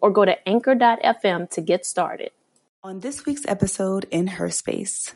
or 0.00 0.10
go 0.10 0.24
to 0.24 0.36
anchor.fm 0.48 1.50
to 1.50 1.60
get 1.60 1.86
started. 1.86 2.30
On 2.82 3.00
this 3.00 3.26
week's 3.26 3.44
episode 3.46 4.06
in 4.10 4.38
Her 4.38 4.50
Space. 4.50 5.14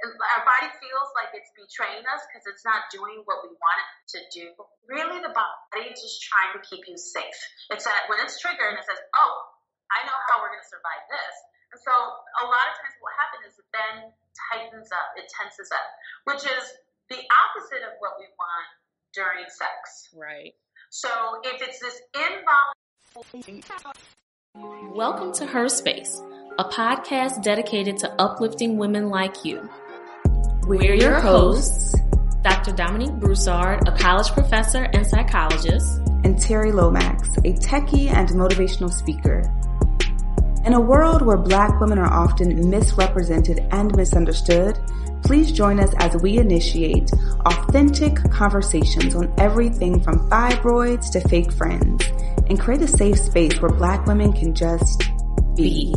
Our 0.00 0.42
body 0.48 0.72
feels 0.80 1.10
like 1.12 1.36
it's 1.36 1.52
betraying 1.52 2.00
us 2.08 2.24
because 2.24 2.48
it's 2.48 2.64
not 2.64 2.88
doing 2.88 3.20
what 3.28 3.44
we 3.44 3.52
want 3.52 3.78
it 3.84 3.92
to 4.16 4.20
do. 4.32 4.46
Really, 4.88 5.20
the 5.20 5.28
body 5.36 5.92
is 5.92 6.00
just 6.00 6.24
trying 6.24 6.56
to 6.56 6.60
keep 6.64 6.88
you 6.88 6.96
safe. 6.96 7.36
It's 7.68 7.84
that 7.84 8.08
when 8.08 8.16
it's 8.24 8.40
triggered 8.40 8.72
and 8.72 8.80
it 8.80 8.86
says, 8.88 8.96
oh, 8.96 9.34
I 9.92 10.00
know 10.08 10.16
how 10.32 10.40
we're 10.40 10.48
going 10.48 10.64
to 10.64 10.72
survive 10.72 11.04
this. 11.12 11.34
And 11.76 11.78
so 11.84 11.92
a 11.92 12.46
lot 12.48 12.66
of 12.72 12.74
times 12.80 12.96
what 13.04 13.12
happens 13.20 13.52
is 13.52 13.60
it 13.60 13.68
then 13.70 14.10
tightens 14.50 14.88
up, 14.90 15.12
it 15.20 15.28
tenses 15.28 15.68
up, 15.70 15.86
which 16.24 16.42
is 16.48 16.64
the 17.12 17.20
opposite 17.20 17.84
of 17.84 18.00
what 18.00 18.16
we 18.18 18.26
want 18.40 18.68
during 19.12 19.46
sex. 19.50 20.10
Right. 20.14 20.54
So 20.92 21.08
if 21.44 21.62
it's 21.62 21.78
this 21.78 22.02
involuntary. 23.36 23.62
Welcome 24.92 25.32
to 25.34 25.46
Her 25.46 25.68
Space, 25.68 26.20
a 26.58 26.64
podcast 26.64 27.44
dedicated 27.44 27.96
to 27.98 28.10
uplifting 28.20 28.76
women 28.76 29.08
like 29.08 29.44
you. 29.44 29.70
We're 30.66 30.94
your 30.94 31.20
hosts, 31.20 31.94
Dr. 32.42 32.72
Dominique 32.72 33.14
Broussard, 33.20 33.86
a 33.86 33.96
college 33.96 34.32
professor 34.32 34.88
and 34.92 35.06
psychologist, 35.06 36.00
and 36.24 36.34
Terri 36.34 36.74
Lomax, 36.74 37.36
a 37.36 37.52
techie 37.52 38.10
and 38.10 38.28
motivational 38.30 38.90
speaker. 38.90 39.42
In 40.66 40.72
a 40.72 40.80
world 40.80 41.22
where 41.22 41.36
black 41.36 41.80
women 41.80 42.00
are 42.00 42.12
often 42.12 42.68
misrepresented 42.68 43.60
and 43.70 43.94
misunderstood, 43.94 44.76
please 45.30 45.52
join 45.52 45.78
us 45.78 45.94
as 45.98 46.20
we 46.22 46.38
initiate 46.38 47.08
authentic 47.46 48.16
conversations 48.32 49.14
on 49.14 49.32
everything 49.38 50.02
from 50.02 50.28
fibroids 50.28 51.08
to 51.12 51.20
fake 51.28 51.52
friends 51.52 52.04
and 52.48 52.58
create 52.58 52.82
a 52.82 52.88
safe 52.88 53.16
space 53.16 53.62
where 53.62 53.70
black 53.70 54.04
women 54.06 54.32
can 54.32 54.52
just 54.52 55.04
be. 55.54 55.94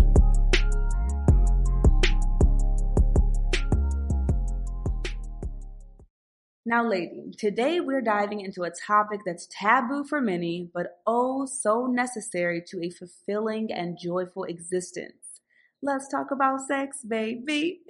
Now, 6.64 6.88
lady, 6.88 7.32
today 7.36 7.80
we're 7.80 8.02
diving 8.02 8.42
into 8.42 8.62
a 8.62 8.70
topic 8.86 9.22
that's 9.26 9.48
taboo 9.50 10.04
for 10.04 10.22
many, 10.22 10.70
but 10.72 11.00
oh 11.08 11.48
so 11.48 11.88
necessary 11.88 12.62
to 12.68 12.84
a 12.84 12.92
fulfilling 12.92 13.74
and 13.74 13.98
joyful 14.00 14.44
existence. 14.44 15.42
Let's 15.82 16.08
talk 16.08 16.30
about 16.30 16.62
sex, 16.68 17.00
baby. 17.04 17.80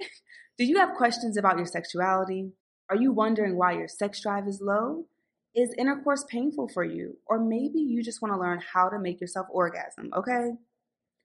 Do 0.56 0.64
you 0.64 0.78
have 0.78 0.94
questions 0.96 1.36
about 1.36 1.56
your 1.56 1.66
sexuality? 1.66 2.52
Are 2.88 2.94
you 2.94 3.12
wondering 3.12 3.56
why 3.56 3.72
your 3.72 3.88
sex 3.88 4.20
drive 4.22 4.46
is 4.46 4.60
low? 4.62 5.06
Is 5.52 5.74
intercourse 5.76 6.24
painful 6.28 6.68
for 6.68 6.84
you? 6.84 7.16
Or 7.26 7.40
maybe 7.40 7.80
you 7.80 8.04
just 8.04 8.22
want 8.22 8.34
to 8.34 8.38
learn 8.40 8.60
how 8.72 8.88
to 8.88 9.00
make 9.00 9.20
yourself 9.20 9.48
orgasm, 9.50 10.12
okay? 10.16 10.52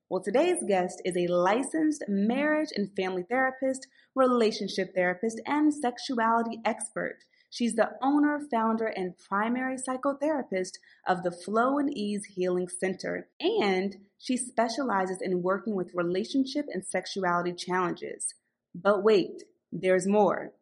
Well, 0.09 0.23
today's 0.23 0.63
guest 0.67 1.00
is 1.05 1.16
a 1.16 1.27
licensed 1.27 2.05
marriage 2.07 2.69
and 2.75 2.89
family 2.95 3.22
therapist, 3.22 3.85
relationship 4.16 4.95
therapist, 4.95 5.39
and 5.45 5.72
sexuality 5.72 6.59
expert. 6.66 7.19
She's 7.51 7.75
the 7.75 7.91
owner, 8.01 8.39
founder, 8.50 8.88
and 8.88 9.13
primary 9.16 9.78
psychotherapist 9.78 10.79
of 11.07 11.22
the 11.22 11.31
Flow 11.31 11.78
and 11.78 11.95
Ease 11.95 12.25
Healing 12.35 12.68
Center, 12.68 13.28
and 13.39 13.95
she 14.18 14.38
specializes 14.38 15.19
in 15.22 15.44
working 15.44 15.75
with 15.75 15.94
relationship 15.94 16.66
and 16.73 16.84
sexuality 16.84 17.53
challenges. 17.53 18.34
But 18.81 19.03
wait, 19.03 19.44
there's 19.72 20.07
more. 20.07 20.53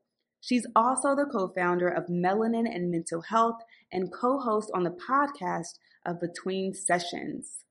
She's 0.42 0.66
also 0.76 1.16
the 1.16 1.26
co 1.26 1.50
founder 1.50 1.88
of 1.88 2.08
Melanin 2.08 2.74
and 2.74 2.90
Mental 2.90 3.22
Health 3.22 3.62
and 3.92 4.12
co 4.12 4.40
host 4.40 4.72
on 4.74 4.84
the 4.84 4.98
podcast 5.10 5.78
of 6.06 6.22
Between 6.22 6.74
Sessions. 6.74 7.64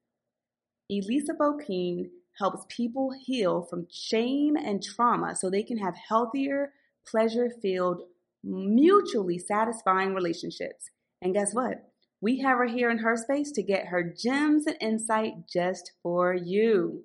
Eliza 0.88 1.34
Boquin 1.34 2.10
helps 2.38 2.66
people 2.68 3.12
heal 3.24 3.62
from 3.62 3.86
shame 3.90 4.56
and 4.56 4.82
trauma 4.82 5.34
so 5.34 5.48
they 5.48 5.62
can 5.62 5.78
have 5.78 5.94
healthier, 6.08 6.72
pleasure 7.06 7.50
filled 7.62 8.02
mutually 8.44 9.38
satisfying 9.38 10.14
relationships. 10.14 10.90
And 11.22 11.34
guess 11.34 11.54
what? 11.54 11.90
We 12.20 12.40
have 12.40 12.58
her 12.58 12.66
here 12.66 12.90
in 12.90 12.98
her 12.98 13.16
space 13.16 13.50
to 13.52 13.62
get 13.62 13.86
her 13.86 14.02
gems 14.02 14.66
and 14.66 14.76
insight 14.80 15.48
just 15.52 15.92
for 16.02 16.34
you. 16.34 17.04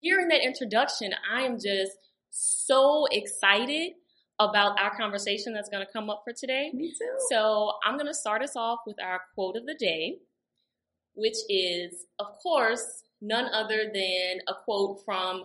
Hearing 0.00 0.28
that 0.28 0.44
introduction, 0.44 1.12
I 1.32 1.42
am 1.42 1.54
just 1.54 1.92
so 2.34 3.06
excited 3.12 3.92
about 4.40 4.78
our 4.80 4.96
conversation 4.96 5.54
that's 5.54 5.68
going 5.68 5.86
to 5.86 5.92
come 5.92 6.10
up 6.10 6.22
for 6.24 6.32
today. 6.32 6.70
Me 6.74 6.90
too. 6.90 7.16
So 7.30 7.74
I'm 7.84 7.94
going 7.94 8.08
to 8.08 8.14
start 8.14 8.42
us 8.42 8.56
off 8.56 8.80
with 8.86 8.96
our 9.00 9.20
quote 9.34 9.56
of 9.56 9.66
the 9.66 9.74
day, 9.74 10.18
which 11.14 11.36
is, 11.48 12.06
of 12.18 12.26
course, 12.42 13.04
none 13.20 13.46
other 13.54 13.84
than 13.94 14.40
a 14.48 14.54
quote 14.64 15.04
from 15.04 15.44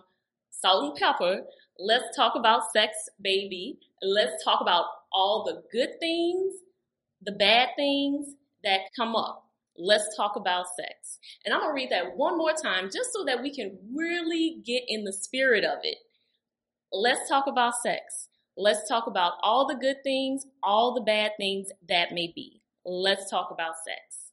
Salt 0.50 1.00
N 1.00 1.01
Pepa. 1.01 1.41
Let's 1.77 2.16
talk 2.16 2.33
about 2.35 2.72
sex, 2.73 2.97
baby. 3.21 3.77
Let's 4.01 4.44
talk 4.44 4.59
about 4.59 4.85
all 5.13 5.44
the 5.44 5.61
good 5.71 6.00
things, 6.00 6.56
the 7.21 7.33
bad 7.33 7.69
things 7.75 8.33
that 8.63 8.79
come 8.95 9.16
up. 9.16 9.45
Let's 9.77 10.17
talk 10.17 10.35
about 10.35 10.66
sex. 10.75 11.19
And 11.45 11.53
I'm 11.53 11.61
going 11.61 11.69
to 11.69 11.75
read 11.75 11.91
that 11.91 12.17
one 12.17 12.38
more 12.38 12.53
time 12.53 12.89
just 12.91 13.13
so 13.13 13.23
that 13.25 13.41
we 13.41 13.53
can 13.53 13.77
really 13.95 14.61
get 14.66 14.83
in 14.88 15.03
the 15.03 15.13
spirit 15.13 15.63
of 15.63 15.77
it. 15.83 15.97
Let's 16.91 17.29
talk 17.29 17.47
about 17.47 17.75
sex. 17.81 18.29
Let's 18.57 18.88
talk 18.89 19.07
about 19.07 19.33
all 19.41 19.67
the 19.67 19.75
good 19.75 20.03
things, 20.03 20.45
all 20.63 20.94
the 20.94 21.01
bad 21.01 21.31
things 21.38 21.67
that 21.88 22.11
may 22.11 22.31
be. 22.35 22.61
Let's 22.85 23.29
talk 23.29 23.51
about 23.51 23.75
sex. 23.85 24.31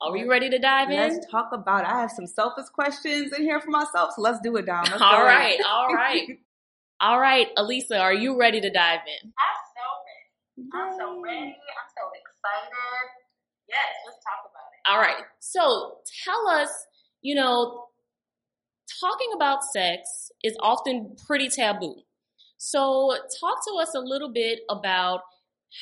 Are 0.00 0.12
we 0.12 0.24
ready 0.24 0.48
to 0.48 0.58
dive 0.58 0.90
in? 0.90 0.96
Let's 0.96 1.26
talk 1.30 1.50
about. 1.52 1.84
I 1.84 2.00
have 2.00 2.10
some 2.10 2.26
selfish 2.26 2.66
questions 2.66 3.32
in 3.32 3.42
here 3.42 3.60
for 3.60 3.70
myself, 3.70 4.12
so 4.16 4.22
let's 4.22 4.40
do 4.40 4.56
it, 4.56 4.66
Dom. 4.66 4.84
Let's 4.84 4.92
all 5.02 5.22
right, 5.22 5.58
all 5.68 5.88
right. 5.94 6.26
all 7.00 7.20
right, 7.20 7.48
Eliza, 7.56 7.98
are 7.98 8.14
you 8.14 8.38
ready 8.38 8.60
to 8.60 8.70
dive 8.70 9.00
in? 9.22 9.32
I'm 10.72 10.92
so 10.92 11.20
ready. 11.20 11.38
I'm 11.38 11.90
so 11.96 12.04
excited. 12.14 12.72
Yes, 13.68 13.88
let's 14.06 14.18
talk 14.24 14.50
about 14.50 14.68
it. 14.74 14.90
All 14.90 14.98
right. 14.98 15.24
So 15.38 15.98
tell 16.24 16.48
us, 16.48 16.70
you 17.22 17.34
know, 17.34 17.86
talking 18.98 19.30
about 19.34 19.62
sex 19.64 20.32
is 20.42 20.56
often 20.60 21.16
pretty 21.26 21.48
taboo. 21.48 22.02
So 22.58 23.16
talk 23.40 23.64
to 23.68 23.72
us 23.80 23.94
a 23.94 24.00
little 24.00 24.32
bit 24.32 24.60
about 24.68 25.20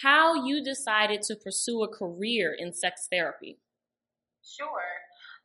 how 0.02 0.34
you 0.34 0.62
decided 0.62 1.22
to 1.22 1.36
pursue 1.36 1.82
a 1.82 1.88
career 1.88 2.54
in 2.56 2.72
sex 2.72 3.08
therapy. 3.10 3.58
Sure. 4.44 4.90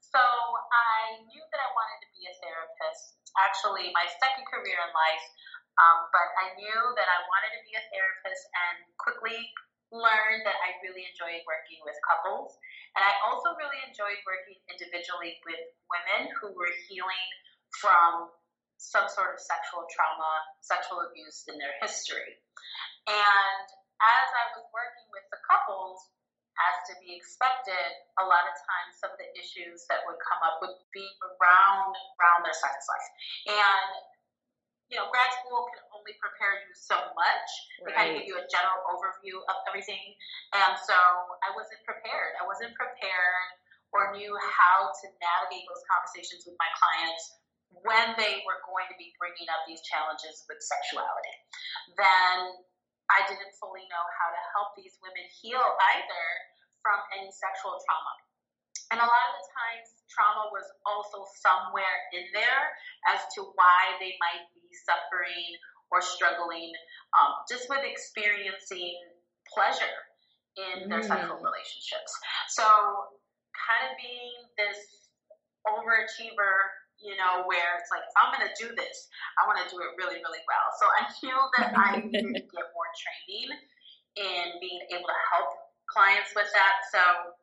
So 0.02 0.20
I 0.20 1.24
knew 1.26 1.42
that 1.42 1.62
I 1.64 1.70
wanted 1.74 2.00
to 2.06 2.10
be 2.14 2.28
a 2.28 2.36
therapist. 2.38 3.18
Actually, 3.34 3.90
my 3.98 4.06
second 4.22 4.46
career 4.46 4.78
in 4.78 4.92
life 4.94 5.26
um, 5.82 6.06
but 6.14 6.28
I 6.38 6.54
knew 6.54 6.82
that 6.94 7.10
I 7.10 7.20
wanted 7.26 7.52
to 7.58 7.62
be 7.66 7.74
a 7.74 7.84
therapist 7.90 8.44
and 8.54 8.78
quickly 9.02 9.38
learned 9.90 10.46
that 10.46 10.58
I 10.62 10.78
really 10.86 11.06
enjoyed 11.06 11.42
working 11.50 11.82
with 11.86 11.98
couples. 12.06 12.58
And 12.94 13.02
I 13.02 13.14
also 13.26 13.58
really 13.58 13.82
enjoyed 13.86 14.22
working 14.26 14.58
individually 14.70 15.42
with 15.46 15.62
women 15.90 16.30
who 16.38 16.54
were 16.54 16.70
healing 16.90 17.30
from 17.80 18.30
some 18.78 19.08
sort 19.08 19.34
of 19.34 19.40
sexual 19.40 19.88
trauma, 19.90 20.34
sexual 20.60 21.02
abuse 21.08 21.48
in 21.48 21.56
their 21.56 21.74
history. 21.80 22.36
And 23.08 23.66
as 24.04 24.28
I 24.36 24.44
was 24.58 24.68
working 24.76 25.08
with 25.16 25.24
the 25.32 25.40
couples, 25.48 26.04
as 26.54 26.76
to 26.86 26.94
be 27.02 27.18
expected, 27.18 27.90
a 28.22 28.26
lot 28.30 28.46
of 28.46 28.54
times 28.54 29.02
some 29.02 29.10
of 29.10 29.18
the 29.18 29.26
issues 29.34 29.90
that 29.90 30.06
would 30.06 30.22
come 30.22 30.42
up 30.46 30.62
would 30.62 30.78
be 30.94 31.08
around 31.26 31.98
around 32.22 32.46
their 32.46 32.54
sex 32.54 32.86
life. 32.86 33.10
And 33.58 33.90
you 34.92 35.02
know, 35.02 35.10
grad 35.10 35.32
school 35.42 35.66
can 35.74 35.82
only 35.90 36.14
prepare 36.22 36.62
you 36.62 36.72
so 36.78 36.94
much. 37.18 37.50
Right. 37.82 37.82
They 37.82 37.92
kind 37.98 38.08
of 38.14 38.14
give 38.22 38.30
you 38.30 38.38
a 38.38 38.46
general 38.46 38.86
overview 38.94 39.42
of 39.50 39.58
everything. 39.66 40.14
And 40.54 40.78
so 40.78 40.94
I 41.42 41.50
wasn't 41.58 41.82
prepared. 41.82 42.38
I 42.38 42.46
wasn't 42.46 42.78
prepared 42.78 43.50
or 43.90 44.14
knew 44.14 44.30
how 44.38 44.94
to 44.94 45.06
navigate 45.18 45.66
those 45.66 45.82
conversations 45.90 46.46
with 46.46 46.54
my 46.62 46.70
clients 46.78 47.42
when 47.82 48.14
they 48.22 48.46
were 48.46 48.62
going 48.70 48.86
to 48.94 48.98
be 49.02 49.12
bringing 49.18 49.50
up 49.50 49.66
these 49.66 49.82
challenges 49.90 50.46
with 50.46 50.62
sexuality. 50.62 51.36
Then 51.98 52.62
I 53.10 53.26
didn't 53.26 53.58
fully 53.58 53.84
know 53.90 54.06
how 54.22 54.30
to 54.30 54.42
help 54.54 54.78
these 54.78 54.96
women 55.02 55.26
heal 55.42 55.62
either 55.62 56.26
from 56.86 57.02
any 57.18 57.34
sexual 57.34 57.82
trauma. 57.82 58.14
And 58.94 59.02
a 59.02 59.08
lot 59.10 59.26
of 59.34 59.36
the 59.42 59.48
times, 59.50 59.88
trauma 60.06 60.54
was 60.54 60.70
also 60.86 61.26
somewhere 61.42 61.98
in 62.14 62.30
there 62.36 62.64
as 63.10 63.26
to 63.34 63.50
why 63.58 63.98
they 63.98 64.14
might 64.22 64.46
be 64.54 64.70
suffering 64.86 65.58
or 65.90 65.98
struggling 66.02 66.70
um, 67.18 67.42
just 67.50 67.70
with 67.70 67.82
experiencing 67.82 68.98
pleasure 69.50 69.98
in 70.58 70.90
their 70.90 71.02
mm. 71.02 71.10
sexual 71.10 71.42
relationships. 71.42 72.12
So, 72.54 72.66
kind 73.58 73.90
of 73.90 73.98
being 73.98 74.38
this 74.58 74.78
overachiever, 75.66 76.83
you 77.04 77.20
know, 77.20 77.44
where 77.46 77.78
it's 77.78 77.92
like, 77.92 78.08
if 78.08 78.16
I'm 78.16 78.32
going 78.32 78.48
to 78.48 78.56
do 78.56 78.72
this, 78.74 79.12
I 79.36 79.44
want 79.44 79.60
to 79.60 79.68
do 79.68 79.84
it 79.84 79.92
really, 80.00 80.24
really 80.24 80.44
well. 80.48 80.68
So, 80.80 80.88
I 80.88 81.02
feel 81.20 81.42
that 81.60 81.76
I 81.76 82.00
need 82.00 82.16
to 82.16 82.44
get 82.48 82.68
more 82.72 82.90
training 82.96 83.52
in 84.16 84.46
being 84.64 84.84
able 84.96 85.12
to 85.12 85.20
help 85.36 85.52
clients 85.92 86.32
with 86.32 86.48
that. 86.56 86.76
So, 86.90 87.36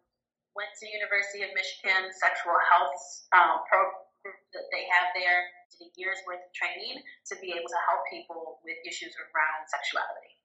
went 0.57 0.73
to 0.81 0.89
University 0.89 1.47
of 1.47 1.53
Michigan 1.55 2.11
sexual 2.17 2.59
health 2.73 2.99
um, 3.37 3.63
program 3.69 4.11
that 4.25 4.67
they 4.73 4.85
have 4.91 5.13
there, 5.17 5.49
did 5.79 5.89
a 5.89 5.91
year's 5.97 6.21
worth 6.27 6.43
of 6.43 6.53
training 6.53 7.01
to 7.01 7.35
be 7.41 7.53
able 7.57 7.69
to 7.69 7.81
help 7.89 8.05
people 8.11 8.61
with 8.65 8.77
issues 8.85 9.15
around 9.17 9.61
sexuality. 9.71 10.37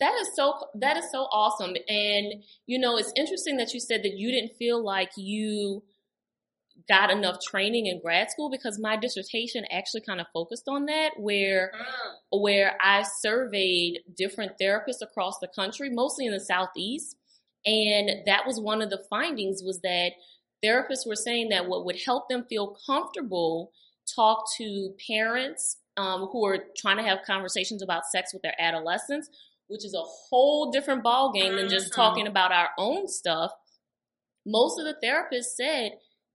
That 0.00 0.16
is 0.20 0.28
so 0.34 0.54
that 0.80 0.96
is 0.96 1.04
so 1.12 1.28
awesome. 1.30 1.76
And 1.88 2.42
you 2.66 2.78
know, 2.78 2.96
it's 2.96 3.12
interesting 3.16 3.58
that 3.58 3.72
you 3.74 3.80
said 3.80 4.02
that 4.02 4.16
you 4.16 4.30
didn't 4.30 4.56
feel 4.56 4.82
like 4.82 5.10
you 5.16 5.82
got 6.88 7.10
enough 7.10 7.36
training 7.48 7.86
in 7.86 8.00
grad 8.00 8.30
school 8.30 8.50
because 8.50 8.78
my 8.78 8.96
dissertation 8.96 9.64
actually 9.70 10.00
kind 10.02 10.20
of 10.20 10.26
focused 10.32 10.64
on 10.68 10.86
that 10.86 11.10
where 11.18 11.72
mm. 11.74 12.40
where 12.40 12.76
I 12.80 13.04
surveyed 13.20 14.00
different 14.16 14.52
therapists 14.60 15.02
across 15.02 15.38
the 15.40 15.48
country, 15.48 15.90
mostly 15.90 16.26
in 16.26 16.32
the 16.32 16.40
southeast, 16.40 17.16
and 17.64 18.10
that 18.26 18.46
was 18.46 18.60
one 18.60 18.82
of 18.82 18.90
the 18.90 19.04
findings 19.10 19.62
was 19.64 19.80
that 19.82 20.12
therapists 20.64 21.06
were 21.06 21.16
saying 21.16 21.48
that 21.50 21.66
what 21.66 21.84
would 21.84 21.98
help 22.04 22.28
them 22.28 22.44
feel 22.48 22.76
comfortable 22.86 23.72
talk 24.14 24.44
to 24.56 24.94
parents 25.08 25.78
um, 25.96 26.28
who 26.32 26.44
are 26.44 26.58
trying 26.76 26.96
to 26.96 27.02
have 27.02 27.18
conversations 27.26 27.82
about 27.82 28.06
sex 28.06 28.32
with 28.32 28.42
their 28.42 28.54
adolescents 28.58 29.28
which 29.70 29.84
is 29.84 29.94
a 29.94 30.02
whole 30.02 30.72
different 30.72 31.04
ballgame 31.04 31.56
than 31.56 31.68
just 31.68 31.92
mm-hmm. 31.92 32.00
talking 32.00 32.26
about 32.26 32.50
our 32.50 32.70
own 32.76 33.06
stuff. 33.06 33.52
Most 34.44 34.80
of 34.80 34.84
the 34.84 34.96
therapists 35.06 35.54
said 35.56 35.92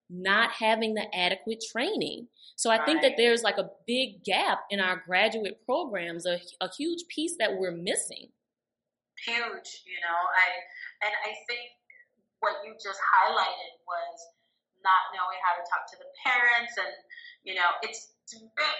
not 0.09 0.51
having 0.51 0.93
the 0.93 1.07
adequate 1.15 1.63
training. 1.71 2.27
So 2.55 2.69
I 2.69 2.77
right. 2.77 2.85
think 2.85 3.01
that 3.01 3.13
there's 3.17 3.43
like 3.43 3.57
a 3.57 3.69
big 3.87 4.23
gap 4.23 4.59
in 4.69 4.79
our 4.79 5.01
graduate 5.05 5.59
programs, 5.65 6.25
a, 6.25 6.39
a 6.61 6.69
huge 6.77 7.07
piece 7.09 7.35
that 7.39 7.57
we're 7.57 7.75
missing. 7.75 8.29
Huge, 9.25 9.69
you 9.87 9.99
know. 10.03 10.19
I 10.35 10.47
and 11.07 11.13
I 11.25 11.31
think 11.47 11.73
what 12.39 12.61
you 12.63 12.75
just 12.77 12.99
highlighted 13.01 13.73
was 13.87 14.17
not 14.83 15.09
knowing 15.15 15.41
how 15.41 15.57
to 15.57 15.63
talk 15.65 15.89
to 15.89 15.97
the 15.97 16.09
parents 16.21 16.77
and 16.77 16.93
you 17.45 17.53
know, 17.53 17.69
it's 17.85 18.09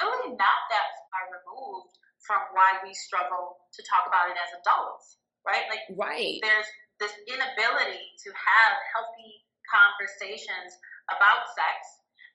really 0.02 0.34
not 0.34 0.60
that 0.74 0.88
far 1.14 1.30
removed 1.30 1.94
from 2.26 2.42
why 2.58 2.82
we 2.82 2.92
struggle 2.98 3.62
to 3.70 3.82
talk 3.86 4.10
about 4.10 4.34
it 4.34 4.38
as 4.42 4.58
adults, 4.58 5.22
right? 5.46 5.70
Like, 5.70 5.86
right. 5.94 6.42
there's 6.42 6.66
this 6.98 7.14
inability 7.30 8.02
to 8.26 8.30
have 8.34 8.74
healthy 8.98 9.46
conversations 9.70 10.74
about 11.10 11.46
sex, 11.54 11.78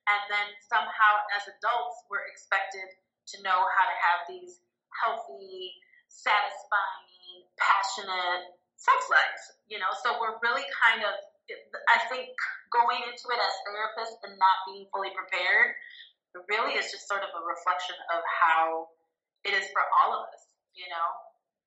and 0.08 0.20
then 0.30 0.46
somehow 0.66 1.12
as 1.36 1.46
adults 1.46 2.06
we're 2.10 2.26
expected 2.30 2.86
to 3.34 3.36
know 3.46 3.58
how 3.58 3.84
to 3.86 3.96
have 3.96 4.20
these 4.26 4.62
healthy, 4.90 5.70
satisfying, 6.10 7.46
passionate 7.58 8.58
sex 8.74 8.98
lives, 9.12 9.42
you 9.70 9.78
know? 9.78 9.92
So 10.02 10.18
we're 10.18 10.40
really 10.42 10.66
kind 10.74 11.06
of, 11.06 11.14
I 11.90 11.98
think, 12.10 12.32
going 12.74 13.02
into 13.06 13.26
it 13.30 13.38
as 13.38 13.54
therapists 13.66 14.18
and 14.26 14.34
not 14.38 14.56
being 14.66 14.86
fully 14.90 15.14
prepared 15.14 15.78
really 16.46 16.78
is 16.78 16.90
just 16.90 17.10
sort 17.10 17.26
of 17.26 17.30
a 17.34 17.42
reflection 17.42 17.98
of 18.14 18.22
how 18.22 18.86
it 19.42 19.50
is 19.50 19.66
for 19.74 19.82
all 19.98 20.14
of 20.14 20.30
us, 20.30 20.46
you 20.78 20.86
know, 20.86 21.08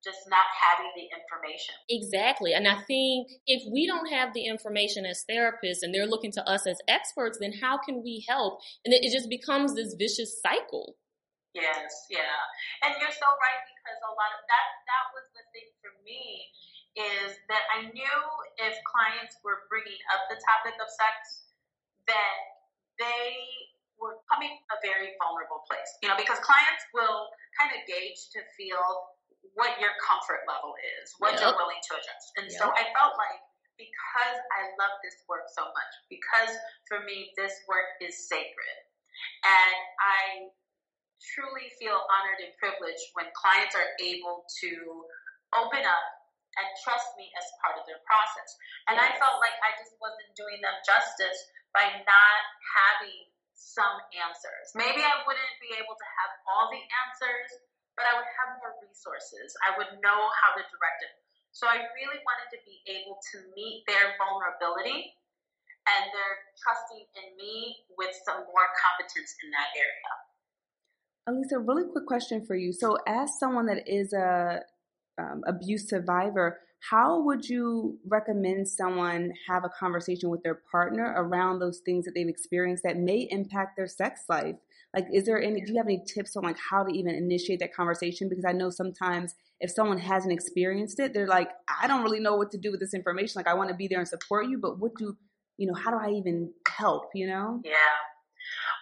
just 0.04 0.28
not 0.28 0.44
having 0.52 0.92
the 0.92 1.08
information. 1.08 1.74
Exactly. 1.88 2.52
And 2.52 2.68
I 2.68 2.84
think 2.84 3.28
if 3.46 3.64
we 3.72 3.86
don't 3.88 4.12
have 4.12 4.34
the 4.34 4.44
information 4.44 5.08
as 5.08 5.24
therapists 5.24 5.80
and 5.82 5.94
they're 5.94 6.06
looking 6.06 6.32
to 6.32 6.44
us 6.44 6.66
as 6.66 6.78
experts, 6.86 7.38
then 7.40 7.52
how 7.56 7.78
can 7.78 8.04
we 8.04 8.24
help? 8.28 8.60
And 8.84 8.92
it 8.92 9.08
just 9.10 9.28
becomes 9.32 9.74
this 9.74 9.96
vicious 9.96 10.40
cycle. 10.40 10.96
Yes, 11.54 12.10
yeah. 12.10 12.42
And 12.82 12.92
you're 12.98 13.14
so 13.14 13.30
right 13.38 13.62
because 13.70 13.98
a 14.02 14.12
lot 14.12 14.30
of 14.34 14.42
that 14.50 14.66
that 14.90 15.06
was 15.14 15.26
the 15.38 15.44
thing 15.54 15.70
for 15.78 15.94
me 16.02 16.50
is 16.98 17.38
that 17.46 17.64
I 17.74 17.90
knew 17.94 18.18
if 18.58 18.74
clients 18.86 19.38
were 19.46 19.66
bringing 19.70 19.98
up 20.14 20.26
the 20.30 20.38
topic 20.38 20.74
of 20.82 20.90
sex 20.90 21.46
that 22.10 22.38
they 22.98 23.38
were 23.98 24.18
coming 24.26 24.50
from 24.66 24.78
a 24.78 24.80
very 24.82 25.14
vulnerable 25.22 25.62
place. 25.70 25.90
You 26.02 26.10
know, 26.10 26.18
because 26.18 26.42
clients 26.42 26.82
will 26.90 27.30
kind 27.54 27.70
of 27.70 27.86
gauge 27.86 28.18
to 28.34 28.42
feel 28.58 29.13
what 29.54 29.78
your 29.78 29.94
comfort 30.02 30.42
level 30.46 30.74
is, 30.98 31.14
what 31.22 31.34
yep. 31.34 31.42
you're 31.42 31.58
willing 31.58 31.82
to 31.90 31.92
adjust. 31.98 32.26
And 32.38 32.46
yep. 32.50 32.58
so 32.58 32.64
I 32.70 32.84
felt 32.94 33.14
like 33.18 33.40
because 33.74 34.36
I 34.54 34.70
love 34.78 34.94
this 35.02 35.18
work 35.26 35.50
so 35.50 35.66
much, 35.66 35.92
because 36.06 36.50
for 36.86 37.02
me 37.02 37.34
this 37.34 37.54
work 37.66 37.98
is 37.98 38.14
sacred, 38.30 38.78
and 39.42 39.78
I 39.98 40.50
truly 41.34 41.70
feel 41.80 41.98
honored 41.98 42.40
and 42.42 42.52
privileged 42.60 43.02
when 43.18 43.26
clients 43.34 43.74
are 43.74 43.90
able 43.98 44.46
to 44.62 44.70
open 45.58 45.82
up 45.82 46.06
and 46.54 46.68
trust 46.86 47.08
me 47.18 47.26
as 47.34 47.46
part 47.62 47.74
of 47.78 47.84
their 47.90 47.98
process. 48.06 48.50
And 48.86 48.94
yes. 48.94 49.02
I 49.02 49.08
felt 49.18 49.42
like 49.42 49.56
I 49.62 49.74
just 49.74 49.94
wasn't 49.98 50.30
doing 50.38 50.62
them 50.62 50.76
justice 50.86 51.38
by 51.74 51.90
not 52.06 52.40
having 52.62 53.26
some 53.58 53.98
answers. 54.14 54.70
Maybe 54.78 55.02
I 55.02 55.26
wouldn't 55.26 55.56
be 55.58 55.74
able 55.74 55.98
to 55.98 56.08
have 56.22 56.30
all 56.46 56.70
the 56.70 56.78
answers, 56.78 57.50
but 57.94 58.06
I 58.06 58.18
would 58.18 58.26
have 58.26 58.58
more 58.58 58.74
resources. 58.82 59.54
I 59.62 59.78
would 59.78 59.98
know 60.02 60.20
how 60.42 60.50
to 60.58 60.62
direct 60.70 61.00
it. 61.06 61.14
So 61.54 61.70
I 61.70 61.86
really 61.94 62.18
wanted 62.26 62.48
to 62.54 62.58
be 62.66 62.82
able 62.90 63.18
to 63.18 63.36
meet 63.54 63.86
their 63.86 64.18
vulnerability 64.18 65.14
and 65.86 66.02
their 66.10 66.32
trusting 66.58 67.06
in 67.14 67.26
me 67.38 67.86
with 67.94 68.10
some 68.26 68.42
more 68.42 68.68
competence 68.74 69.38
in 69.44 69.54
that 69.54 69.70
area. 69.78 70.12
Eliza, 71.26 71.58
really 71.58 71.88
quick 71.90 72.06
question 72.06 72.44
for 72.44 72.54
you. 72.54 72.72
So, 72.72 72.98
as 73.06 73.38
someone 73.38 73.66
that 73.66 73.88
is 73.88 74.12
a 74.12 74.60
um, 75.18 75.42
abuse 75.46 75.88
survivor, 75.88 76.60
how 76.90 77.22
would 77.22 77.48
you 77.48 77.98
recommend 78.06 78.68
someone 78.68 79.32
have 79.48 79.64
a 79.64 79.70
conversation 79.70 80.28
with 80.28 80.42
their 80.42 80.60
partner 80.70 81.14
around 81.16 81.58
those 81.58 81.78
things 81.78 82.04
that 82.04 82.12
they've 82.14 82.28
experienced 82.28 82.82
that 82.82 82.98
may 82.98 83.26
impact 83.30 83.76
their 83.76 83.86
sex 83.86 84.22
life? 84.28 84.56
Like, 84.94 85.06
is 85.12 85.26
there 85.26 85.42
any, 85.42 85.60
do 85.60 85.72
you 85.72 85.78
have 85.78 85.86
any 85.86 86.02
tips 86.06 86.36
on 86.36 86.44
like 86.44 86.56
how 86.70 86.84
to 86.84 86.92
even 86.94 87.14
initiate 87.14 87.60
that 87.60 87.74
conversation? 87.74 88.28
Because 88.28 88.44
I 88.44 88.52
know 88.52 88.70
sometimes 88.70 89.34
if 89.60 89.70
someone 89.70 89.98
hasn't 89.98 90.32
experienced 90.32 91.00
it, 91.00 91.12
they're 91.12 91.26
like, 91.26 91.48
I 91.82 91.86
don't 91.86 92.02
really 92.02 92.20
know 92.20 92.36
what 92.36 92.50
to 92.52 92.58
do 92.58 92.70
with 92.70 92.80
this 92.80 92.94
information. 92.94 93.34
Like, 93.36 93.48
I 93.48 93.54
want 93.54 93.70
to 93.70 93.76
be 93.76 93.88
there 93.88 93.98
and 93.98 94.08
support 94.08 94.48
you, 94.48 94.58
but 94.58 94.78
what 94.78 94.94
do, 94.96 95.16
you 95.56 95.66
know, 95.66 95.74
how 95.74 95.90
do 95.90 95.98
I 95.98 96.14
even 96.16 96.52
help, 96.68 97.10
you 97.14 97.26
know? 97.26 97.60
Yeah. 97.64 97.96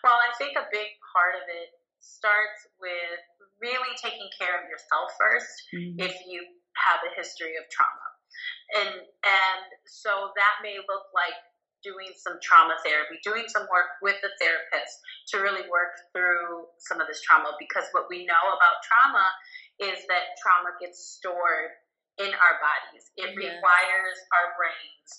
Well, 0.05 0.15
I 0.15 0.37
think 0.37 0.53
a 0.59 0.67
big 0.71 0.89
part 1.15 1.35
of 1.35 1.49
it 1.49 1.71
starts 2.01 2.67
with 2.83 3.23
really 3.63 3.95
taking 4.03 4.27
care 4.35 4.59
of 4.59 4.67
yourself 4.67 5.15
1st 5.17 5.55
mm-hmm. 5.79 6.01
if 6.03 6.15
you 6.27 6.43
have 6.75 7.01
a 7.07 7.15
history 7.15 7.55
of 7.57 7.65
trauma. 7.71 8.09
And 8.73 8.95
and 9.05 9.65
so 9.87 10.33
that 10.35 10.55
may 10.65 10.81
look 10.81 11.07
like 11.15 11.37
doing 11.83 12.15
some 12.17 12.39
trauma 12.43 12.79
therapy, 12.87 13.19
doing 13.23 13.45
some 13.51 13.67
work 13.71 13.99
with 14.01 14.17
the 14.23 14.31
therapist 14.39 15.03
to 15.35 15.43
really 15.43 15.67
work 15.69 15.99
through 16.15 16.67
some 16.79 17.03
of 17.03 17.07
this 17.07 17.23
trauma 17.23 17.53
because 17.59 17.85
what 17.93 18.07
we 18.09 18.25
know 18.27 18.45
about 18.55 18.83
trauma 18.87 19.27
is 19.83 19.99
that 20.07 20.39
trauma 20.39 20.75
gets 20.79 21.19
stored 21.19 21.75
in 22.19 22.31
our 22.31 22.57
bodies. 22.63 23.11
It 23.17 23.35
yes. 23.35 23.59
rewires 23.59 24.19
our 24.35 24.55
brains. 24.55 25.11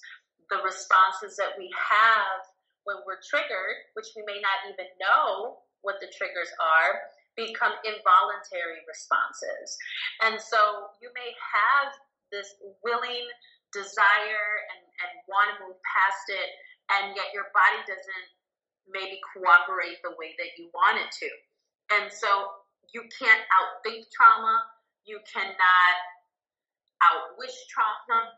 The 0.51 0.62
responses 0.62 1.36
that 1.41 1.58
we 1.58 1.72
have 1.74 2.39
when 2.86 3.01
we're 3.08 3.24
triggered, 3.24 3.77
which 3.96 4.12
we 4.15 4.24
may 4.27 4.39
not 4.43 4.67
even 4.70 4.88
know 5.00 5.63
what 5.82 6.00
the 6.00 6.12
triggers 6.12 6.51
are, 6.60 7.12
become 7.36 7.74
involuntary 7.82 8.86
responses. 8.86 9.74
And 10.22 10.38
so 10.38 10.93
you 11.01 11.10
may 11.17 11.34
have 11.34 11.89
this 12.29 12.53
willing 12.84 13.25
desire 13.74 14.50
and, 14.72 14.82
and 14.86 15.12
want 15.27 15.51
to 15.51 15.56
move 15.65 15.77
past 15.84 16.30
it, 16.30 16.50
and 16.94 17.18
yet 17.18 17.34
your 17.34 17.50
body 17.51 17.82
doesn't 17.89 18.30
maybe 18.88 19.20
cooperate 19.34 20.00
the 20.06 20.13
way 20.15 20.36
that 20.38 20.56
you 20.56 20.70
want 20.72 21.01
it 21.01 21.10
to. 21.10 21.30
And 22.00 22.12
so 22.12 22.63
you 22.94 23.03
can't 23.12 23.44
outthink 23.51 24.08
trauma, 24.13 24.63
you 25.03 25.20
cannot 25.27 25.96
outwish 27.03 27.58
trauma 27.68 28.32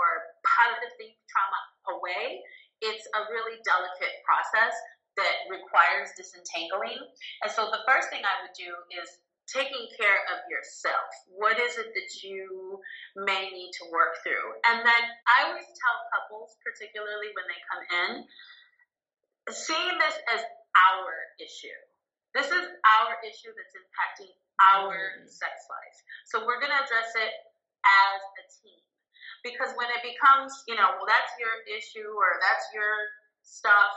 or 0.00 0.08
positive 0.46 0.92
think 0.96 1.16
trauma 1.28 1.60
away. 1.98 2.40
It's 2.80 3.04
a 3.12 3.20
really 3.28 3.60
delicate 3.64 4.14
process 4.24 4.72
that 5.16 5.48
requires 5.48 6.12
disentangling. 6.16 7.00
And 7.44 7.50
so 7.52 7.72
the 7.72 7.80
first 7.88 8.12
thing 8.12 8.20
I 8.24 8.36
would 8.44 8.56
do 8.56 8.68
is 9.00 9.08
taking 9.46 9.86
care 9.94 10.20
of 10.34 10.42
yourself. 10.50 11.06
What 11.30 11.58
is 11.62 11.78
it 11.78 11.94
that 11.94 12.10
you 12.26 12.82
may 13.14 13.50
need 13.50 13.70
to 13.82 13.84
work 13.94 14.18
through? 14.26 14.58
And 14.66 14.82
then 14.82 15.02
I 15.26 15.46
always 15.46 15.66
tell 15.66 15.96
couples, 16.10 16.58
particularly 16.66 17.30
when 17.34 17.46
they 17.46 17.60
come 17.70 17.82
in, 17.86 18.10
seeing 19.54 19.96
this 20.02 20.16
as 20.34 20.42
our 20.42 21.08
issue. 21.38 21.78
This 22.34 22.50
is 22.50 22.64
our 22.66 23.10
issue 23.24 23.54
that's 23.54 23.74
impacting 23.78 24.34
our 24.60 24.92
mm. 24.92 25.30
sex 25.30 25.54
life. 25.70 25.98
So 26.28 26.44
we're 26.44 26.60
going 26.60 26.74
to 26.74 26.82
address 26.82 27.10
it 27.16 27.32
as 27.86 28.20
a 28.20 28.44
team. 28.60 28.82
Because 29.46 29.70
when 29.78 29.86
it 29.94 30.02
becomes, 30.02 30.52
you 30.66 30.74
know, 30.74 30.98
well, 30.98 31.06
that's 31.06 31.32
your 31.38 31.54
issue 31.70 32.10
or 32.18 32.42
that's 32.42 32.66
your 32.74 32.94
stuff, 33.46 33.94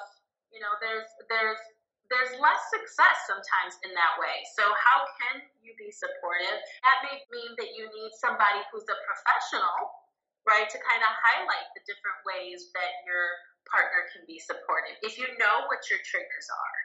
you 0.53 0.61
know, 0.61 0.69
there's 0.77 1.09
there's 1.25 1.61
there's 2.09 2.33
less 2.41 2.61
success 2.73 3.29
sometimes 3.29 3.77
in 3.85 3.93
that 3.93 4.17
way. 4.17 4.41
So 4.57 4.65
how 4.65 5.05
can 5.21 5.45
you 5.61 5.77
be 5.77 5.93
supportive? 5.93 6.57
That 6.81 6.97
may 7.05 7.21
mean 7.29 7.53
that 7.61 7.77
you 7.77 7.85
need 7.93 8.11
somebody 8.17 8.65
who's 8.73 8.85
a 8.89 8.97
professional, 9.05 9.77
right, 10.49 10.65
to 10.65 10.77
kind 10.81 11.01
of 11.05 11.11
highlight 11.21 11.69
the 11.77 11.85
different 11.85 12.19
ways 12.25 12.73
that 12.73 13.05
your 13.05 13.29
partner 13.69 14.09
can 14.09 14.25
be 14.25 14.41
supportive. 14.41 14.97
If 15.05 15.21
you 15.21 15.29
know 15.37 15.69
what 15.69 15.85
your 15.93 16.01
triggers 16.01 16.49
are, 16.49 16.79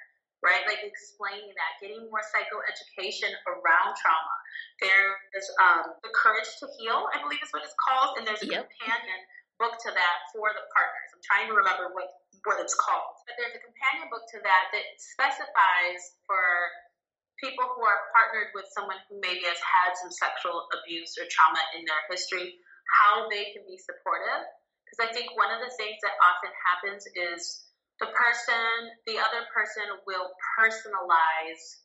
right, 0.45 0.61
like 0.69 0.85
explaining 0.85 1.57
that, 1.57 1.73
getting 1.81 2.05
more 2.13 2.21
psychoeducation 2.21 3.33
around 3.49 3.97
trauma. 3.97 4.37
There's 4.85 5.49
um, 5.57 5.97
the 6.05 6.13
Courage 6.13 6.53
to 6.61 6.69
Heal, 6.77 7.09
I 7.17 7.25
believe 7.25 7.41
is 7.41 7.49
what 7.57 7.65
it's 7.65 7.75
called, 7.81 8.21
and 8.21 8.29
there's 8.29 8.45
a 8.45 8.53
yep. 8.53 8.69
companion 8.69 9.21
book 9.59 9.79
to 9.87 9.91
that 9.91 10.17
for 10.35 10.51
the 10.53 10.65
partners. 10.75 11.09
I'm 11.15 11.25
trying 11.25 11.47
to 11.51 11.57
remember 11.57 11.95
what 11.95 12.11
what 12.45 12.61
it's 12.61 12.77
called. 12.77 13.17
But 13.25 13.41
there's 13.41 13.57
a 13.57 13.63
companion 13.63 14.13
book 14.13 14.29
to 14.37 14.39
that 14.45 14.65
that 14.77 14.85
specifies 15.01 16.01
for 16.29 16.43
people 17.41 17.65
who 17.73 17.83
are 17.83 18.13
partnered 18.13 18.53
with 18.53 18.69
someone 18.71 19.01
who 19.09 19.19
maybe 19.19 19.43
has 19.49 19.59
had 19.59 19.97
some 19.99 20.13
sexual 20.13 20.69
abuse 20.81 21.17
or 21.17 21.25
trauma 21.33 21.61
in 21.75 21.83
their 21.89 22.05
history, 22.13 22.61
how 23.01 23.27
they 23.33 23.51
can 23.57 23.65
be 23.67 23.81
supportive. 23.81 24.45
Because 24.85 25.01
I 25.03 25.11
think 25.11 25.33
one 25.35 25.51
of 25.51 25.65
the 25.65 25.73
things 25.75 25.99
that 26.05 26.15
often 26.21 26.53
happens 26.53 27.03
is 27.17 27.65
the 27.99 28.13
person, 28.13 28.93
the 29.09 29.19
other 29.19 29.49
person 29.51 29.87
will 30.05 30.31
personalize 30.61 31.85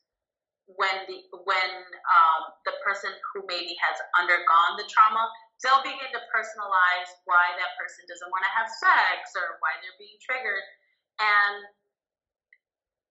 when 0.78 0.94
the 1.10 1.18
when 1.50 1.70
um, 2.06 2.42
the 2.62 2.78
person 2.86 3.10
who 3.34 3.42
maybe 3.50 3.74
has 3.82 3.98
undergone 4.14 4.78
the 4.78 4.86
trauma 4.86 5.26
they'll 5.64 5.84
begin 5.84 6.10
to 6.16 6.22
personalize 6.32 7.10
why 7.28 7.52
that 7.60 7.76
person 7.76 8.08
doesn't 8.08 8.32
want 8.32 8.44
to 8.48 8.52
have 8.56 8.68
sex 8.72 9.36
or 9.36 9.60
why 9.60 9.76
they're 9.84 10.00
being 10.00 10.16
triggered. 10.24 10.66
And 11.20 11.68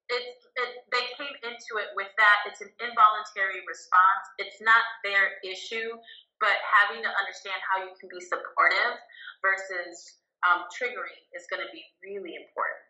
it, 0.09 0.25
it, 0.57 0.71
they 0.89 1.05
came 1.21 1.37
into 1.45 1.73
it 1.77 1.93
with 1.93 2.09
that. 2.17 2.49
It's 2.49 2.65
an 2.65 2.73
involuntary 2.81 3.61
response. 3.69 4.25
It's 4.41 4.57
not 4.65 4.81
their 5.05 5.37
issue, 5.45 5.93
but 6.41 6.57
having 6.65 7.05
to 7.05 7.13
understand 7.13 7.61
how 7.69 7.85
you 7.85 7.93
can 8.01 8.09
be 8.09 8.21
supportive 8.25 8.97
versus 9.45 10.25
um, 10.49 10.65
triggering 10.73 11.21
is 11.37 11.45
going 11.53 11.61
to 11.61 11.69
be 11.69 11.85
really 12.01 12.41
important. 12.41 12.85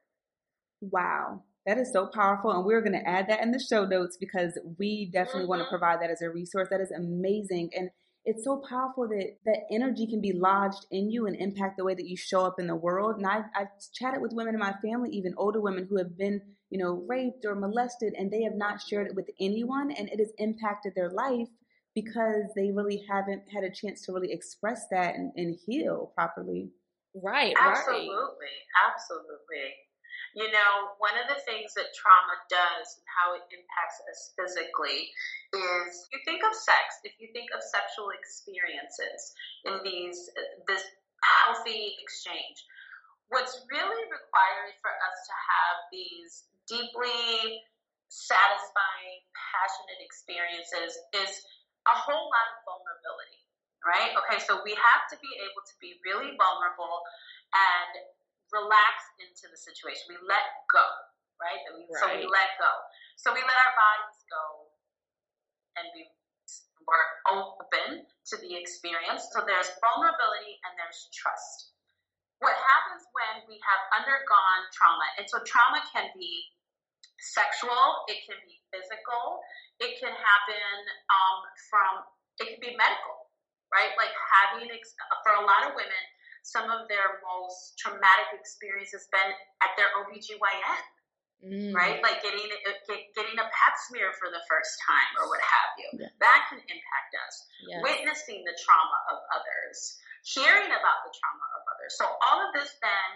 Wow. 0.94 1.42
That 1.66 1.78
is 1.78 1.92
so 1.92 2.06
powerful. 2.06 2.54
And 2.54 2.64
we're 2.64 2.80
going 2.80 2.96
to 2.96 3.06
add 3.08 3.28
that 3.28 3.42
in 3.42 3.50
the 3.50 3.58
show 3.58 3.84
notes 3.84 4.16
because 4.16 4.54
we 4.78 5.10
definitely 5.12 5.42
mm-hmm. 5.42 5.58
want 5.58 5.62
to 5.62 5.68
provide 5.68 6.00
that 6.00 6.10
as 6.10 6.22
a 6.22 6.30
resource. 6.30 6.68
That 6.70 6.80
is 6.80 6.92
amazing. 6.92 7.70
And 7.76 7.90
it's 8.28 8.44
so 8.44 8.62
powerful 8.68 9.08
that 9.08 9.38
that 9.46 9.60
energy 9.72 10.06
can 10.06 10.20
be 10.20 10.34
lodged 10.34 10.84
in 10.90 11.10
you 11.10 11.26
and 11.26 11.34
impact 11.36 11.78
the 11.78 11.84
way 11.84 11.94
that 11.94 12.06
you 12.06 12.14
show 12.14 12.44
up 12.44 12.60
in 12.60 12.66
the 12.66 12.76
world. 12.76 13.16
And 13.16 13.26
I've, 13.26 13.46
I've 13.56 13.68
chatted 13.94 14.20
with 14.20 14.34
women 14.34 14.52
in 14.52 14.60
my 14.60 14.74
family, 14.84 15.08
even 15.12 15.32
older 15.38 15.62
women 15.62 15.86
who 15.88 15.96
have 15.96 16.14
been, 16.18 16.42
you 16.68 16.78
know, 16.78 17.02
raped 17.08 17.46
or 17.46 17.54
molested, 17.54 18.12
and 18.18 18.30
they 18.30 18.42
have 18.42 18.54
not 18.54 18.82
shared 18.82 19.06
it 19.06 19.16
with 19.16 19.30
anyone, 19.40 19.90
and 19.92 20.10
it 20.10 20.18
has 20.18 20.30
impacted 20.36 20.92
their 20.94 21.08
life 21.08 21.48
because 21.94 22.44
they 22.54 22.70
really 22.70 23.02
haven't 23.10 23.44
had 23.50 23.64
a 23.64 23.70
chance 23.70 24.04
to 24.04 24.12
really 24.12 24.30
express 24.30 24.84
that 24.90 25.14
and, 25.14 25.32
and 25.36 25.56
heal 25.64 26.12
properly. 26.14 26.68
Right, 27.14 27.56
absolutely, 27.58 28.10
right. 28.10 28.92
absolutely. 28.92 29.72
You 30.36 30.50
know, 30.52 30.98
one 31.00 31.16
of 31.16 31.26
the 31.30 31.40
things 31.48 31.72
that 31.74 31.96
trauma 31.96 32.36
does 32.52 33.00
and 33.00 33.06
how 33.08 33.34
it 33.34 33.44
impacts 33.48 33.98
us 34.08 34.32
physically 34.36 35.08
is 35.54 36.08
you 36.12 36.20
think 36.28 36.44
of 36.44 36.52
sex, 36.52 37.00
if 37.04 37.16
you 37.16 37.32
think 37.32 37.48
of 37.56 37.64
sexual 37.64 38.12
experiences 38.12 39.32
in 39.64 39.80
these 39.84 40.28
this 40.68 40.84
healthy 41.24 41.96
exchange, 41.98 42.64
what's 43.28 43.64
really 43.72 44.04
required 44.08 44.76
for 44.84 44.92
us 44.92 45.16
to 45.26 45.34
have 45.34 45.76
these 45.90 46.48
deeply 46.68 47.64
satisfying, 48.08 49.20
passionate 49.32 50.00
experiences 50.00 50.96
is 51.16 51.32
a 51.88 51.96
whole 51.96 52.28
lot 52.28 52.48
of 52.52 52.58
vulnerability, 52.68 53.40
right? 53.84 54.12
Okay, 54.24 54.40
so 54.44 54.60
we 54.64 54.76
have 54.76 55.08
to 55.12 55.16
be 55.20 55.32
able 55.40 55.64
to 55.64 55.76
be 55.80 55.96
really 56.04 56.36
vulnerable 56.36 57.00
and 57.52 58.17
relax 58.52 58.96
into 59.20 59.46
the 59.50 59.58
situation. 59.58 60.12
We 60.12 60.18
let 60.24 60.44
go, 60.72 60.84
right? 61.40 61.60
We, 61.74 61.84
right? 61.88 62.00
So 62.00 62.04
we 62.12 62.24
let 62.28 62.50
go. 62.56 62.72
So 63.20 63.34
we 63.34 63.42
let 63.42 63.58
our 63.58 63.74
bodies 63.76 64.20
go 64.28 64.44
and 65.78 65.86
we 65.94 66.08
were 66.88 67.06
open 67.28 68.08
to 68.08 68.34
the 68.40 68.56
experience. 68.56 69.28
So 69.34 69.44
there's 69.44 69.68
vulnerability 69.78 70.56
and 70.64 70.72
there's 70.80 71.08
trust. 71.12 71.76
What 72.38 72.54
happens 72.54 73.02
when 73.12 73.42
we 73.50 73.58
have 73.66 73.82
undergone 73.98 74.62
trauma, 74.70 75.06
and 75.18 75.26
so 75.26 75.42
trauma 75.42 75.82
can 75.90 76.06
be 76.14 76.54
sexual, 77.18 78.06
it 78.06 78.22
can 78.30 78.38
be 78.46 78.62
physical, 78.70 79.42
it 79.82 79.98
can 79.98 80.14
happen 80.14 80.78
um, 81.10 81.38
from, 81.66 81.92
it 82.38 82.46
can 82.54 82.60
be 82.62 82.78
medical, 82.78 83.26
right? 83.74 83.90
Like 83.98 84.14
having, 84.14 84.70
for 84.70 85.34
a 85.34 85.42
lot 85.42 85.66
of 85.66 85.74
women, 85.74 86.04
some 86.42 86.70
of 86.70 86.88
their 86.88 87.20
most 87.24 87.78
traumatic 87.78 88.28
experiences 88.34 89.06
been 89.10 89.30
at 89.62 89.72
their 89.76 89.90
OBGYN. 90.02 90.82
Mm. 91.38 91.70
Right, 91.70 92.02
like 92.02 92.18
getting 92.18 92.50
get, 92.90 92.98
getting 93.14 93.38
a 93.38 93.46
Pap 93.46 93.74
smear 93.86 94.10
for 94.18 94.26
the 94.26 94.42
first 94.50 94.74
time, 94.82 95.22
or 95.22 95.30
what 95.30 95.38
have 95.38 95.70
you. 95.78 95.88
Yeah. 96.02 96.10
That 96.18 96.50
can 96.50 96.58
impact 96.58 97.12
us. 97.14 97.34
Yes. 97.62 97.78
Witnessing 97.78 98.42
the 98.42 98.58
trauma 98.58 98.98
of 99.14 99.22
others, 99.30 100.02
hearing 100.26 100.66
about 100.66 101.06
the 101.06 101.14
trauma 101.14 101.46
of 101.54 101.62
others. 101.78 101.94
So 101.94 102.10
all 102.10 102.42
of 102.42 102.50
this 102.58 102.74
then 102.82 103.08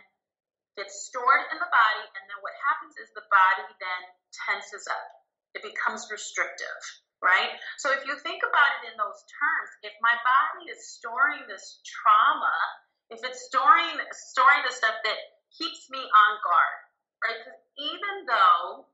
gets 0.78 1.10
stored 1.10 1.50
in 1.50 1.58
the 1.58 1.66
body, 1.66 2.06
and 2.14 2.22
then 2.30 2.38
what 2.46 2.54
happens 2.62 2.94
is 2.94 3.10
the 3.10 3.26
body 3.26 3.66
then 3.82 4.02
tenses 4.30 4.86
up. 4.86 5.06
It 5.58 5.66
becomes 5.66 6.06
restrictive 6.06 6.78
right? 7.22 7.54
So 7.78 7.94
if 7.94 8.02
you 8.02 8.18
think 8.18 8.42
about 8.42 8.82
it 8.82 8.90
in 8.90 8.94
those 8.98 9.22
terms, 9.30 9.70
if 9.86 9.94
my 10.02 10.10
body 10.10 10.74
is 10.74 10.82
storing 10.98 11.46
this 11.46 11.78
trauma 11.86 12.50
if 13.12 13.20
it's 13.22 13.44
storing 13.46 13.96
storing 14.12 14.62
the 14.64 14.74
stuff 14.74 14.96
that 15.04 15.18
keeps 15.52 15.88
me 15.92 16.00
on 16.00 16.32
guard, 16.40 16.78
right? 17.20 17.36
Because 17.40 17.60
even 17.76 18.24
though 18.24 18.88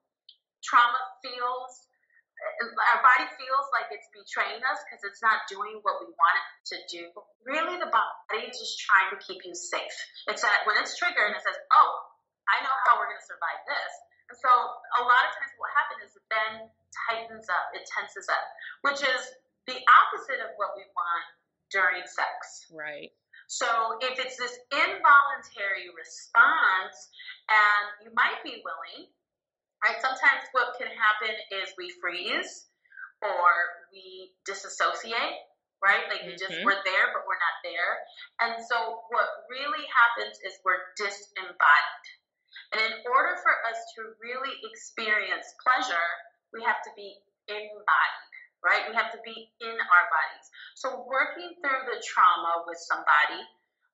trauma 0.63 1.01
feels 1.23 1.89
our 2.39 3.03
body 3.03 3.27
feels 3.35 3.67
like 3.75 3.91
it's 3.91 4.07
betraying 4.15 4.63
us 4.63 4.79
because 4.87 5.03
it's 5.03 5.19
not 5.19 5.43
doing 5.51 5.83
what 5.83 5.99
we 5.99 6.07
want 6.07 6.37
it 6.39 6.47
to 6.71 6.77
do. 6.87 7.03
Really, 7.43 7.75
the 7.83 7.91
body 7.91 8.47
is 8.47 8.55
just 8.55 8.79
trying 8.79 9.11
to 9.11 9.19
keep 9.19 9.43
you 9.43 9.59
safe. 9.59 9.97
It's 10.31 10.47
that 10.47 10.63
when 10.63 10.79
it's 10.79 10.95
triggered 10.95 11.35
and 11.35 11.35
it 11.35 11.43
says, 11.43 11.59
"Oh, 11.75 11.91
I 12.47 12.63
know 12.63 12.75
how 12.87 12.95
we're 12.99 13.11
going 13.11 13.19
to 13.19 13.27
survive 13.27 13.61
this," 13.67 13.93
and 14.31 14.37
so 14.39 14.51
a 14.55 15.03
lot 15.03 15.23
of 15.27 15.31
times 15.35 15.51
what 15.59 15.71
happens 15.75 16.01
is 16.07 16.15
it 16.15 16.27
then 16.31 16.53
tightens 17.11 17.51
up, 17.51 17.75
it 17.75 17.83
tenses 17.91 18.31
up, 18.31 18.45
which 18.87 19.03
is 19.03 19.21
the 19.67 19.79
opposite 19.83 20.39
of 20.39 20.55
what 20.63 20.79
we 20.79 20.87
want 20.95 21.27
during 21.75 22.07
sex. 22.07 22.71
Right. 22.71 23.13
So 23.49 23.97
if 24.05 24.21
it's 24.21 24.37
this 24.37 24.53
involuntary 24.69 25.89
response, 25.97 26.97
and 27.49 28.05
you 28.05 28.13
might 28.13 28.45
be 28.45 28.61
willing, 28.61 29.09
right? 29.81 29.97
Sometimes 30.05 30.45
what 30.53 30.77
can 30.77 30.93
happen 30.93 31.33
is 31.57 31.73
we 31.81 31.89
freeze 31.97 32.69
or 33.25 33.49
we 33.89 34.37
disassociate, 34.45 35.41
right? 35.81 36.05
Like 36.13 36.29
mm-hmm. 36.29 36.37
we 36.37 36.45
just 36.45 36.61
we're 36.61 36.77
there, 36.85 37.09
but 37.17 37.25
we're 37.25 37.41
not 37.41 37.57
there. 37.65 37.93
And 38.45 38.53
so 38.69 39.09
what 39.09 39.49
really 39.49 39.85
happens 39.97 40.37
is 40.45 40.61
we're 40.61 40.93
disembodied. 41.01 42.05
And 42.77 42.85
in 42.85 42.95
order 43.09 43.33
for 43.41 43.55
us 43.65 43.81
to 43.97 44.13
really 44.21 44.53
experience 44.61 45.49
pleasure, 45.65 46.09
we 46.53 46.61
have 46.69 46.85
to 46.85 46.93
be 46.93 47.17
embodied 47.49 48.28
right? 48.65 48.87
We 48.91 48.95
have 48.95 49.15
to 49.15 49.21
be 49.23 49.51
in 49.61 49.77
our 49.77 50.05
bodies. 50.11 50.47
So 50.75 51.07
working 51.07 51.59
through 51.63 51.83
the 51.87 51.99
trauma 52.03 52.67
with 52.67 52.79
somebody 52.79 53.43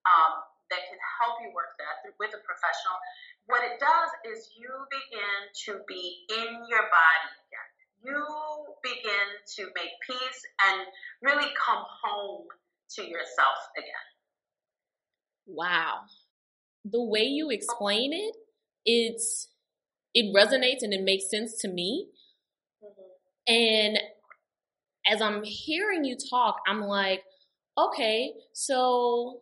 um, 0.09 0.44
that 0.73 0.83
can 0.88 0.99
help 1.21 1.40
you 1.44 1.52
work 1.52 1.76
that 1.80 2.04
with 2.16 2.33
a 2.33 2.40
professional, 2.44 2.97
what 3.47 3.61
it 3.64 3.76
does 3.76 4.11
is 4.25 4.49
you 4.56 4.73
begin 4.88 5.40
to 5.68 5.85
be 5.85 6.25
in 6.33 6.50
your 6.68 6.85
body 6.88 7.33
again. 7.49 7.71
You 8.04 8.25
begin 8.83 9.28
to 9.56 9.62
make 9.76 9.92
peace 10.04 10.40
and 10.68 10.87
really 11.23 11.49
come 11.56 11.85
home 12.04 12.49
to 12.97 13.02
yourself 13.02 13.59
again. 13.76 14.06
Wow. 15.47 16.00
The 16.85 17.02
way 17.02 17.25
you 17.25 17.50
explain 17.50 18.12
it, 18.12 18.37
it's 18.85 19.49
it 20.14 20.35
resonates 20.35 20.83
and 20.83 20.92
it 20.92 21.02
makes 21.02 21.28
sense 21.28 21.59
to 21.61 21.68
me. 21.68 22.09
Mm-hmm. 22.83 23.52
And 23.52 23.99
as 25.06 25.20
I'm 25.20 25.42
hearing 25.44 26.04
you 26.04 26.16
talk, 26.30 26.56
I'm 26.66 26.80
like, 26.80 27.23
okay, 27.76 28.32
so 28.52 29.40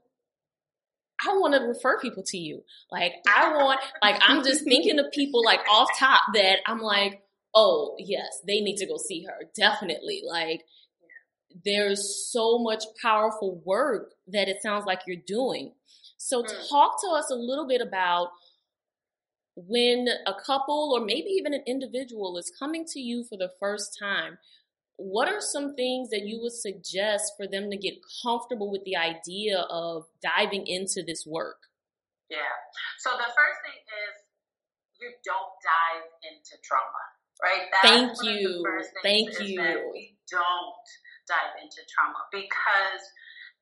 I 1.25 1.35
want 1.35 1.55
to 1.55 1.61
refer 1.61 1.99
people 2.01 2.25
to 2.27 2.39
you. 2.39 2.63
Like 2.91 3.15
I 3.29 3.53
want, 3.55 3.81
like 4.03 4.21
I'm 4.27 4.43
just 4.43 4.65
thinking 4.65 4.99
of 4.99 5.07
people 5.13 5.45
like 5.45 5.61
off 5.71 5.89
top 5.99 6.23
that 6.35 6.59
I'm 6.67 6.81
like, 6.81 7.23
oh 7.55 7.95
yes, 7.99 8.41
they 8.47 8.61
need 8.61 8.77
to 8.77 8.87
go 8.87 8.97
see 8.97 9.25
her. 9.25 9.47
Definitely. 9.57 10.23
Like 10.27 10.63
there's 11.65 12.29
so 12.31 12.59
much 12.59 12.85
powerful 13.01 13.63
work 13.65 14.13
that 14.29 14.49
it 14.49 14.63
sounds 14.63 14.85
like 14.87 15.01
you're 15.07 15.23
doing. 15.27 15.75
So 16.17 16.43
mm. 16.43 16.69
talk 16.69 17.01
to 17.03 17.11
us 17.11 17.31
a 17.31 17.37
little 17.37 17.69
bit 17.69 17.81
about 17.81 18.29
when 19.55 20.09
a 20.27 20.33
couple 20.47 20.97
or 20.97 21.05
maybe 21.05 21.29
even 21.31 21.53
an 21.53 21.63
individual 21.67 22.39
is 22.39 22.51
coming 22.59 22.85
to 22.89 23.01
you 23.01 23.25
for 23.29 23.37
the 23.37 23.51
first 23.61 23.97
time 24.01 24.39
what 24.97 25.29
are 25.29 25.41
some 25.41 25.75
things 25.75 26.11
that 26.11 26.23
you 26.27 26.41
would 26.43 26.53
suggest 26.53 27.33
for 27.37 27.47
them 27.47 27.71
to 27.71 27.77
get 27.77 27.95
comfortable 28.23 28.71
with 28.71 28.85
the 28.85 28.97
idea 28.97 29.61
of 29.71 30.05
diving 30.23 30.67
into 30.67 31.03
this 31.03 31.27
work? 31.27 31.69
Yeah. 32.31 32.55
So 33.01 33.11
the 33.17 33.29
first 33.29 33.59
thing 33.67 33.77
is 33.77 34.13
you 35.01 35.11
don't 35.25 35.53
dive 35.61 36.07
into 36.23 36.55
trauma, 36.63 37.05
right? 37.43 37.67
That's 37.69 37.85
Thank 37.85 38.13
you. 38.23 38.65
Thank 39.03 39.41
you. 39.41 39.91
we 39.93 40.17
don't 40.31 40.87
dive 41.29 41.59
into 41.61 41.83
trauma 41.91 42.23
because 42.31 43.03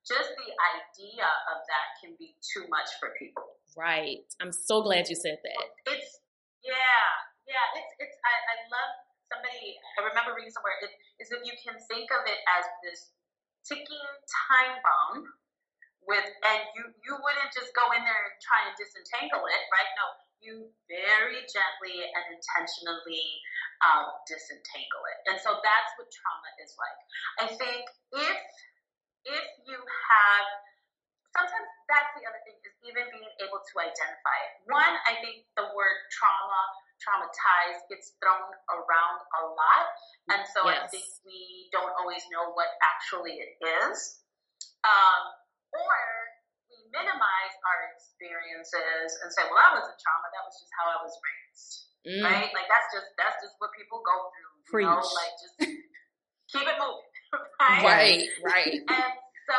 just 0.07 0.33
the 0.37 0.51
idea 0.77 1.29
of 1.53 1.59
that 1.67 1.87
can 2.01 2.17
be 2.19 2.37
too 2.41 2.65
much 2.69 2.89
for 3.01 3.13
people. 3.19 3.59
Right. 3.77 4.25
I'm 4.41 4.53
so 4.53 4.83
glad 4.83 5.09
you 5.09 5.17
said 5.17 5.39
that. 5.41 5.95
It's 5.95 6.21
yeah, 6.65 7.05
yeah. 7.49 7.67
It's 7.81 7.93
it's. 8.01 8.17
I, 8.21 8.35
I 8.37 8.57
love 8.69 8.93
somebody, 9.31 9.79
I 9.97 10.05
remember 10.05 10.35
reading 10.35 10.51
somewhere, 10.51 10.75
it, 10.83 10.91
is 11.23 11.31
if 11.31 11.47
you 11.47 11.55
can 11.63 11.79
think 11.87 12.11
of 12.11 12.27
it 12.27 12.43
as 12.59 12.67
this 12.83 13.15
ticking 13.63 14.11
time 14.51 14.83
bomb 14.83 15.31
with, 16.05 16.27
and 16.27 16.61
you, 16.75 16.91
you 17.07 17.15
wouldn't 17.15 17.53
just 17.55 17.71
go 17.79 17.87
in 17.95 18.03
there 18.03 18.23
and 18.27 18.37
try 18.43 18.67
and 18.67 18.75
disentangle 18.75 19.47
it, 19.47 19.63
right? 19.71 19.91
No, 19.95 20.07
you 20.43 20.55
very 20.91 21.45
gently 21.47 21.97
and 22.03 22.25
intentionally 22.35 23.27
um, 23.87 24.11
disentangle 24.27 25.05
it. 25.15 25.19
And 25.31 25.37
so 25.39 25.61
that's 25.63 25.91
what 26.01 26.11
trauma 26.11 26.51
is 26.59 26.75
like. 26.75 27.01
I 27.39 27.47
think 27.55 27.85
if, 28.17 28.39
if 29.29 29.47
you 29.69 29.79
have, 29.79 30.47
sometimes 31.37 31.69
that's 31.87 32.11
the 32.17 32.25
other 32.27 32.41
thing 32.49 32.57
is 32.65 32.75
even 32.89 33.07
being 33.13 33.33
able 33.45 33.61
to 33.61 33.75
identify 33.79 34.37
it. 34.49 34.53
One, 34.67 34.95
I 35.07 35.21
think 35.21 35.45
the 35.55 35.69
word 35.77 35.97
trauma 36.09 36.63
traumatized 37.01 37.89
gets 37.89 38.15
thrown 38.21 38.49
around 38.69 39.19
a 39.21 39.43
lot. 39.53 39.87
And 40.31 40.43
so 40.53 40.69
yes. 40.69 40.85
I 40.85 40.87
think 40.93 41.07
we 41.25 41.69
don't 41.73 41.93
always 41.99 42.23
know 42.29 42.53
what 42.53 42.69
actually 42.85 43.41
it 43.41 43.57
is. 43.61 44.21
Um, 44.85 45.23
or 45.73 45.97
we 46.69 46.77
minimize 46.93 47.55
our 47.65 47.81
experiences 47.97 49.19
and 49.25 49.29
say, 49.33 49.45
well, 49.49 49.59
that 49.59 49.81
wasn't 49.81 49.99
trauma. 50.01 50.29
That 50.33 50.45
was 50.45 50.57
just 50.61 50.73
how 50.77 50.87
I 50.93 50.99
was 51.03 51.15
raised. 51.21 51.73
Mm. 52.05 52.23
Right? 52.25 52.51
Like 52.53 52.69
that's 52.69 52.89
just, 52.93 53.09
that's 53.17 53.39
just 53.45 53.57
what 53.61 53.73
people 53.77 54.01
go 54.05 54.17
through. 54.33 54.53
Preach. 54.71 54.89
You 54.89 54.97
know? 54.97 55.05
Like 55.05 55.35
just 55.41 55.57
keep 56.53 56.67
it 56.69 56.79
moving. 56.79 57.09
Right? 57.61 57.85
Right. 57.87 58.27
right. 58.43 58.75
And 58.89 59.15
so 59.47 59.59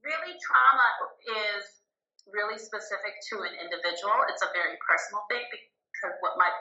really 0.00 0.38
trauma 0.40 0.88
is 1.28 1.78
really 2.32 2.56
specific 2.56 3.20
to 3.32 3.44
an 3.44 3.54
individual. 3.60 4.16
It's 4.28 4.40
a 4.40 4.50
very 4.52 4.76
personal 4.84 5.24
thing 5.28 5.44
because 5.48 5.77
what 6.20 6.38
might 6.38 6.54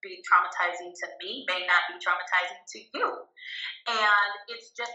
be 0.00 0.20
traumatizing 0.24 0.92
to 0.96 1.06
me 1.20 1.44
may 1.48 1.66
not 1.68 1.82
be 1.92 2.00
traumatizing 2.00 2.62
to 2.72 2.78
you. 2.96 3.06
And 3.88 4.30
it's 4.48 4.72
just 4.72 4.92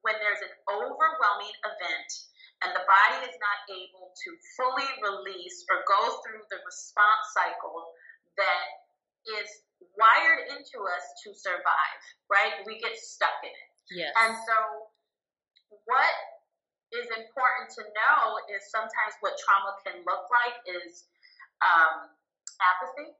when 0.00 0.16
there's 0.22 0.40
an 0.40 0.54
overwhelming 0.70 1.56
event 1.66 2.10
and 2.64 2.72
the 2.72 2.84
body 2.88 3.18
is 3.28 3.36
not 3.36 3.58
able 3.68 4.16
to 4.16 4.28
fully 4.56 4.88
release 5.04 5.60
or 5.68 5.84
go 5.84 6.00
through 6.24 6.40
the 6.48 6.56
response 6.64 7.24
cycle 7.36 7.92
that 8.40 8.64
is 9.36 9.48
wired 9.98 10.48
into 10.56 10.78
us 10.88 11.04
to 11.26 11.36
survive, 11.36 12.00
right? 12.32 12.64
We 12.64 12.80
get 12.80 12.96
stuck 12.96 13.36
in 13.44 13.52
it. 13.52 13.70
Yes. 13.92 14.12
And 14.16 14.32
so 14.48 14.56
what 15.84 16.16
is 16.96 17.06
important 17.12 17.68
to 17.76 17.82
know 17.92 18.40
is 18.56 18.64
sometimes 18.72 19.12
what 19.20 19.36
trauma 19.42 19.76
can 19.84 20.00
look 20.06 20.24
like 20.30 20.56
is 20.64 21.04
um, 21.60 22.08
apathy, 22.60 23.12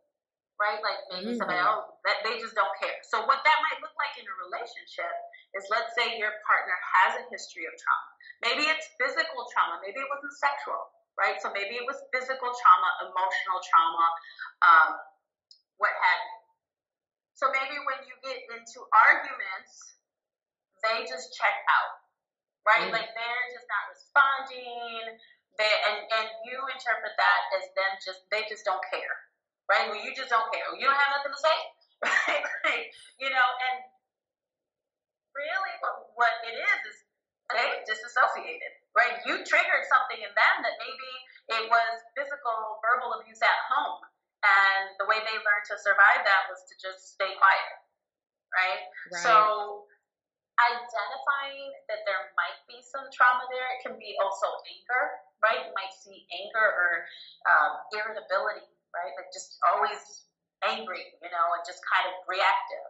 right? 0.56 0.80
Like 0.80 1.00
maybe 1.12 1.32
mm-hmm. 1.32 1.40
somebody 1.40 1.60
else 1.60 1.86
that 2.08 2.24
they 2.24 2.40
just 2.40 2.56
don't 2.56 2.72
care. 2.80 2.96
So 3.06 3.24
what 3.28 3.44
that 3.44 3.58
might 3.64 3.78
look 3.84 3.94
like 4.00 4.16
in 4.16 4.24
a 4.24 4.34
relationship 4.48 5.12
is 5.56 5.68
let's 5.72 5.92
say 5.96 6.16
your 6.16 6.32
partner 6.44 6.76
has 6.76 7.20
a 7.20 7.24
history 7.28 7.64
of 7.68 7.74
trauma. 7.76 8.08
Maybe 8.44 8.64
it's 8.68 8.88
physical 9.00 9.48
trauma, 9.52 9.80
maybe 9.80 10.00
it 10.00 10.08
wasn't 10.08 10.34
sexual, 10.36 10.80
right? 11.16 11.40
So 11.40 11.52
maybe 11.52 11.80
it 11.80 11.86
was 11.88 11.96
physical 12.12 12.52
trauma, 12.52 12.88
emotional 13.08 13.58
trauma, 13.64 14.06
um, 14.64 14.90
what 15.80 15.92
have 15.92 16.20
you. 16.20 16.36
So 17.36 17.52
maybe 17.52 17.76
when 17.84 18.00
you 18.08 18.16
get 18.24 18.40
into 18.48 18.80
arguments, 18.96 20.00
they 20.80 21.04
just 21.04 21.36
check 21.36 21.52
out, 21.68 21.92
right? 22.64 22.88
Mm. 22.88 22.96
Like 22.96 23.12
they're 23.12 23.48
just 23.52 23.68
not 23.68 23.84
responding. 23.92 25.20
They, 25.56 25.72
and, 25.88 26.04
and 26.04 26.28
you 26.44 26.60
interpret 26.68 27.16
that 27.16 27.40
as 27.56 27.64
them 27.72 27.92
just, 28.04 28.20
they 28.28 28.44
just 28.48 28.64
don't 28.68 28.82
care 28.92 29.26
right? 29.70 29.90
Well, 29.90 29.98
you 29.98 30.14
just 30.14 30.30
don't 30.30 30.46
care. 30.50 30.66
You 30.78 30.86
don't 30.86 30.98
have 30.98 31.12
nothing 31.18 31.34
to 31.34 31.42
say, 31.42 31.58
right? 32.06 32.42
like, 32.66 32.86
you 33.18 33.30
know, 33.30 33.48
and 33.70 33.76
really 35.34 35.74
what, 35.82 35.94
what 36.16 36.34
it 36.46 36.54
is 36.56 36.78
is 36.90 36.96
they 37.52 37.82
disassociated, 37.86 38.72
right? 38.94 39.22
You 39.26 39.42
triggered 39.46 39.84
something 39.86 40.18
in 40.18 40.32
them 40.34 40.54
that 40.66 40.74
maybe 40.82 41.10
it 41.54 41.64
was 41.70 41.94
physical, 42.18 42.82
verbal 42.82 43.14
abuse 43.20 43.42
at 43.42 43.60
home. 43.70 44.02
And 44.46 44.94
the 45.02 45.06
way 45.10 45.18
they 45.26 45.34
learned 45.34 45.66
to 45.74 45.76
survive 45.78 46.22
that 46.22 46.42
was 46.46 46.62
to 46.70 46.74
just 46.78 47.18
stay 47.18 47.34
quiet, 47.34 47.70
right? 48.54 48.82
right. 49.10 49.22
So 49.26 49.86
identifying 50.56 51.74
that 51.90 52.06
there 52.06 52.30
might 52.38 52.58
be 52.70 52.78
some 52.78 53.10
trauma 53.10 53.44
there, 53.50 53.66
it 53.74 53.80
can 53.82 53.98
be 53.98 54.14
also 54.22 54.46
anger, 54.70 55.02
right? 55.44 55.66
You 55.66 55.72
might 55.76 55.92
see 55.92 56.24
anger 56.32 56.66
or 56.66 56.90
um, 57.46 57.70
irritability 57.92 58.66
right? 58.96 59.12
Like 59.12 59.28
just 59.28 59.60
always 59.68 60.00
angry, 60.64 61.04
you 61.20 61.30
know, 61.30 61.46
and 61.52 61.62
just 61.68 61.84
kind 61.84 62.08
of 62.08 62.24
reactive. 62.24 62.88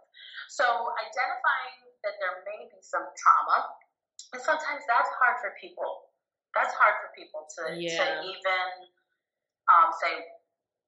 So 0.55 0.65
identifying 0.95 1.91
that 2.07 2.15
there 2.23 2.47
may 2.47 2.71
be 2.71 2.79
some 2.79 3.03
trauma, 3.19 3.67
and 4.31 4.41
sometimes 4.41 4.87
that's 4.87 5.11
hard 5.19 5.43
for 5.43 5.51
people. 5.59 6.15
That's 6.55 6.73
hard 6.79 6.95
for 7.03 7.11
people 7.13 7.45
to, 7.59 7.77
yeah. 7.77 7.99
to 8.01 8.05
even 8.25 8.65
um, 9.69 9.93
say, 10.01 10.25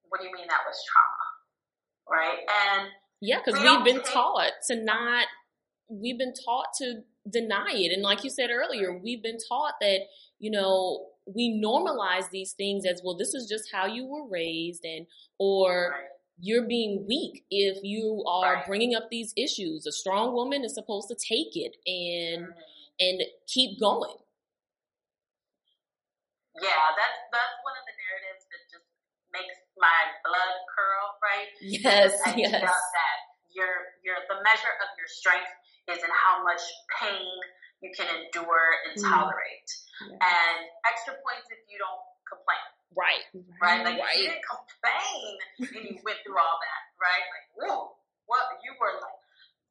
what 0.09 0.23
do 0.23 0.31
you 0.31 0.33
mean 0.33 0.49
that 0.49 0.65
was 0.65 0.79
trauma? 0.87 1.25
Right? 2.09 2.41
And 2.49 2.89
yeah, 3.21 3.43
because 3.45 3.61
we 3.61 3.67
have 3.67 3.85
been 3.85 4.01
taught 4.01 4.53
to 4.71 4.81
not, 4.81 5.27
we've 5.91 6.17
been 6.17 6.33
taught 6.33 6.73
to 6.79 7.05
deny 7.29 7.75
it. 7.75 7.93
And 7.93 8.01
like 8.01 8.25
you 8.25 8.31
said 8.31 8.49
earlier, 8.49 8.97
we've 8.97 9.23
been 9.23 9.37
taught 9.37 9.75
that, 9.83 10.09
you 10.39 10.51
know, 10.51 11.09
we 11.35 11.61
normalize 11.63 12.31
these 12.31 12.53
things 12.53 12.85
as 12.87 13.01
well 13.05 13.17
this 13.17 13.35
is 13.35 13.49
just 13.49 13.71
how 13.73 13.87
you 13.87 14.07
were 14.07 14.29
raised 14.29 14.85
and 14.85 15.07
or 15.39 15.95
you're 16.41 16.67
being 16.67 17.05
weak 17.09 17.45
if 17.51 17.83
you 17.83 18.23
are 18.27 18.63
bringing 18.67 18.95
up 18.95 19.11
these 19.11 19.33
issues. 19.37 19.87
A 19.87 19.93
strong 19.93 20.33
woman 20.35 20.65
is 20.65 20.75
supposed 20.75 21.09
to 21.09 21.17
take 21.19 21.59
it 21.59 21.75
and 21.87 22.47
mm-hmm. 22.47 23.01
and 23.01 23.23
keep 23.47 23.79
going. 23.81 24.15
Yeah 26.59 26.95
that's 26.95 27.19
that's 27.31 27.57
one 27.63 27.75
of 27.79 27.85
the 27.87 27.95
narratives 27.95 28.43
that 28.51 28.63
just 28.71 28.87
makes 29.31 29.55
my 29.79 30.01
blood 30.27 30.55
curl 30.71 31.07
right? 31.23 31.51
Yes 31.63 32.19
I 32.27 32.35
yes. 32.39 32.63
that 32.63 33.19
your 33.51 33.99
your 34.07 34.19
the 34.31 34.39
measure 34.43 34.75
of 34.83 34.89
your 34.99 35.11
strength 35.11 35.51
is 35.91 35.99
in 35.99 36.11
how 36.11 36.43
much 36.45 36.63
pain 37.03 37.35
you 37.81 37.91
can 37.95 38.09
endure 38.11 38.67
and 38.89 38.95
mm. 38.99 39.07
tolerate. 39.07 39.71
Yeah. 40.03 40.19
And 40.19 40.59
extra 40.87 41.15
points 41.23 41.51
if 41.51 41.63
you 41.71 41.79
don't 41.79 42.03
complain. 42.27 42.67
Right. 42.95 43.25
Right? 43.63 43.83
Like 43.85 43.99
right. 44.01 44.17
you 44.19 44.31
didn't 44.31 44.47
complain 44.47 45.33
and 45.77 45.85
you 45.95 45.99
went 46.03 46.19
through 46.25 46.39
all 46.39 46.59
that, 46.59 46.83
right? 46.99 47.25
Like, 47.31 47.47
whoa, 47.55 47.95
what 48.27 48.43
you 48.65 48.75
were 48.79 48.99
like 48.99 49.19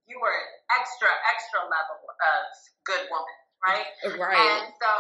you 0.07 0.15
were 0.23 0.31
an 0.31 0.47
extra, 0.71 1.11
extra 1.27 1.67
level 1.67 1.99
of 1.99 2.41
good 2.87 3.03
woman, 3.11 3.37
right? 3.59 3.87
Right. 4.15 4.39
And 4.39 4.71
so 4.79 4.91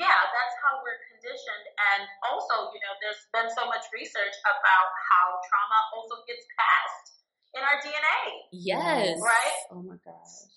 yeah, 0.00 0.16
that's 0.32 0.56
how 0.64 0.80
we're 0.80 0.96
conditioned. 1.12 1.66
And 1.76 2.08
also, 2.24 2.72
you 2.72 2.80
know, 2.80 2.92
there's 3.04 3.20
been 3.36 3.48
so 3.52 3.68
much 3.68 3.84
research 3.92 4.32
about 4.48 4.88
how 5.12 5.40
trauma 5.44 5.80
also 5.92 6.24
gets 6.24 6.44
passed 6.56 7.06
in 7.52 7.60
our 7.60 7.78
DNA. 7.84 8.20
Yes. 8.52 9.20
Right? 9.20 9.56
Oh 9.72 9.84
my 9.84 10.00
gosh. 10.00 10.48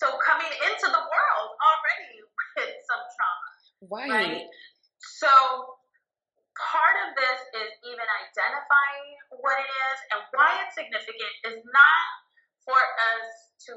So 0.00 0.16
coming 0.24 0.48
into 0.48 0.88
the 0.88 1.02
world 1.04 1.48
already 1.60 2.24
with 2.56 2.72
some 2.88 3.04
trauma. 3.04 3.50
Right. 3.92 4.08
right? 4.08 4.46
So 5.20 5.28
part 6.56 6.96
of 7.04 7.08
this 7.20 7.40
is 7.60 7.70
even 7.84 8.08
identifying 8.08 9.12
what 9.44 9.60
it 9.60 9.68
is 9.68 9.98
and 10.16 10.20
why 10.32 10.64
it's 10.64 10.72
significant 10.72 11.32
is 11.52 11.56
not 11.68 12.04
for 12.64 12.80
us 12.80 13.28
to 13.68 13.72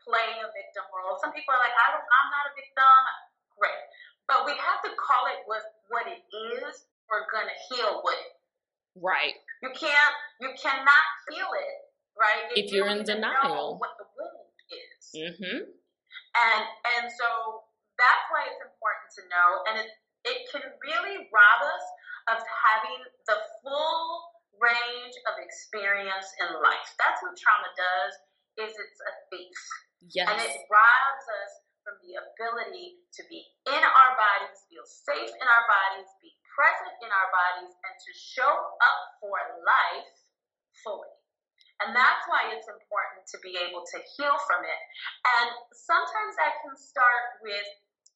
play 0.00 0.40
a 0.40 0.48
victim 0.56 0.88
role. 0.88 1.20
Some 1.20 1.36
people 1.36 1.52
are 1.52 1.62
like, 1.62 1.76
I 1.76 1.96
don't, 1.96 2.04
I'm 2.04 2.28
not 2.32 2.44
a 2.48 2.54
victim. 2.56 3.02
Great. 3.56 3.84
But 4.28 4.48
we 4.48 4.56
have 4.56 4.80
to 4.88 4.90
call 4.96 5.28
it 5.30 5.44
what, 5.44 5.64
what 5.92 6.08
it 6.08 6.24
is. 6.56 6.88
We're 7.12 7.28
going 7.28 7.48
to 7.48 7.58
heal 7.68 8.00
with 8.00 8.16
it. 8.16 8.34
Right. 8.96 9.36
You 9.60 9.68
can't, 9.72 10.16
you 10.40 10.52
cannot 10.56 11.06
feel 11.28 11.48
it, 11.48 11.76
right? 12.16 12.52
If, 12.56 12.66
if 12.66 12.72
you're 12.72 12.88
in 12.88 13.04
denial. 13.04 13.76
what 13.80 13.96
the 13.96 14.04
wound 14.04 14.10
is. 14.10 14.11
Mm-hmm. 15.14 15.68
And, 15.68 16.62
and 16.96 17.04
so 17.12 17.28
that's 18.00 18.24
why 18.32 18.48
it's 18.48 18.62
important 18.64 19.08
to 19.20 19.22
know. 19.28 19.48
And 19.68 19.74
it, 19.84 19.88
it 20.24 20.38
can 20.48 20.64
really 20.80 21.28
rob 21.28 21.60
us 21.62 21.86
of 22.32 22.38
having 22.40 23.00
the 23.28 23.38
full 23.60 24.32
range 24.60 25.16
of 25.28 25.34
experience 25.42 26.28
in 26.38 26.48
life. 26.60 26.88
That's 26.96 27.18
what 27.20 27.34
trauma 27.34 27.70
does 27.74 28.14
is 28.62 28.72
it's 28.76 29.00
a 29.02 29.12
thief. 29.32 29.60
Yes. 30.12 30.28
And 30.28 30.38
it 30.38 30.54
robs 30.68 31.26
us 31.42 31.52
from 31.82 31.98
the 32.04 32.14
ability 32.14 33.02
to 33.18 33.22
be 33.26 33.42
in 33.66 33.82
our 33.82 34.12
bodies, 34.14 34.62
feel 34.70 34.86
safe 34.86 35.30
in 35.34 35.46
our 35.46 35.64
bodies, 35.66 36.06
be 36.22 36.30
present 36.46 36.94
in 37.02 37.10
our 37.10 37.28
bodies, 37.34 37.74
and 37.74 37.94
to 37.96 38.10
show 38.14 38.50
up 38.50 39.00
for 39.18 39.34
life 39.66 40.14
fully. 40.84 41.10
And 41.82 41.96
that's 41.96 42.24
why 42.30 42.54
it's 42.54 42.68
important 42.70 43.26
to 43.34 43.36
be 43.42 43.58
able 43.58 43.82
to 43.82 43.98
heal 44.14 44.36
from 44.46 44.62
it. 44.62 44.80
And 45.26 45.48
sometimes 45.74 46.32
that 46.38 46.62
can 46.62 46.74
start 46.78 47.42
with 47.42 47.66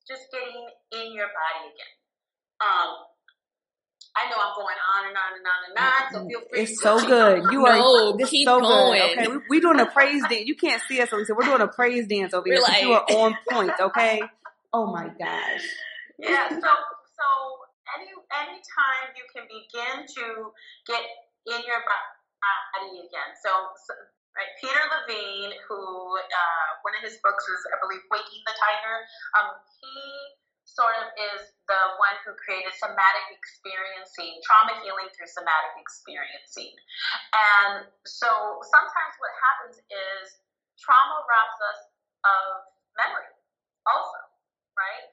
just 0.06 0.30
getting 0.30 0.66
in 0.94 1.12
your 1.12 1.28
body 1.34 1.74
again. 1.74 1.94
Um, 2.62 2.90
I 4.16 4.30
know 4.30 4.36
I'm 4.40 4.54
going 4.56 4.80
on 4.80 5.00
and 5.08 5.16
on 5.16 5.30
and 5.36 5.44
on 5.44 5.60
and 5.68 5.76
on, 5.76 6.02
so 6.12 6.28
feel 6.28 6.40
free. 6.48 6.60
It's 6.62 6.80
so 6.80 6.96
good. 7.04 7.52
You 7.52 7.66
are 7.66 7.76
no, 7.76 8.16
this 8.16 8.30
keep 8.30 8.46
so 8.48 8.60
going. 8.60 8.98
good. 8.98 9.18
Okay, 9.18 9.28
we, 9.28 9.42
we 9.50 9.60
doing 9.60 9.78
a 9.78 9.86
praise 9.86 10.22
dance. 10.22 10.46
You 10.46 10.56
can't 10.56 10.80
see 10.88 11.02
us, 11.02 11.10
so 11.10 11.18
we 11.18 11.24
said 11.26 11.36
we're 11.36 11.44
doing 11.44 11.60
a 11.60 11.68
praise 11.68 12.06
dance 12.06 12.32
over 12.32 12.44
here. 12.46 12.56
We're 12.56 12.62
like- 12.62 12.82
you 12.82 12.92
are 12.92 13.04
on 13.10 13.36
point. 13.50 13.72
Okay. 13.78 14.22
Oh 14.72 14.86
my 14.86 15.08
gosh. 15.08 15.64
Yeah. 16.18 16.48
So 16.48 16.56
so 16.56 17.26
any 17.98 18.08
any 18.40 18.56
time 18.56 19.12
you 19.16 19.24
can 19.34 19.44
begin 19.48 20.06
to 20.06 20.50
get 20.86 21.02
in 21.46 21.60
your 21.66 21.80
body 21.84 22.15
again. 23.16 23.32
So, 23.40 23.50
so 23.88 23.92
right, 24.36 24.52
Peter 24.60 24.82
Levine, 24.92 25.54
who 25.64 25.80
uh, 26.20 26.68
one 26.84 26.94
of 26.98 27.02
his 27.02 27.16
books 27.24 27.44
is 27.48 27.60
I 27.72 27.80
believe 27.80 28.04
Waking 28.12 28.42
the 28.44 28.54
Tiger. 28.54 28.96
Um, 29.40 29.48
he 29.80 29.96
sort 30.66 30.98
of 30.98 31.08
is 31.16 31.54
the 31.70 31.82
one 31.96 32.12
who 32.26 32.34
created 32.36 32.74
somatic 32.76 33.26
experiencing, 33.32 34.36
trauma 34.44 34.76
healing 34.82 35.08
through 35.14 35.30
somatic 35.30 35.72
experiencing. 35.78 36.74
And 37.32 37.88
so 38.04 38.60
sometimes 38.66 39.14
what 39.22 39.32
happens 39.40 39.76
is 39.88 40.24
trauma 40.76 41.22
robs 41.24 41.58
us 41.70 41.80
of 42.26 42.46
memory 42.98 43.30
also, 43.88 44.20
right? 44.76 45.06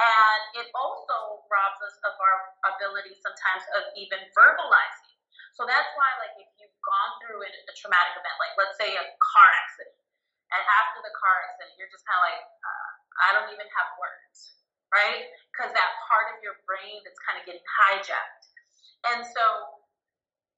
And 0.00 0.40
it 0.64 0.72
also 0.72 1.44
robs 1.52 1.80
us 1.84 1.96
of 2.08 2.14
our 2.16 2.36
ability 2.78 3.12
sometimes 3.20 3.66
of 3.76 3.92
even 3.98 4.24
verbalizing. 4.32 5.20
So 5.60 5.68
that's 5.68 5.90
why, 5.92 6.08
like, 6.24 6.40
if 6.40 6.48
gone 6.90 7.12
through 7.22 7.38
a, 7.38 7.50
a 7.70 7.74
traumatic 7.78 8.18
event, 8.18 8.36
like 8.42 8.54
let's 8.58 8.74
say 8.74 8.90
a 8.98 9.04
car 9.22 9.48
accident, 9.62 9.94
and 10.50 10.62
after 10.82 10.98
the 11.06 11.14
car 11.14 11.46
accident, 11.46 11.78
you're 11.78 11.90
just 11.94 12.02
kind 12.02 12.18
of 12.18 12.24
like, 12.26 12.42
uh, 12.42 12.88
I 13.22 13.28
don't 13.38 13.50
even 13.54 13.70
have 13.78 13.88
words, 14.02 14.58
right? 14.90 15.30
Because 15.54 15.70
that 15.70 15.90
part 16.10 16.34
of 16.34 16.42
your 16.42 16.58
brain 16.66 16.98
that's 17.06 17.22
kind 17.22 17.38
of 17.38 17.46
getting 17.46 17.62
hijacked. 17.62 18.50
And 19.14 19.22
so 19.22 19.44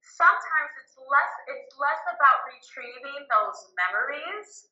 sometimes 0.03 0.71
it's 0.83 0.97
less 0.99 1.33
it's 1.47 1.71
less 1.79 2.01
about 2.09 2.43
retrieving 2.49 3.23
those 3.31 3.59
memories 3.77 4.67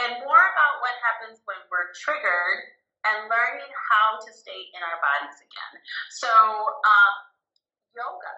and 0.00 0.22
more 0.24 0.40
about 0.40 0.74
what 0.80 0.94
happens 1.04 1.42
when 1.44 1.60
we're 1.68 1.92
triggered 1.92 2.60
and 3.04 3.28
learning 3.28 3.68
how 3.68 4.20
to 4.20 4.30
stay 4.32 4.68
in 4.72 4.80
our 4.80 4.98
bodies 5.00 5.36
again. 5.40 5.74
So 6.12 6.30
um, 6.30 7.14
yoga, 7.96 8.32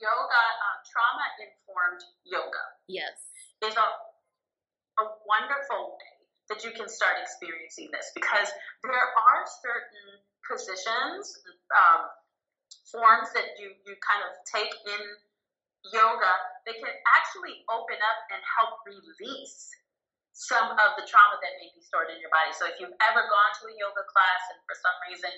yoga, 0.00 0.42
uh, 0.62 0.76
trauma 0.84 1.26
informed 1.40 2.02
yoga 2.24 2.64
Yes. 2.88 3.32
is 3.64 3.74
a, 3.76 3.88
a 5.00 5.04
wonderful 5.24 5.96
way 5.96 6.14
that 6.48 6.62
you 6.62 6.70
can 6.70 6.86
start 6.86 7.18
experiencing 7.18 7.90
this 7.90 8.12
because 8.14 8.48
there 8.84 8.94
are 8.94 9.40
certain 9.62 10.08
positions, 10.46 11.42
um, 11.74 12.06
forms 12.92 13.34
that 13.34 13.58
you, 13.58 13.74
you 13.82 13.94
kind 13.98 14.22
of 14.22 14.32
take 14.46 14.70
in 14.86 15.02
yoga 15.90 16.32
that 16.66 16.74
can 16.78 16.94
actually 17.18 17.66
open 17.70 17.98
up 17.98 18.18
and 18.30 18.42
help 18.58 18.78
release 18.86 19.70
some 20.36 20.68
of 20.68 20.90
the 21.00 21.04
trauma 21.08 21.40
that 21.40 21.54
may 21.58 21.72
be 21.72 21.80
stored 21.80 22.12
in 22.12 22.20
your 22.20 22.30
body. 22.30 22.52
So 22.54 22.68
if 22.68 22.76
you've 22.78 22.94
ever 23.00 23.22
gone 23.24 23.52
to 23.62 23.62
a 23.72 23.74
yoga 23.74 24.04
class 24.06 24.42
and 24.52 24.60
for 24.68 24.76
some 24.76 24.96
reason 25.08 25.32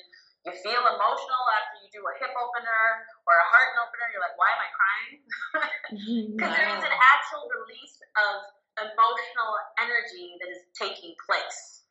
you 0.46 0.52
feel 0.62 0.82
emotional 0.86 1.44
after 1.58 1.82
you 1.82 1.88
do 1.90 2.02
a 2.06 2.14
hip 2.22 2.30
opener 2.36 2.84
or 3.26 3.34
a 3.34 3.46
heart 3.50 3.74
opener, 3.82 4.06
you're 4.14 4.22
like, 4.22 4.38
why 4.38 4.50
am 4.54 4.60
I 4.62 4.70
crying? 4.70 5.14
Because 6.38 6.52
there 6.54 6.70
is 6.70 6.84
an 6.84 6.94
actual 6.94 7.48
release 7.48 7.96
of 8.14 8.34
emotional 8.78 9.52
energy 9.82 10.38
that 10.38 10.48
is 10.52 10.62
taking 10.78 11.16
place. 11.26 11.82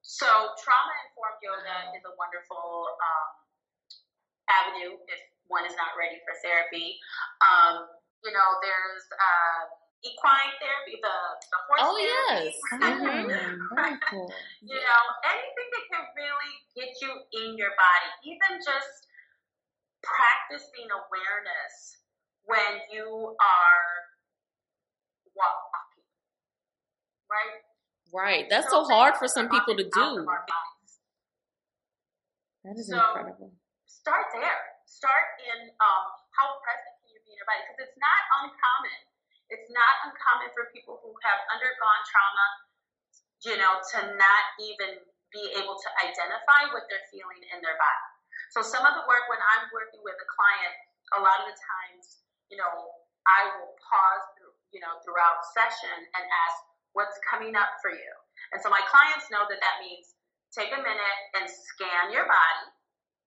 So, 0.00 0.26
trauma 0.62 0.94
informed 1.08 1.40
yoga 1.42 1.92
is 1.96 2.04
a 2.06 2.14
wonderful 2.16 2.86
um, 2.96 3.28
avenue 4.48 4.94
if 5.08 5.20
one 5.48 5.64
is 5.68 5.76
not 5.76 5.96
ready 5.98 6.20
for 6.24 6.32
therapy. 6.40 6.96
Um, 7.40 7.88
you 8.24 8.32
know, 8.32 8.48
there's 8.64 9.04
uh, 9.10 9.62
equine 10.04 10.52
therapy, 10.60 11.00
the, 11.00 11.16
the 11.50 11.58
horse 11.68 11.80
Oh, 11.82 11.96
therapy. 11.96 12.52
yes. 12.52 12.54
Oh, 12.84 13.74
very 13.74 13.96
cool. 14.08 14.28
you 14.62 14.76
know, 14.76 15.02
anything 15.24 15.68
that 15.72 15.84
can 15.90 16.04
really 16.14 16.52
get 16.76 16.92
you 17.00 17.10
in 17.44 17.56
your 17.56 17.72
body, 17.76 18.10
even 18.28 18.60
just 18.60 19.08
practicing 20.04 20.86
awareness 20.92 22.04
when 22.44 22.84
you 22.92 23.32
are 23.40 23.88
walking, 25.32 26.04
right? 27.32 27.56
Right. 28.12 28.44
That's 28.52 28.68
so 28.70 28.84
hard 28.84 29.16
for 29.16 29.26
some 29.26 29.48
people 29.48 29.74
to 29.76 29.84
do. 29.84 30.08
That 32.64 32.76
is 32.78 32.88
So- 32.88 32.96
incredible. 33.00 33.52
Start 33.88 34.26
there. 34.36 34.60
Start 34.84 35.40
in 35.48 35.58
um, 35.80 36.04
how 36.36 36.60
present 36.60 36.92
can 37.00 37.08
you 37.16 37.20
be 37.24 37.32
in 37.32 37.36
your 37.40 37.48
body? 37.48 37.64
Because 37.64 37.88
it's 37.88 37.96
not 37.96 38.20
uncommon. 38.44 39.00
It's 39.52 39.68
not 39.70 39.94
uncommon 40.08 40.50
for 40.56 40.72
people 40.72 41.00
who 41.04 41.12
have 41.24 41.40
undergone 41.52 42.02
trauma, 42.08 42.46
you 43.44 43.54
know, 43.60 43.80
to 43.94 43.98
not 44.16 44.44
even 44.60 45.00
be 45.34 45.44
able 45.58 45.76
to 45.76 45.88
identify 46.00 46.70
what 46.72 46.86
they're 46.88 47.04
feeling 47.10 47.42
in 47.52 47.58
their 47.60 47.76
body. 47.76 48.08
So 48.54 48.62
some 48.62 48.86
of 48.86 48.94
the 48.94 49.04
work 49.10 49.26
when 49.26 49.42
I'm 49.42 49.66
working 49.74 50.00
with 50.06 50.14
a 50.14 50.28
client, 50.30 50.74
a 51.18 51.20
lot 51.20 51.42
of 51.42 51.50
the 51.50 51.58
times, 51.58 52.24
you 52.48 52.56
know, 52.56 52.72
I 53.26 53.50
will 53.58 53.74
pause, 53.82 54.24
through, 54.38 54.54
you 54.70 54.80
know, 54.80 55.00
throughout 55.02 55.42
session 55.52 55.96
and 56.14 56.24
ask, 56.24 56.56
what's 56.94 57.18
coming 57.26 57.58
up 57.58 57.74
for 57.82 57.90
you? 57.90 58.12
And 58.54 58.62
so 58.62 58.70
my 58.70 58.80
clients 58.86 59.26
know 59.34 59.42
that 59.50 59.58
that 59.58 59.76
means 59.82 60.14
take 60.54 60.70
a 60.70 60.78
minute 60.78 61.20
and 61.34 61.50
scan 61.50 62.14
your 62.14 62.30
body, 62.30 62.64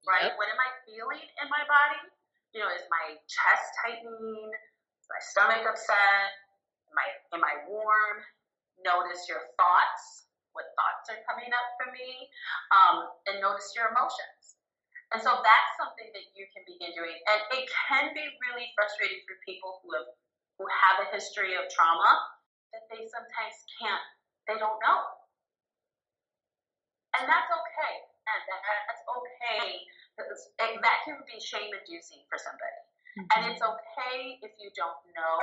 right? 0.07 0.31
Yep. 0.31 0.39
What 0.39 0.47
am 0.47 0.59
I 0.63 0.69
feeling 0.87 1.23
in 1.43 1.47
my 1.51 1.63
body? 1.67 1.99
You 2.55 2.63
know, 2.63 2.71
is 2.71 2.87
my 2.87 3.19
chest 3.27 3.67
tightening? 3.83 4.47
Is 5.07 5.15
my 5.15 5.23
stomach 5.23 5.63
upset? 5.63 6.27
Am 6.91 6.97
I, 6.99 7.07
am 7.39 7.43
I 7.47 7.63
warm? 7.71 8.17
Notice 8.83 9.23
your 9.31 9.39
thoughts. 9.55 10.27
What 10.51 10.67
thoughts 10.75 11.07
are 11.15 11.21
coming 11.23 11.47
up 11.55 11.67
for 11.79 11.87
me? 11.95 12.27
Um, 12.75 13.07
and 13.31 13.39
notice 13.39 13.71
your 13.71 13.87
emotions. 13.95 14.59
And 15.15 15.23
so 15.23 15.31
that's 15.31 15.71
something 15.79 16.11
that 16.11 16.27
you 16.35 16.43
can 16.51 16.67
begin 16.67 16.91
doing. 16.91 17.15
And 17.31 17.39
it 17.55 17.71
can 17.87 18.11
be 18.11 18.27
really 18.43 18.67
frustrating 18.75 19.23
for 19.23 19.39
people 19.47 19.79
who 19.79 19.95
have 19.95 20.11
who 20.59 20.65
have 20.67 21.05
a 21.05 21.07
history 21.13 21.53
of 21.53 21.69
trauma 21.69 22.11
that 22.73 22.83
they 22.89 23.05
sometimes 23.07 23.55
can't, 23.77 24.01
they 24.49 24.57
don't 24.57 24.81
know. 24.81 25.01
And 27.15 27.29
that's 27.29 27.47
okay. 27.47 27.93
And 28.27 28.41
that's 28.43 29.05
okay. 29.05 29.87
That 30.57 30.99
can 31.05 31.21
be 31.29 31.37
shame 31.39 31.69
inducing 31.71 32.25
for 32.25 32.41
somebody. 32.41 32.86
And 33.17 33.41
it's 33.49 33.63
okay 33.63 34.37
if 34.45 34.53
you 34.61 34.69
don't 34.77 35.01
know. 35.17 35.37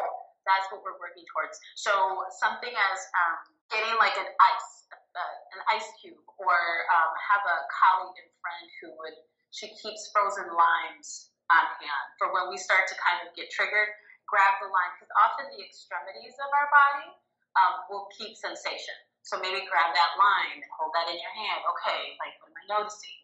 That's 0.47 0.69
what 0.71 0.85
we're 0.85 1.01
working 1.01 1.25
towards. 1.33 1.57
So 1.75 1.91
something 2.39 2.71
as 2.71 2.99
um, 3.17 3.37
getting 3.73 3.97
like 3.97 4.15
an 4.21 4.29
ice, 4.29 4.71
uh, 4.93 5.37
an 5.57 5.61
ice 5.73 5.89
cube, 5.99 6.21
or 6.37 6.57
um, 6.93 7.11
have 7.17 7.43
a 7.43 7.59
colleague 7.73 8.19
and 8.21 8.31
friend 8.39 8.67
who 8.79 8.89
would 9.01 9.17
she 9.55 9.71
keeps 9.79 10.11
frozen 10.11 10.51
limes 10.51 11.31
on 11.47 11.65
hand 11.79 12.07
for 12.19 12.35
when 12.35 12.51
we 12.51 12.59
start 12.59 12.91
to 12.91 12.97
kind 12.99 13.23
of 13.23 13.31
get 13.39 13.49
triggered. 13.55 13.87
Grab 14.27 14.59
the 14.59 14.67
lime 14.67 14.93
because 14.99 15.13
often 15.21 15.47
the 15.55 15.63
extremities 15.63 16.35
of 16.43 16.51
our 16.51 16.69
body 16.75 17.09
um, 17.55 17.75
will 17.87 18.11
keep 18.19 18.35
sensation. 18.35 18.99
So 19.23 19.39
maybe 19.39 19.63
grab 19.71 19.95
that 19.95 20.11
and 20.19 20.61
hold 20.75 20.91
that 20.93 21.09
in 21.09 21.17
your 21.17 21.35
hand. 21.39 21.63
Okay, 21.77 22.19
like 22.19 22.35
what 22.43 22.51
am 22.51 22.59
I 22.61 22.65
noticing? 22.77 23.15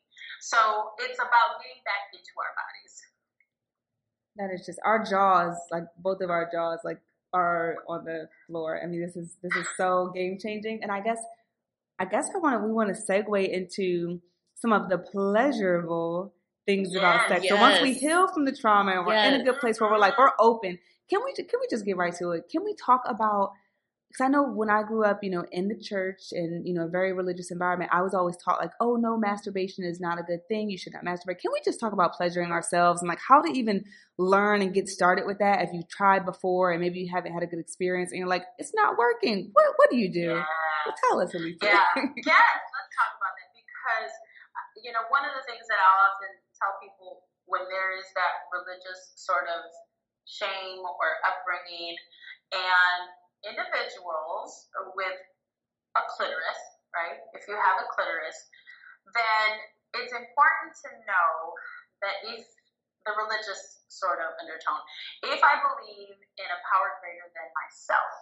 So 0.40 0.94
it's 1.02 1.18
about 1.20 1.60
getting 1.60 1.82
back 1.84 2.08
into 2.14 2.32
our 2.40 2.52
bodies. 2.56 2.94
That 4.36 4.50
is 4.52 4.64
just 4.64 4.78
our 4.84 5.04
jaws, 5.04 5.56
like 5.70 5.84
both 5.98 6.20
of 6.20 6.30
our 6.30 6.48
jaws, 6.50 6.78
like 6.84 7.00
are 7.32 7.76
on 7.88 8.04
the 8.04 8.28
floor. 8.46 8.80
I 8.82 8.86
mean, 8.86 9.00
this 9.00 9.16
is 9.16 9.36
this 9.42 9.54
is 9.56 9.66
so 9.76 10.12
game 10.14 10.38
changing, 10.40 10.82
and 10.82 10.90
I 10.90 11.00
guess 11.00 11.18
I 11.98 12.04
guess 12.04 12.28
I 12.34 12.38
want 12.38 12.60
to 12.60 12.66
we 12.66 12.72
want 12.72 12.94
to 12.94 13.00
segue 13.00 13.48
into 13.48 14.20
some 14.54 14.72
of 14.72 14.88
the 14.88 14.98
pleasurable 14.98 16.32
things 16.66 16.94
about 16.94 17.28
sex. 17.28 17.44
yes. 17.44 17.52
So 17.52 17.60
once 17.60 17.82
we 17.82 17.94
heal 17.94 18.28
from 18.28 18.44
the 18.44 18.54
trauma 18.54 18.92
and 18.92 19.06
we're 19.06 19.14
in 19.14 19.40
a 19.40 19.44
good 19.44 19.58
place 19.58 19.80
where 19.80 19.90
we're 19.90 19.98
like 19.98 20.18
we're 20.18 20.32
open, 20.38 20.78
can 21.08 21.20
we 21.24 21.32
can 21.34 21.60
we 21.60 21.66
just 21.68 21.84
get 21.84 21.96
right 21.96 22.14
to 22.16 22.30
it? 22.32 22.48
Can 22.50 22.64
we 22.64 22.74
talk 22.74 23.02
about? 23.06 23.52
Because 24.10 24.24
I 24.24 24.28
know 24.28 24.42
when 24.42 24.70
I 24.70 24.82
grew 24.82 25.04
up, 25.04 25.22
you 25.22 25.30
know, 25.30 25.44
in 25.52 25.68
the 25.68 25.78
church 25.78 26.32
and 26.32 26.66
you 26.66 26.74
know, 26.74 26.86
a 26.86 26.88
very 26.88 27.12
religious 27.12 27.52
environment, 27.52 27.92
I 27.94 28.02
was 28.02 28.12
always 28.12 28.36
taught 28.36 28.58
like, 28.58 28.72
oh 28.80 28.96
no, 28.96 29.16
masturbation 29.16 29.84
is 29.84 30.00
not 30.00 30.18
a 30.18 30.24
good 30.24 30.48
thing. 30.48 30.68
You 30.68 30.78
should 30.78 30.92
not 30.92 31.04
masturbate. 31.04 31.38
Can 31.38 31.52
we 31.52 31.60
just 31.64 31.78
talk 31.78 31.92
about 31.92 32.14
pleasuring 32.14 32.50
ourselves 32.50 33.02
and 33.02 33.08
like 33.08 33.20
how 33.22 33.40
to 33.40 33.48
even 33.48 33.84
learn 34.18 34.62
and 34.62 34.74
get 34.74 34.88
started 34.88 35.26
with 35.26 35.38
that 35.38 35.62
if 35.62 35.70
you've 35.72 35.88
tried 35.88 36.26
before 36.26 36.72
and 36.72 36.80
maybe 36.80 36.98
you 36.98 37.08
haven't 37.14 37.32
had 37.32 37.44
a 37.44 37.46
good 37.46 37.60
experience 37.60 38.10
and 38.10 38.18
you're 38.18 38.28
like, 38.28 38.42
it's 38.58 38.74
not 38.74 38.98
working. 38.98 39.50
What 39.52 39.66
what 39.76 39.90
do 39.90 39.96
you 39.96 40.10
do? 40.10 40.34
Yeah. 40.34 40.44
Well, 40.86 40.96
tell 41.06 41.20
us, 41.20 41.30
Alicia. 41.30 41.62
Yeah. 41.62 41.86
yes, 42.26 42.58
let's 42.74 42.90
talk 42.98 43.12
about 43.14 43.34
that 43.38 43.50
because 43.54 44.10
uh, 44.10 44.66
you 44.82 44.90
know 44.90 45.06
one 45.06 45.22
of 45.22 45.38
the 45.38 45.44
things 45.46 45.70
that 45.70 45.78
I 45.78 45.90
often 46.10 46.34
tell 46.58 46.74
people 46.82 47.30
when 47.46 47.62
there 47.70 47.94
is 47.94 48.10
that 48.18 48.50
religious 48.50 49.14
sort 49.14 49.46
of 49.46 49.70
shame 50.26 50.82
or 50.82 51.08
upbringing, 51.26 51.94
and 52.54 53.02
individuals 53.46 54.68
with 54.94 55.18
a 55.96 56.02
clitoris, 56.16 56.62
right? 56.94 57.18
If 57.34 57.48
you 57.48 57.56
have 57.56 57.76
a 57.82 57.86
clitoris, 57.90 58.38
then 59.16 59.48
it's 59.96 60.14
important 60.14 60.70
to 60.86 60.88
know 61.08 61.54
that 62.04 62.22
if 62.30 62.46
the 63.08 63.12
religious 63.16 63.82
sort 63.88 64.20
of 64.20 64.36
undertone, 64.38 64.82
if 65.24 65.40
I 65.40 65.58
believe 65.64 66.14
in 66.14 66.48
a 66.48 66.60
power 66.68 67.00
greater 67.00 67.26
than 67.32 67.48
myself, 67.56 68.12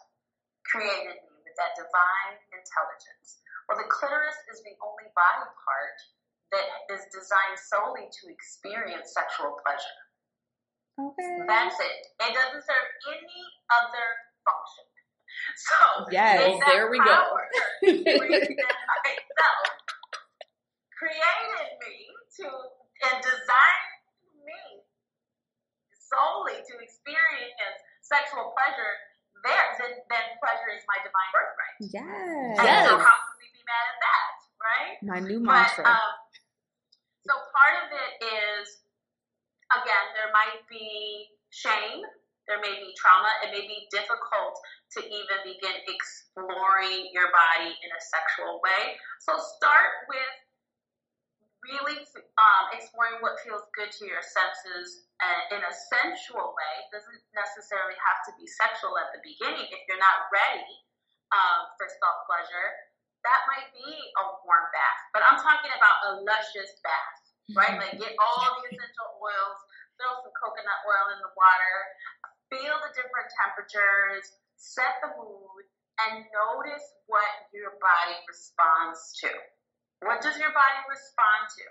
created 0.64 1.18
me 1.24 1.34
with 1.42 1.56
that 1.58 1.74
divine 1.74 2.36
intelligence. 2.54 3.42
Well, 3.66 3.76
the 3.76 3.88
clitoris 3.90 4.38
is 4.48 4.64
the 4.64 4.76
only 4.80 5.08
body 5.12 5.48
part 5.60 5.98
that 6.52 6.66
is 6.88 7.04
designed 7.12 7.60
solely 7.60 8.08
to 8.08 8.22
experience 8.32 9.12
sexual 9.12 9.60
pleasure. 9.60 9.98
okay. 10.96 11.44
That's 11.44 11.76
it. 11.76 12.00
It 12.24 12.32
doesn't 12.32 12.64
serve 12.64 12.88
any 13.12 13.42
other. 13.68 14.06
So, 15.58 16.06
Yes. 16.14 16.38
if 16.38 16.60
that 16.60 16.70
There 16.70 16.86
we 16.90 16.98
go. 17.02 17.04
power 17.10 17.48
greater 17.82 18.46
than 18.46 18.78
myself 18.86 19.66
created 20.94 21.70
me 21.82 21.96
to 22.38 22.46
and 23.10 23.16
designed 23.22 23.90
me 24.46 24.62
solely 25.98 26.62
to 26.62 26.74
experience 26.78 27.78
sexual 28.02 28.54
pleasure, 28.54 28.92
there 29.44 29.66
then, 29.82 29.92
then 30.10 30.26
pleasure 30.42 30.70
is 30.74 30.82
my 30.86 30.98
divine 31.02 31.30
birthright. 31.34 31.76
Yes. 31.90 32.58
And 32.58 32.66
Yes. 32.66 32.86
so 32.86 32.94
how 32.98 33.18
can 33.18 33.36
we 33.42 33.46
be 33.54 33.62
mad 33.66 33.84
at 33.90 33.98
that, 34.02 34.32
right? 34.62 34.96
My 35.02 35.18
new 35.22 35.40
But 35.42 35.74
mantra. 35.74 35.86
um, 35.90 36.10
so 37.26 37.34
part 37.50 37.74
of 37.82 37.88
it 37.94 38.12
is 38.24 38.78
again, 39.74 40.06
there 40.16 40.30
might 40.32 40.62
be 40.70 41.28
shame, 41.50 42.02
there 42.48 42.58
may 42.64 42.74
be 42.80 42.96
trauma, 42.96 43.28
it 43.44 43.52
may 43.52 43.64
be 43.68 43.86
difficult 43.92 44.56
to 44.96 45.04
even 45.04 45.38
begin 45.44 45.76
exploring 45.84 47.12
your 47.12 47.28
body 47.28 47.70
in 47.70 47.90
a 47.92 48.00
sexual 48.00 48.58
way. 48.64 48.96
So 49.20 49.36
start 49.60 50.08
with 50.08 50.32
really 51.68 52.00
um, 52.40 52.64
exploring 52.72 53.20
what 53.20 53.36
feels 53.44 53.62
good 53.76 53.92
to 53.92 54.02
your 54.08 54.24
senses 54.24 55.08
in 55.52 55.60
a 55.60 55.72
sensual 55.92 56.54
way. 56.54 56.72
It 56.86 56.88
doesn't 56.94 57.22
necessarily 57.34 57.98
have 57.98 58.20
to 58.30 58.32
be 58.38 58.46
sexual 58.46 58.94
at 58.96 59.10
the 59.10 59.20
beginning 59.20 59.66
if 59.68 59.80
you're 59.90 60.00
not 60.00 60.30
ready 60.30 60.72
um, 61.34 61.68
for 61.76 61.86
self 61.90 62.24
pleasure. 62.30 62.68
That 63.26 63.40
might 63.50 63.68
be 63.74 63.90
a 63.90 64.24
warm 64.46 64.66
bath, 64.70 65.00
but 65.10 65.26
I'm 65.26 65.42
talking 65.42 65.74
about 65.74 65.96
a 66.06 66.10
luscious 66.22 66.70
bath, 66.86 67.18
right? 67.58 67.74
Like 67.74 67.98
get 67.98 68.14
all 68.14 68.38
the 68.62 68.70
essential 68.70 69.10
oils, 69.18 69.58
throw 69.98 70.22
some 70.22 70.30
coconut 70.38 70.80
oil 70.86 71.06
in 71.12 71.18
the 71.26 71.32
water, 71.34 71.74
feel 72.48 72.76
the 72.80 72.92
different 72.96 73.28
temperatures, 73.36 74.24
set 74.56 74.98
the 75.04 75.12
mood, 75.16 75.64
and 76.08 76.24
notice 76.30 76.84
what 77.10 77.26
your 77.52 77.74
body 77.80 78.16
responds 78.28 79.16
to. 79.24 79.30
What 80.06 80.22
does 80.22 80.38
your 80.38 80.54
body 80.54 80.80
respond 80.86 81.50
to? 81.58 81.64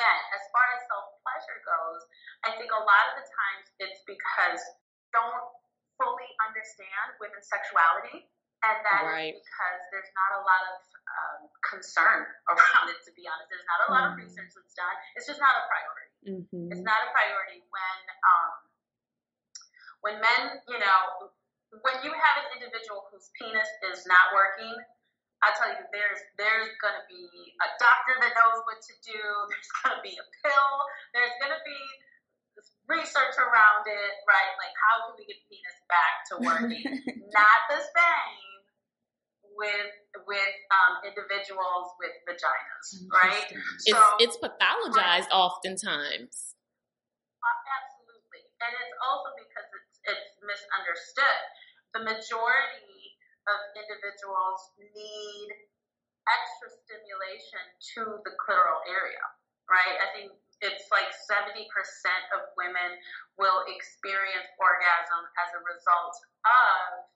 Then, 0.00 0.16
as 0.32 0.42
far 0.48 0.64
as 0.76 0.80
self 0.88 1.06
pleasure 1.20 1.60
goes, 1.60 2.00
I 2.48 2.56
think 2.56 2.72
a 2.72 2.80
lot 2.80 3.04
of 3.12 3.20
the 3.20 3.26
times 3.28 3.64
it's 3.84 4.00
because 4.08 4.60
don't 5.12 5.44
fully 6.00 6.28
understand 6.40 7.20
women's 7.20 7.48
sexuality, 7.52 8.24
and 8.64 8.76
that 8.80 9.02
is 9.04 9.12
Right. 9.12 9.36
because 9.36 9.80
there's 9.92 10.12
not 10.16 10.40
a 10.40 10.42
lot 10.44 10.62
of 10.72 10.76
um, 11.04 11.40
concern 11.68 12.24
around 12.52 12.86
it. 12.96 12.96
To 13.04 13.12
be 13.12 13.28
honest, 13.28 13.52
there's 13.52 13.68
not 13.68 13.80
a 13.84 13.88
lot 13.92 14.04
of 14.08 14.12
Mm. 14.16 14.24
research 14.24 14.56
that's 14.56 14.72
done. 14.72 14.96
It's 15.12 15.28
just 15.28 15.40
not 15.44 15.52
a 15.60 15.68
priority. 15.68 16.08
hmm 16.48 16.72
It's 16.72 16.80
not 16.84 17.04
a 17.04 17.12
priority 17.12 17.60
when 17.68 17.98
um, 18.24 18.65
when 20.06 20.22
men, 20.22 20.62
you 20.70 20.78
know, 20.78 21.34
when 21.82 21.98
you 22.06 22.14
have 22.14 22.36
an 22.46 22.46
individual 22.54 23.10
whose 23.10 23.26
penis 23.34 23.66
is 23.90 24.06
not 24.06 24.30
working. 24.30 24.70
I 25.44 25.52
tell 25.52 25.68
you, 25.68 25.82
there's 25.92 26.22
there's 26.40 26.72
gonna 26.80 27.04
be 27.10 27.28
a 27.60 27.68
doctor 27.76 28.14
that 28.22 28.32
knows 28.32 28.64
what 28.64 28.80
to 28.80 28.94
do. 29.04 29.20
There's 29.52 29.72
gonna 29.84 30.00
be 30.00 30.16
a 30.16 30.26
pill. 30.40 30.72
There's 31.12 31.34
gonna 31.44 31.60
be 31.60 31.76
research 32.88 33.36
around 33.36 33.84
it, 33.84 34.14
right? 34.24 34.52
Like 34.56 34.72
how 34.80 34.94
can 35.04 35.20
we 35.20 35.28
get 35.28 35.36
the 35.36 35.46
penis 35.52 35.78
back 35.92 36.14
to 36.30 36.34
working? 36.40 36.88
not 37.36 37.60
the 37.68 37.84
same 37.84 38.56
with 39.60 39.92
with 40.24 40.54
um, 40.72 41.04
individuals 41.04 41.92
with 42.00 42.16
vaginas, 42.24 42.86
right? 43.12 43.44
Interesting. 43.52 43.92
It's 43.92 44.32
it's 44.32 44.36
pathologized 44.40 45.28
oftentimes. 45.28 46.56
Uh, 47.44 47.58
absolutely, 47.76 48.42
and 48.64 48.72
it's 48.72 48.94
also 49.04 49.36
because 49.36 49.68
it's 49.68 49.85
it's 50.08 50.30
misunderstood. 50.42 51.40
The 51.94 52.02
majority 52.06 53.02
of 53.46 53.58
individuals 53.78 54.60
need 54.78 55.48
extra 56.26 56.68
stimulation 56.82 57.62
to 57.94 58.18
the 58.26 58.32
clitoral 58.42 58.82
area, 58.90 59.22
right? 59.70 59.96
I 60.02 60.08
think 60.16 60.34
it's 60.64 60.86
like 60.90 61.08
seventy 61.30 61.68
percent 61.70 62.24
of 62.34 62.50
women 62.58 62.98
will 63.38 63.62
experience 63.70 64.48
orgasm 64.58 65.22
as 65.46 65.48
a 65.54 65.60
result 65.62 66.14
of 66.42 67.06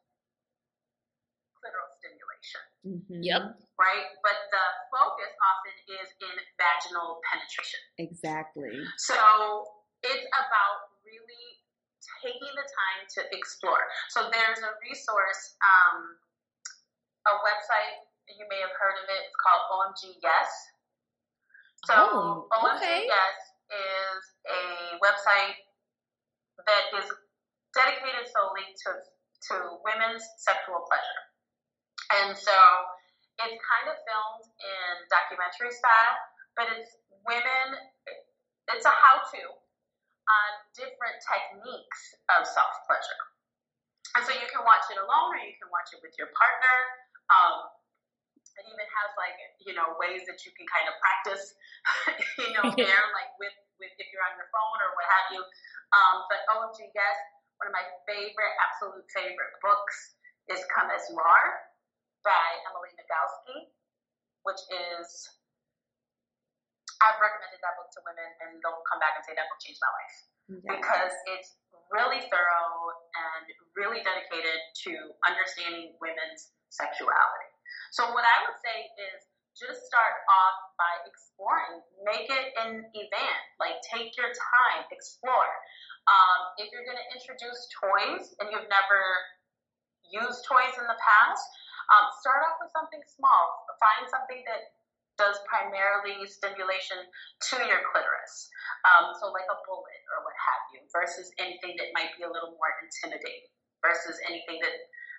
clitoral 1.59 1.91
stimulation 1.99 2.63
Mhm. 2.87 3.21
Yep. 3.21 3.43
right? 3.77 4.07
But 4.25 4.39
the 4.49 4.65
focus 4.89 5.33
often 5.45 5.77
is 6.01 6.09
in 6.25 6.35
vaginal 6.57 7.21
penetration. 7.29 7.81
Exactly. 7.99 8.73
So 8.97 9.17
it's 10.03 10.25
about 10.33 10.89
really 11.05 11.60
taking 12.21 12.53
the 12.55 12.67
time 12.69 13.01
to 13.17 13.21
explore. 13.33 13.85
So 14.13 14.29
there's 14.29 14.61
a 14.61 14.73
resource, 14.85 15.57
um, 15.61 16.17
a 17.27 17.35
website, 17.45 18.07
you 18.31 18.47
may 18.47 18.61
have 18.63 18.73
heard 18.79 18.97
of 19.01 19.07
it, 19.11 19.21
it's 19.27 19.39
called 19.41 19.65
OMG 19.75 20.21
Yes. 20.23 20.49
So 21.89 21.95
Oh, 21.97 22.49
OMG 22.53 22.77
okay. 22.77 23.09
Yes 23.09 23.39
is 23.71 24.23
a 24.51 24.63
website 24.99 25.59
that 26.67 26.85
is 26.99 27.07
dedicated 27.73 28.27
solely 28.35 28.67
to, 28.87 28.91
to 29.51 29.55
women's 29.87 30.27
sexual 30.43 30.83
pleasure. 30.91 31.23
And 32.11 32.35
so 32.35 32.57
it's 33.47 33.57
kind 33.63 33.87
of 33.89 33.97
filmed 34.03 34.45
in 34.59 34.93
documentary 35.09 35.71
style, 35.73 36.15
but 36.59 36.67
it's 36.75 36.91
women, 37.25 37.79
it's 38.75 38.85
a 38.85 38.93
how 38.93 39.23
to 39.23 39.43
on 40.31 40.49
different 40.79 41.19
techniques 41.27 42.01
of 42.39 42.47
self 42.47 42.73
pleasure. 42.87 43.23
And 44.19 44.23
so 44.27 44.35
you 44.35 44.47
can 44.51 44.63
watch 44.67 44.87
it 44.91 44.99
alone 44.99 45.39
or 45.39 45.43
you 45.43 45.55
can 45.59 45.71
watch 45.71 45.91
it 45.95 46.03
with 46.03 46.15
your 46.19 46.31
partner. 46.35 46.77
Um, 47.31 47.71
it 48.59 48.67
even 48.67 48.89
has 48.91 49.11
like, 49.15 49.39
you 49.63 49.73
know, 49.73 49.95
ways 50.03 50.27
that 50.27 50.43
you 50.43 50.51
can 50.59 50.67
kind 50.67 50.91
of 50.91 50.95
practice, 50.99 51.45
you 52.43 52.51
know, 52.59 52.67
there, 52.79 53.05
like 53.15 53.31
with, 53.39 53.55
with 53.79 53.93
if 54.03 54.11
you're 54.11 54.25
on 54.27 54.35
your 54.35 54.51
phone 54.51 54.79
or 54.83 54.91
what 54.99 55.07
have 55.07 55.27
you. 55.39 55.43
Um, 55.95 56.27
but 56.27 56.43
OMG 56.51 56.91
Yes, 56.91 57.17
one 57.63 57.71
of 57.71 57.75
my 57.75 57.87
favorite, 58.07 58.55
absolute 58.67 59.07
favorite 59.15 59.55
books 59.63 60.19
is 60.51 60.59
Come 60.75 60.91
As 60.91 61.07
You 61.07 61.19
Are 61.23 61.51
by 62.27 62.47
Emily 62.67 62.91
Nagoski, 62.99 63.71
which 64.43 64.63
is 64.99 65.07
I've 67.01 67.19
recommended 67.21 67.61
that 67.65 67.75
book 67.81 67.89
to 67.97 68.01
women, 68.05 68.29
and 68.45 68.61
they'll 68.61 68.85
come 68.85 69.01
back 69.01 69.17
and 69.17 69.25
say 69.25 69.33
that 69.37 69.49
book 69.49 69.61
changed 69.61 69.81
my 69.81 69.93
life 69.93 70.17
because 70.67 71.15
it's 71.37 71.57
really 71.91 72.23
thorough 72.31 72.95
and 73.15 73.45
really 73.75 74.03
dedicated 74.05 74.59
to 74.87 74.93
understanding 75.27 75.95
women's 75.99 76.55
sexuality. 76.71 77.51
So 77.91 78.07
what 78.15 78.23
I 78.23 78.37
would 78.47 78.59
say 78.63 78.91
is 78.99 79.19
just 79.59 79.83
start 79.87 80.15
off 80.31 80.59
by 80.79 80.93
exploring. 81.07 81.83
Make 82.07 82.31
it 82.31 82.55
an 82.63 82.87
event. 82.95 83.43
Like 83.59 83.83
take 83.83 84.15
your 84.15 84.31
time, 84.31 84.87
explore. 84.95 85.53
Um, 86.07 86.41
if 86.63 86.71
you're 86.73 86.87
going 86.87 86.99
to 86.99 87.09
introduce 87.13 87.69
toys 87.75 88.35
and 88.41 88.49
you've 88.55 88.71
never 88.71 89.01
used 90.09 90.47
toys 90.47 90.75
in 90.79 90.87
the 90.87 90.99
past, 90.99 91.45
um, 91.91 92.07
start 92.23 92.47
off 92.47 92.63
with 92.63 92.71
something 92.71 93.03
small. 93.11 93.67
Find 93.83 94.07
something 94.07 94.47
that 94.47 94.80
does 95.21 95.37
primarily 95.45 96.25
stimulation 96.25 96.97
to 97.53 97.61
your 97.69 97.85
clitoris. 97.93 98.49
Um, 98.89 99.13
so 99.21 99.29
like 99.37 99.45
a 99.53 99.59
bullet 99.69 100.03
or 100.17 100.25
what 100.25 100.33
have 100.33 100.65
you, 100.73 100.81
versus 100.89 101.29
anything 101.37 101.77
that 101.77 101.93
might 101.93 102.17
be 102.17 102.25
a 102.25 102.31
little 102.33 102.57
more 102.57 102.73
intimidating, 102.81 103.53
versus 103.85 104.17
anything 104.25 104.57
that 104.65 104.73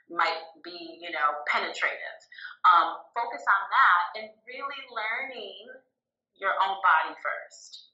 might 0.10 0.42
be, 0.66 0.98
you 0.98 1.14
know, 1.14 1.46
penetrative. 1.46 2.20
Um, 2.66 2.98
focus 3.14 3.46
on 3.46 3.62
that 3.70 4.04
and 4.18 4.26
really 4.50 4.82
learning 4.90 5.70
your 6.42 6.58
own 6.58 6.82
body 6.82 7.14
first. 7.22 7.94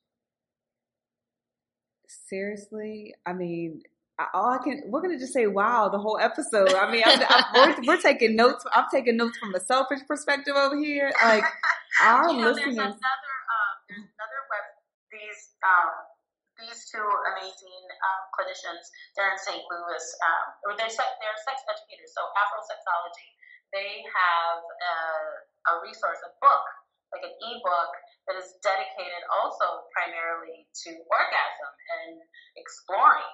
Seriously, 2.08 3.14
I 3.28 3.34
mean, 3.34 3.84
all 4.34 4.50
I 4.50 4.58
can, 4.64 4.84
we're 4.88 5.02
gonna 5.02 5.20
just 5.20 5.34
say 5.34 5.48
wow 5.48 5.90
the 5.90 6.00
whole 6.00 6.18
episode. 6.20 6.74
I 6.74 6.92
mean, 6.92 7.04
I'm, 7.06 7.22
I'm, 7.30 7.44
we're, 7.54 7.96
we're, 7.96 8.02
taking 8.02 8.36
notes. 8.36 8.66
I'm 8.74 8.86
taking 8.92 9.18
notes 9.18 9.38
from 9.38 9.54
a 9.54 9.60
selfish 9.60 10.00
perspective 10.08 10.56
over 10.56 10.78
here. 10.78 11.12
Like 11.24 11.44
our 12.02 12.30
you 12.30 12.42
know, 12.42 12.54
listeners. 12.54 12.76
There's 12.76 12.98
another, 12.98 13.36
um, 13.50 13.74
there's 13.90 14.08
another 14.08 14.42
web. 14.50 14.66
These 15.12 15.42
um, 15.64 15.94
these 16.58 16.90
two 16.90 17.06
amazing 17.06 17.84
um, 18.02 18.22
clinicians, 18.34 18.84
they're 19.14 19.30
in 19.30 19.38
St. 19.38 19.62
Louis. 19.62 20.06
Um, 20.26 20.46
or 20.66 20.72
they're 20.74 20.90
sex, 20.90 21.10
they're 21.22 21.42
sex 21.46 21.62
educators. 21.70 22.12
So 22.18 22.26
Afrosexology. 22.34 23.30
They 23.76 24.00
have 24.00 24.64
a, 24.64 24.96
a 25.70 25.72
resource, 25.84 26.24
a 26.24 26.32
book, 26.40 26.66
like 27.12 27.28
an 27.28 27.36
ebook 27.36 27.92
that 28.26 28.40
is 28.40 28.56
dedicated 28.64 29.22
also 29.28 29.84
primarily 29.92 30.64
to 30.88 30.90
orgasm 31.12 31.74
and 32.00 32.16
exploring 32.56 33.28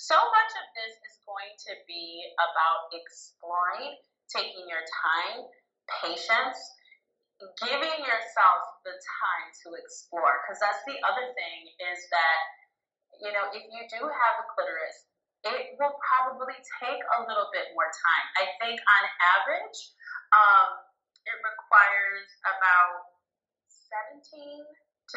so 0.00 0.16
much 0.16 0.52
of 0.56 0.66
this 0.72 0.96
is 0.96 1.14
going 1.28 1.52
to 1.68 1.72
be 1.84 2.24
about 2.40 2.88
exploring, 2.96 4.00
taking 4.32 4.64
your 4.64 4.80
time, 4.80 5.44
patience, 6.00 6.56
giving 7.64 7.98
yourself 8.04 8.62
the 8.84 8.92
time 8.92 9.46
to 9.64 9.66
explore. 9.80 10.44
Because 10.44 10.60
that's 10.60 10.82
the 10.84 10.98
other 11.04 11.32
thing 11.32 11.58
is 11.92 12.00
that, 12.12 12.40
you 13.24 13.32
know, 13.32 13.48
if 13.52 13.64
you 13.64 13.82
do 13.88 14.02
have 14.04 14.34
a 14.40 14.46
clitoris, 14.52 15.08
it 15.48 15.76
will 15.80 15.96
probably 16.04 16.56
take 16.84 17.00
a 17.00 17.18
little 17.24 17.48
bit 17.52 17.72
more 17.72 17.88
time. 17.88 18.26
I 18.36 18.44
think 18.60 18.76
on 18.76 19.02
average, 19.40 19.78
um, 20.36 20.70
it 21.24 21.36
requires 21.40 22.28
about 22.44 23.08
17 24.20 24.60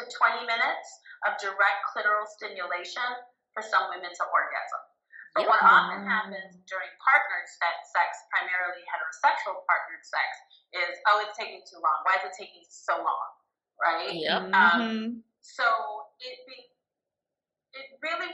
20 0.08 0.48
minutes 0.48 0.88
of 1.28 1.36
direct 1.38 1.80
clitoral 1.92 2.24
stimulation 2.40 3.04
for 3.52 3.60
some 3.60 3.92
women 3.92 4.10
to 4.10 4.24
orgasm. 4.32 4.93
But 5.34 5.50
what 5.50 5.58
often 5.66 6.06
happens 6.06 6.62
during 6.70 6.90
partnered 7.02 7.46
sex, 7.50 8.14
primarily 8.30 8.86
heterosexual 8.86 9.66
partnered 9.66 10.06
sex, 10.06 10.30
is 10.78 10.94
oh, 11.10 11.26
it's 11.26 11.34
taking 11.34 11.58
too 11.66 11.82
long. 11.82 11.98
Why 12.06 12.22
is 12.22 12.30
it 12.30 12.34
taking 12.38 12.62
so 12.70 13.02
long? 13.02 13.28
Right? 13.74 14.14
Yep. 14.14 14.54
Um, 14.54 14.54
Mm-hmm. 14.54 15.08
so 15.42 15.66
it 16.22 16.38
be, 16.46 16.54
it 17.74 17.86
really 17.98 18.30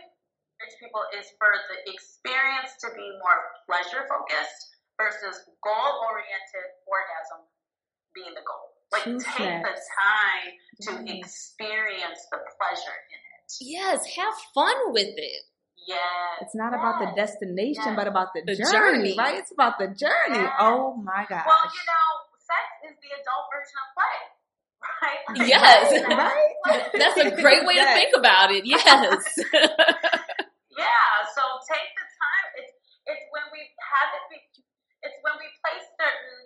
rich 0.61 0.77
people 0.77 1.01
is 1.17 1.25
for 1.41 1.49
the 1.73 1.89
experience 1.89 2.77
to 2.85 2.93
be 2.93 3.07
more 3.17 3.41
pleasure 3.65 4.05
focused 4.05 4.77
versus 5.01 5.41
goal 5.65 5.91
oriented 6.05 6.69
orgasm 6.85 7.49
being 8.13 8.37
the 8.37 8.45
goal. 8.45 8.77
Like 8.93 9.09
Two 9.09 9.17
take 9.41 9.65
the 9.65 9.73
time 9.73 10.49
to 10.85 10.91
experience 11.09 12.21
the 12.29 12.45
pleasure 12.61 12.99
in 13.09 13.21
it. 13.25 13.49
Yes, 13.65 14.05
have 14.21 14.35
fun 14.53 14.93
with 14.93 15.17
it. 15.17 15.43
Yes. 15.87 16.43
It's 16.43 16.55
not 16.55 16.75
about 16.75 17.01
the 17.01 17.11
destination, 17.17 17.83
Yes. 17.93 17.97
but 17.97 18.07
about 18.07 18.29
the, 18.35 18.43
The 18.47 18.57
journey, 18.57 18.73
journey. 18.73 19.15
right? 19.19 19.37
It's 19.39 19.51
about 19.53 19.79
the 19.79 19.89
journey. 19.89 20.45
Yes. 20.45 20.53
Oh 20.61 20.95
my 20.97 21.27
gosh. 21.29 21.47
Well, 21.47 21.65
you 21.67 21.85
know, 21.89 22.07
sex 22.39 22.67
is 22.91 22.95
the 23.01 23.11
adult 23.17 23.45
version 23.51 23.77
of 23.81 23.89
play, 23.97 24.19
right? 25.03 25.23
Like, 25.39 25.49
Yes. 25.49 25.89
play 25.89 26.15
Right? 26.15 26.55
play. 26.65 26.81
That's 27.01 27.19
a 27.21 27.31
great 27.43 27.65
way 27.67 27.75
to 27.81 27.87
think 27.97 28.13
about 28.17 28.51
it. 28.53 28.65
Yes. 28.67 29.25
Yeah. 30.71 31.13
So 31.37 31.43
take 31.69 31.89
the 31.93 32.07
time. 32.09 32.47
It's 32.63 32.73
it's 33.05 33.25
when 33.35 33.45
we 33.53 33.61
have 33.61 34.11
it. 34.17 34.25
Be, 34.33 34.39
it's 35.05 35.19
when 35.25 35.37
we 35.37 35.49
place 35.61 35.85
certain, 35.99 36.37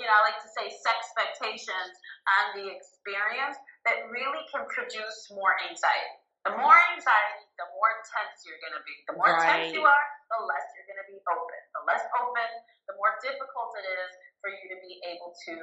you 0.00 0.04
know, 0.08 0.16
I 0.16 0.32
like 0.32 0.40
to 0.40 0.48
say, 0.52 0.70
sex 0.70 1.12
expectations 1.12 1.92
on 2.40 2.44
the 2.56 2.72
experience 2.72 3.56
that 3.84 4.06
really 4.08 4.44
can 4.48 4.64
produce 4.70 5.28
more 5.34 5.52
anxiety. 5.68 6.16
The 6.48 6.56
more 6.56 6.78
anxiety, 6.94 7.41
the 7.60 7.66
more 7.76 7.92
tense 8.04 8.44
you're 8.48 8.60
going 8.62 8.76
to 8.76 8.84
be. 8.84 8.94
The 9.08 9.16
more 9.16 9.32
tense 9.36 9.72
you 9.72 9.84
are, 9.84 10.06
the 10.32 10.40
less 10.48 10.66
you're 10.76 10.88
going 10.88 11.02
to 11.02 11.08
be 11.08 11.18
open. 11.28 11.60
The 11.76 11.82
less 11.84 12.04
open, 12.16 12.50
the 12.88 12.94
more 12.96 13.12
difficult 13.20 13.76
it 13.76 13.86
is 13.86 14.12
for 14.40 14.48
you 14.48 14.64
to 14.72 14.78
be 14.80 14.98
able 15.06 15.36
to 15.48 15.54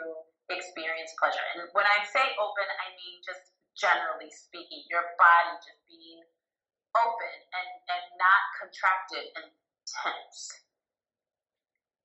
experience 0.54 1.14
pleasure. 1.18 1.44
And 1.58 1.70
when 1.74 1.86
I 1.86 2.06
say 2.06 2.26
open, 2.38 2.68
I 2.68 2.94
mean 2.94 3.22
just 3.26 3.54
generally 3.78 4.30
speaking, 4.30 4.86
your 4.90 5.06
body 5.18 5.54
just 5.64 5.82
being 5.88 6.22
open 6.98 7.36
and, 7.54 7.70
and 7.90 8.06
not 8.18 8.42
contracted 8.58 9.26
and 9.38 9.48
tense. 9.86 10.66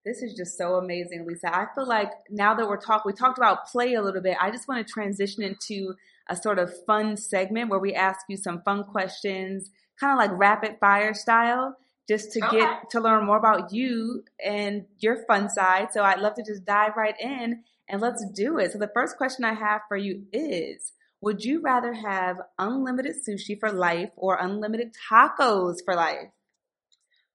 This 0.04 0.20
is 0.20 0.36
just 0.36 0.58
so 0.58 0.76
amazing, 0.76 1.24
Eliza. 1.24 1.48
I 1.48 1.66
feel 1.74 1.88
like 1.88 2.12
now 2.28 2.54
that 2.54 2.68
we're 2.68 2.80
talking, 2.80 3.10
we 3.10 3.16
talked 3.16 3.38
about 3.38 3.66
play 3.66 3.94
a 3.94 4.02
little 4.02 4.20
bit. 4.20 4.36
I 4.40 4.50
just 4.50 4.68
want 4.68 4.86
to 4.86 4.92
transition 4.92 5.42
into 5.42 5.94
a 6.28 6.36
sort 6.36 6.58
of 6.58 6.72
fun 6.86 7.16
segment 7.16 7.70
where 7.70 7.78
we 7.78 7.94
ask 7.94 8.20
you 8.28 8.36
some 8.36 8.62
fun 8.62 8.84
questions, 8.84 9.70
kind 10.00 10.12
of 10.12 10.18
like 10.18 10.38
rapid 10.38 10.76
fire 10.80 11.14
style, 11.14 11.76
just 12.08 12.32
to 12.32 12.44
Okay. 12.46 12.58
get 12.60 12.90
to 12.90 13.00
learn 13.00 13.24
more 13.26 13.36
about 13.38 13.72
you 13.72 14.24
and 14.44 14.84
your 14.98 15.24
fun 15.26 15.48
side. 15.48 15.88
So 15.92 16.02
I'd 16.02 16.20
love 16.20 16.34
to 16.34 16.42
just 16.42 16.64
dive 16.64 16.96
right 16.96 17.14
in 17.20 17.62
and 17.88 18.00
let's 18.00 18.24
do 18.34 18.58
it. 18.58 18.72
So 18.72 18.78
the 18.78 18.90
first 18.94 19.16
question 19.16 19.44
I 19.44 19.54
have 19.54 19.82
for 19.88 19.96
you 19.96 20.24
is, 20.32 20.92
would 21.20 21.42
you 21.44 21.60
rather 21.62 21.92
have 21.94 22.36
unlimited 22.58 23.16
sushi 23.26 23.58
for 23.58 23.72
life 23.72 24.10
or 24.16 24.36
unlimited 24.40 24.92
tacos 25.10 25.76
for 25.84 25.94
life? 25.94 26.28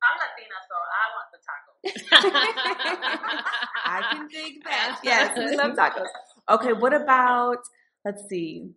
I'm 0.02 0.18
Latina, 0.22 0.58
so 0.70 0.76
I 1.00 1.04
want 1.16 1.30
the 1.34 1.40
taco. 1.46 1.72
I 3.86 4.02
can 4.12 4.28
dig 4.28 4.64
that. 4.64 5.00
Yes, 5.04 5.38
we 5.38 5.56
love 5.58 5.72
tacos. 5.76 6.08
Okay, 6.50 6.74
what 6.74 6.94
about, 6.94 7.58
let's 8.06 8.24
see. 8.30 8.72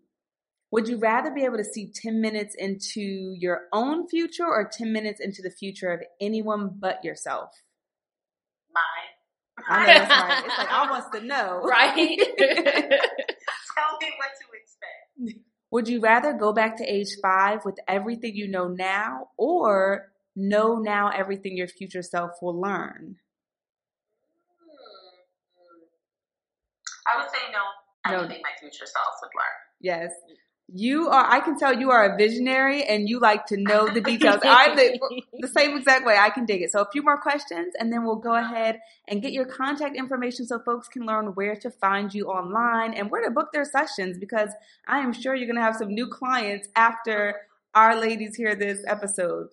Would 0.70 0.88
you 0.88 0.98
rather 0.98 1.30
be 1.30 1.44
able 1.44 1.58
to 1.58 1.64
see 1.64 1.92
10 1.94 2.20
minutes 2.20 2.54
into 2.56 3.34
your 3.38 3.62
own 3.72 4.08
future 4.08 4.46
or 4.46 4.70
10 4.72 4.90
minutes 4.90 5.20
into 5.20 5.42
the 5.42 5.50
future 5.50 5.90
of 5.90 6.00
anyone 6.20 6.70
but 6.78 7.04
yourself? 7.04 7.50
Mine. 8.74 9.12
I 9.68 9.86
know 9.86 10.00
right. 10.08 10.44
It's 10.46 10.58
like 10.58 10.70
I 10.70 10.90
wants 10.90 11.10
to 11.14 11.20
know. 11.24 11.62
right? 11.62 11.96
Tell 12.38 13.98
me 14.00 14.08
what 14.16 14.32
to 14.38 14.46
expect. 14.54 15.42
Would 15.70 15.88
you 15.88 16.00
rather 16.00 16.32
go 16.32 16.52
back 16.52 16.76
to 16.78 16.84
age 16.84 17.16
five 17.22 17.64
with 17.64 17.76
everything 17.86 18.34
you 18.34 18.48
know 18.48 18.68
now 18.68 19.28
or 19.36 20.12
know 20.34 20.76
now 20.78 21.08
everything 21.08 21.56
your 21.56 21.68
future 21.68 22.02
self 22.02 22.32
will 22.40 22.58
learn? 22.58 23.16
Hmm. 24.58 25.82
I 27.06 27.20
would 27.22 27.30
say 27.30 27.52
no. 27.52 27.60
I 28.04 28.12
no. 28.12 28.18
Anything 28.20 28.42
my 28.42 28.50
future 28.60 28.86
self 28.86 29.14
would 29.22 29.30
learn. 29.34 29.56
Yes. 29.80 30.12
You 30.74 31.08
are, 31.08 31.30
I 31.30 31.40
can 31.40 31.58
tell 31.58 31.78
you 31.78 31.90
are 31.90 32.14
a 32.14 32.16
visionary 32.16 32.82
and 32.84 33.06
you 33.06 33.20
like 33.20 33.44
to 33.46 33.58
know 33.58 33.88
the 33.92 34.00
details. 34.12 34.40
I'm 34.42 34.74
the, 34.74 34.98
the 35.40 35.48
same 35.48 35.76
exact 35.76 36.06
way. 36.06 36.16
I 36.16 36.30
can 36.30 36.46
dig 36.46 36.62
it. 36.62 36.72
So 36.72 36.80
a 36.80 36.90
few 36.90 37.02
more 37.02 37.20
questions 37.20 37.74
and 37.78 37.92
then 37.92 38.04
we'll 38.04 38.16
go 38.16 38.34
ahead 38.34 38.78
and 39.06 39.20
get 39.20 39.32
your 39.32 39.44
contact 39.44 39.96
information 39.96 40.46
so 40.46 40.60
folks 40.60 40.88
can 40.88 41.04
learn 41.04 41.26
where 41.34 41.56
to 41.56 41.70
find 41.70 42.14
you 42.14 42.28
online 42.28 42.94
and 42.94 43.10
where 43.10 43.22
to 43.22 43.30
book 43.30 43.48
their 43.52 43.66
sessions 43.66 44.18
because 44.18 44.50
I 44.86 45.00
am 45.00 45.12
sure 45.12 45.34
you're 45.34 45.46
going 45.46 45.56
to 45.56 45.62
have 45.62 45.76
some 45.76 45.94
new 45.94 46.08
clients 46.08 46.68
after 46.74 47.36
our 47.74 47.98
ladies 47.98 48.36
hear 48.36 48.54
this 48.54 48.82
episode. 48.86 49.48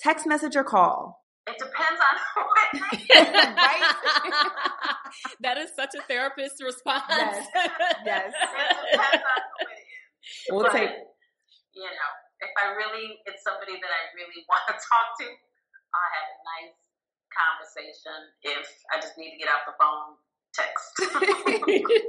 Text 0.00 0.26
message 0.26 0.56
or 0.56 0.64
call. 0.64 1.24
It 1.46 1.58
depends 1.58 2.00
on 2.00 2.44
Right? 2.80 3.82
that 5.40 5.58
is 5.58 5.70
such 5.76 5.94
a 5.94 6.02
therapist 6.08 6.62
response. 6.62 7.04
Yes. 7.08 7.46
Yes. 8.04 8.32
It 8.34 8.90
depends 8.92 9.22
on 9.24 9.40
who 9.44 9.66
it 9.68 9.78
is. 9.78 10.48
We'll 10.50 10.62
But, 10.64 10.72
take, 10.72 10.90
you 11.74 11.84
know, 11.84 12.12
if 12.40 12.50
I 12.60 12.74
really, 12.76 13.18
it's 13.26 13.42
somebody 13.44 13.74
that 13.80 13.92
I 13.92 14.02
really 14.16 14.44
want 14.50 14.62
to 14.68 14.74
talk 14.74 15.06
to, 15.20 15.26
I'll 15.28 16.12
have 16.18 16.28
a 16.32 16.38
nice 16.44 16.76
conversation. 17.30 18.18
If 18.42 18.66
I 18.92 19.00
just 19.00 19.16
need 19.18 19.32
to 19.32 19.38
get 19.38 19.48
off 19.48 19.64
the 19.66 19.74
phone, 19.78 20.18
text. 20.54 20.94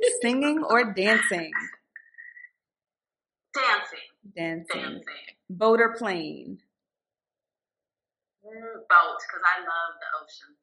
singing 0.21 0.63
or 0.63 0.93
dancing? 0.93 1.51
dancing, 3.53 4.09
Dancing. 4.35 4.81
dancing. 4.81 5.03
Boat 5.49 5.79
or 5.79 5.95
plane? 5.97 6.59
Boat, 8.45 9.17
because 9.27 9.43
I 9.43 9.59
love 9.61 9.93
the 9.99 10.09
ocean. 10.21 10.55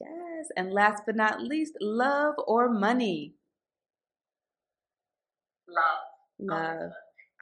Yes. 0.00 0.48
And 0.56 0.72
last 0.72 1.02
but 1.06 1.16
not 1.16 1.42
least, 1.42 1.74
love 1.80 2.34
or 2.46 2.68
money? 2.68 3.34
Love. 5.68 6.04
Love. 6.38 6.92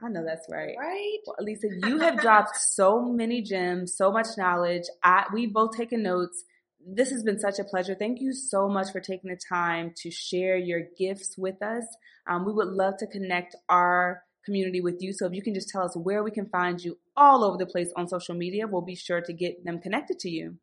I 0.02 0.08
know 0.08 0.24
that's 0.24 0.46
right. 0.50 0.74
right? 0.78 1.18
Well, 1.26 1.36
Eliza, 1.38 1.68
you 1.84 1.98
have 2.00 2.20
dropped 2.20 2.56
so 2.60 3.00
many 3.02 3.40
gems, 3.42 3.94
so 3.96 4.12
much 4.12 4.26
knowledge. 4.36 4.84
I 5.02 5.24
we 5.32 5.46
both 5.46 5.76
taken 5.76 6.02
notes. 6.02 6.44
this 6.86 7.10
has 7.10 7.22
been 7.22 7.38
such 7.38 7.58
a 7.58 7.64
pleasure. 7.64 7.94
Thank 7.94 8.20
you 8.20 8.32
so 8.32 8.68
much 8.68 8.92
for 8.92 9.00
taking 9.00 9.30
the 9.30 9.40
time 9.48 9.92
to 9.98 10.10
share 10.10 10.56
your 10.56 10.82
gifts 10.98 11.36
with 11.38 11.62
us. 11.62 11.84
Um, 12.28 12.44
we 12.44 12.52
would 12.52 12.68
love 12.68 12.96
to 12.98 13.06
connect 13.06 13.56
our 13.68 14.22
community 14.46 14.80
with 14.80 15.02
you. 15.02 15.12
So 15.12 15.26
if 15.26 15.34
you 15.34 15.42
can 15.42 15.52
just 15.52 15.68
tell 15.68 15.82
us 15.82 15.98
where 15.98 16.22
we 16.22 16.30
can 16.30 16.48
find 16.48 16.80
you 16.80 16.96
all 17.16 17.44
over 17.44 17.58
the 17.58 17.66
place 17.66 17.92
on 17.98 18.08
social 18.08 18.34
media, 18.34 18.64
we'll 18.64 18.86
be 18.86 18.96
sure 18.96 19.20
to 19.20 19.32
get 19.34 19.66
them 19.66 19.82
connected 19.82 20.18
to 20.24 20.30
you. 20.30 20.56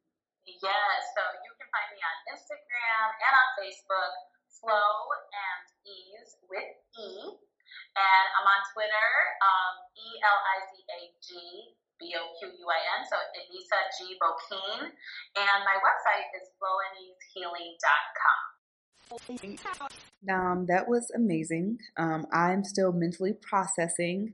Yes, 0.47 0.99
so 1.13 1.21
you 1.43 1.51
can 1.59 1.67
find 1.69 1.89
me 1.93 2.01
on 2.01 2.17
Instagram 2.33 3.07
and 3.13 3.33
on 3.35 3.49
Facebook, 3.59 4.13
Flow 4.57 4.95
and 5.29 5.65
Ease 5.85 6.33
with 6.49 6.71
E. 6.97 7.37
And 7.93 8.27
I'm 8.39 8.47
on 8.49 8.61
Twitter, 8.73 9.09
um, 9.43 9.73
E 9.93 10.07
L 10.23 10.39
I 10.39 10.57
Z 10.65 10.71
A 10.81 10.99
G 11.21 11.29
B 12.01 12.09
O 12.17 12.25
Q 12.41 12.49
U 12.49 12.65
I 12.65 12.81
N, 12.97 13.05
so 13.05 13.21
Eliza 13.37 13.79
G. 13.99 14.17
Boquin. 14.17 14.89
And 15.37 15.59
my 15.61 15.77
website 15.77 16.25
is 16.33 16.49
flowandeasehealing.com. 16.57 18.62
Um, 20.29 20.65
that 20.67 20.87
was 20.87 21.11
amazing. 21.15 21.79
Um, 21.97 22.25
I'm 22.31 22.63
still 22.63 22.91
mentally 22.91 23.33
processing 23.33 24.33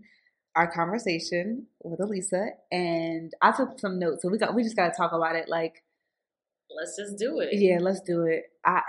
our 0.56 0.72
conversation 0.72 1.68
with 1.84 2.00
Eliza, 2.00 2.50
and 2.72 3.34
I 3.42 3.52
took 3.52 3.80
some 3.80 4.00
notes. 4.00 4.24
So 4.24 4.30
we 4.30 4.38
got 4.38 4.54
we 4.54 4.64
just 4.64 4.76
got 4.76 4.90
to 4.90 4.98
talk 4.98 5.12
about 5.12 5.36
it. 5.36 5.50
Like, 5.50 5.84
let's 6.76 6.96
just 6.98 7.18
do 7.18 7.40
it. 7.40 7.50
Yeah, 7.54 7.78
let's 7.80 8.02
do 8.02 8.24
it. 8.24 8.52
I 8.66 8.82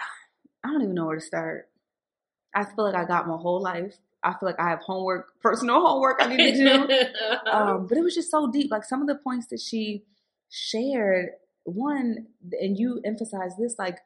I 0.64 0.68
don't 0.68 0.82
even 0.82 0.94
know 0.94 1.06
where 1.06 1.16
to 1.16 1.20
start. 1.20 1.68
I 2.54 2.64
feel 2.64 2.84
like 2.84 2.94
I 2.94 3.04
got 3.04 3.28
my 3.28 3.36
whole 3.36 3.62
life. 3.62 3.96
I 4.22 4.32
feel 4.32 4.48
like 4.48 4.60
I 4.60 4.68
have 4.68 4.80
homework, 4.80 5.40
personal 5.40 5.80
homework 5.86 6.18
I 6.20 6.34
need 6.34 6.56
to 6.56 6.86
do. 6.86 7.50
um, 7.50 7.86
but 7.86 7.96
it 7.96 8.02
was 8.02 8.14
just 8.14 8.30
so 8.30 8.50
deep. 8.50 8.70
Like 8.70 8.84
some 8.84 9.00
of 9.00 9.08
the 9.08 9.14
points 9.14 9.46
that 9.46 9.60
she 9.60 10.04
shared, 10.50 11.30
one, 11.64 12.26
and 12.60 12.78
you 12.78 13.00
emphasized 13.04 13.56
this, 13.58 13.76
like 13.78 13.98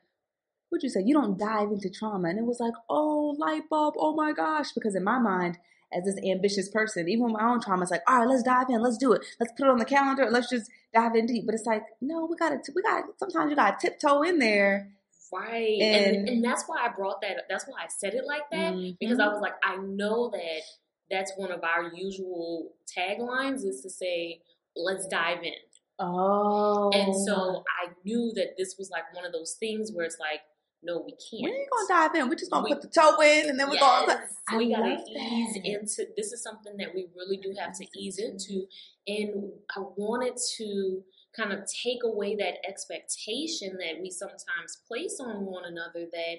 what 0.74 0.82
you 0.82 0.88
say, 0.88 1.02
you 1.02 1.14
don't 1.14 1.38
dive 1.38 1.70
into 1.70 1.88
trauma. 1.88 2.28
And 2.28 2.38
it 2.38 2.44
was 2.44 2.60
like, 2.60 2.74
oh, 2.88 3.34
light 3.38 3.68
bulb, 3.70 3.94
oh 3.98 4.14
my 4.14 4.32
gosh. 4.32 4.72
Because 4.72 4.94
in 4.94 5.04
my 5.04 5.18
mind, 5.18 5.58
as 5.92 6.04
this 6.04 6.18
ambitious 6.28 6.68
person, 6.68 7.08
even 7.08 7.24
with 7.24 7.34
my 7.34 7.48
own 7.48 7.60
trauma, 7.60 7.82
it's 7.82 7.90
like, 7.90 8.02
all 8.08 8.18
right, 8.18 8.28
let's 8.28 8.42
dive 8.42 8.68
in, 8.68 8.82
let's 8.82 8.98
do 8.98 9.12
it. 9.12 9.24
Let's 9.38 9.52
put 9.52 9.66
it 9.66 9.70
on 9.70 9.78
the 9.78 9.84
calendar, 9.84 10.28
let's 10.30 10.50
just 10.50 10.70
dive 10.92 11.14
in 11.14 11.26
deep. 11.26 11.46
But 11.46 11.54
it's 11.54 11.66
like, 11.66 11.82
no, 12.00 12.26
we 12.26 12.36
gotta 12.36 12.58
we 12.74 12.82
gotta 12.82 13.04
sometimes 13.18 13.50
you 13.50 13.56
gotta 13.56 13.76
tiptoe 13.80 14.22
in 14.22 14.38
there. 14.38 14.90
Right. 15.32 15.80
And, 15.80 16.16
and, 16.16 16.28
and 16.28 16.44
that's 16.44 16.64
why 16.66 16.84
I 16.84 16.88
brought 16.88 17.20
that 17.22 17.42
that's 17.48 17.64
why 17.66 17.82
I 17.82 17.86
said 17.88 18.14
it 18.14 18.24
like 18.26 18.50
that. 18.50 18.74
Mm-hmm. 18.74 18.96
Because 19.00 19.18
I 19.18 19.28
was 19.28 19.40
like, 19.40 19.54
I 19.64 19.76
know 19.76 20.30
that 20.30 20.62
that's 21.10 21.32
one 21.36 21.52
of 21.52 21.62
our 21.62 21.92
usual 21.94 22.72
taglines 22.96 23.64
is 23.64 23.80
to 23.82 23.90
say, 23.90 24.40
let's 24.76 25.06
dive 25.06 25.42
in. 25.42 25.52
Oh. 25.98 26.90
And 26.92 27.14
so 27.14 27.62
I 27.82 27.90
knew 28.04 28.32
that 28.34 28.56
this 28.58 28.76
was 28.78 28.90
like 28.90 29.14
one 29.14 29.24
of 29.24 29.32
those 29.32 29.56
things 29.60 29.92
where 29.92 30.04
it's 30.04 30.18
like, 30.18 30.40
no, 30.84 31.02
we 31.04 31.12
can't. 31.12 31.50
We 31.50 31.50
ain't 31.50 31.70
gonna 31.70 31.88
dive 31.88 32.14
in. 32.14 32.28
We're 32.28 32.36
just 32.36 32.50
gonna 32.50 32.64
we, 32.64 32.74
put 32.74 32.82
the 32.82 32.88
toe 32.88 33.20
in, 33.20 33.48
and 33.48 33.58
then 33.58 33.68
we're 33.68 33.76
yes, 33.76 34.06
gonna. 34.06 34.20
So 34.50 34.58
we 34.58 34.74
gotta 34.74 34.96
ease 35.08 35.54
that. 35.54 35.64
into. 35.64 36.06
This 36.16 36.32
is 36.32 36.42
something 36.42 36.76
that 36.76 36.94
we 36.94 37.06
really 37.16 37.38
do 37.38 37.54
have 37.58 37.76
to 37.78 37.86
ease 37.98 38.18
into, 38.18 38.66
and 39.06 39.52
I 39.74 39.80
wanted 39.96 40.36
to 40.58 41.02
kind 41.36 41.52
of 41.52 41.60
take 41.66 42.04
away 42.04 42.36
that 42.36 42.66
expectation 42.68 43.76
that 43.78 44.00
we 44.00 44.10
sometimes 44.10 44.78
place 44.86 45.18
on 45.20 45.46
one 45.46 45.64
another 45.64 46.06
that 46.12 46.36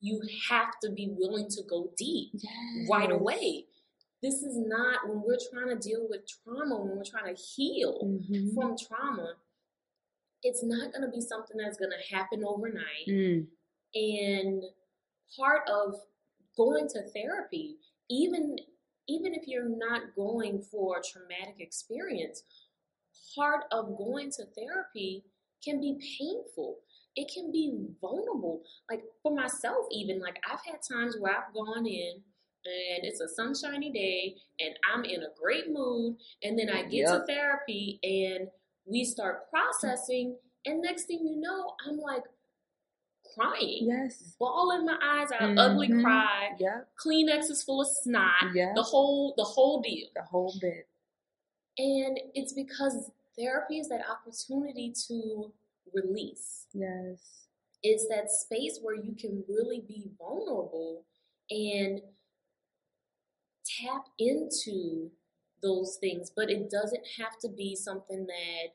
you 0.00 0.20
have 0.48 0.78
to 0.82 0.90
be 0.90 1.12
willing 1.18 1.48
to 1.48 1.62
go 1.68 1.90
deep 1.96 2.30
yes. 2.34 2.88
right 2.90 3.10
away. 3.10 3.66
This 4.22 4.42
is 4.42 4.56
not 4.56 5.08
when 5.08 5.22
we're 5.24 5.38
trying 5.52 5.76
to 5.76 5.88
deal 5.88 6.06
with 6.08 6.22
trauma, 6.26 6.76
when 6.76 6.96
we're 6.96 7.04
trying 7.04 7.34
to 7.34 7.40
heal 7.40 8.00
mm-hmm. 8.04 8.54
from 8.54 8.76
trauma, 8.76 9.34
it's 10.42 10.62
not 10.64 10.92
going 10.92 11.02
to 11.02 11.10
be 11.10 11.20
something 11.20 11.56
that's 11.56 11.78
going 11.78 11.90
to 11.90 12.14
happen 12.14 12.44
overnight. 12.44 13.06
Mm. 13.08 13.46
And 13.94 14.62
part 15.36 15.68
of 15.68 15.94
going 16.56 16.88
to 16.88 17.02
therapy, 17.10 17.76
even 18.10 18.56
even 19.08 19.32
if 19.32 19.46
you're 19.46 19.68
not 19.68 20.14
going 20.14 20.60
for 20.60 20.98
a 20.98 21.02
traumatic 21.02 21.60
experience, 21.60 22.42
part 23.34 23.64
of 23.72 23.96
going 23.96 24.30
to 24.32 24.44
therapy 24.56 25.24
can 25.64 25.80
be 25.80 25.98
painful. 26.18 26.76
It 27.16 27.30
can 27.32 27.50
be 27.50 27.72
vulnerable. 28.00 28.62
Like 28.90 29.02
for 29.22 29.34
myself, 29.34 29.86
even 29.90 30.20
like 30.20 30.38
I've 30.48 30.64
had 30.64 30.80
times 30.86 31.16
where 31.18 31.32
I've 31.32 31.54
gone 31.54 31.86
in 31.86 32.22
and 32.64 33.04
it's 33.04 33.20
a 33.20 33.28
sunshiny 33.28 33.90
day 33.90 34.36
and 34.60 34.74
I'm 34.92 35.04
in 35.04 35.22
a 35.22 35.34
great 35.40 35.70
mood, 35.70 36.16
and 36.42 36.58
then 36.58 36.68
I 36.68 36.82
get 36.82 36.92
yep. 36.92 37.08
to 37.08 37.26
therapy 37.26 37.98
and 38.02 38.48
we 38.84 39.04
start 39.04 39.50
processing, 39.50 40.36
and 40.66 40.82
next 40.82 41.04
thing 41.04 41.20
you 41.26 41.40
know, 41.40 41.74
I'm 41.86 41.98
like, 41.98 42.24
crying. 43.34 43.86
Yes. 43.88 44.34
Bawling 44.38 44.84
my 44.84 44.98
eyes 45.02 45.28
out, 45.32 45.42
mm-hmm. 45.42 45.58
ugly 45.58 45.88
cry. 46.02 46.50
Yeah. 46.58 46.80
Kleenex 47.04 47.50
is 47.50 47.62
full 47.62 47.80
of 47.80 47.88
snot. 48.02 48.54
Yeah. 48.54 48.72
The 48.74 48.82
whole 48.82 49.34
the 49.36 49.44
whole 49.44 49.80
deal. 49.80 50.08
The 50.14 50.22
whole 50.22 50.54
bit. 50.60 50.88
And 51.78 52.18
it's 52.34 52.52
because 52.52 53.10
therapy 53.38 53.78
is 53.78 53.88
that 53.88 54.00
opportunity 54.10 54.92
to 55.08 55.52
release. 55.94 56.66
Yes. 56.72 57.46
It's 57.82 58.08
that 58.08 58.30
space 58.30 58.80
where 58.82 58.96
you 58.96 59.14
can 59.14 59.44
really 59.48 59.82
be 59.86 60.10
vulnerable 60.18 61.04
and 61.50 62.00
tap 63.80 64.06
into 64.18 65.10
those 65.62 65.96
things, 66.00 66.30
but 66.34 66.50
it 66.50 66.70
doesn't 66.70 67.04
have 67.18 67.38
to 67.40 67.48
be 67.48 67.76
something 67.76 68.26
that 68.26 68.68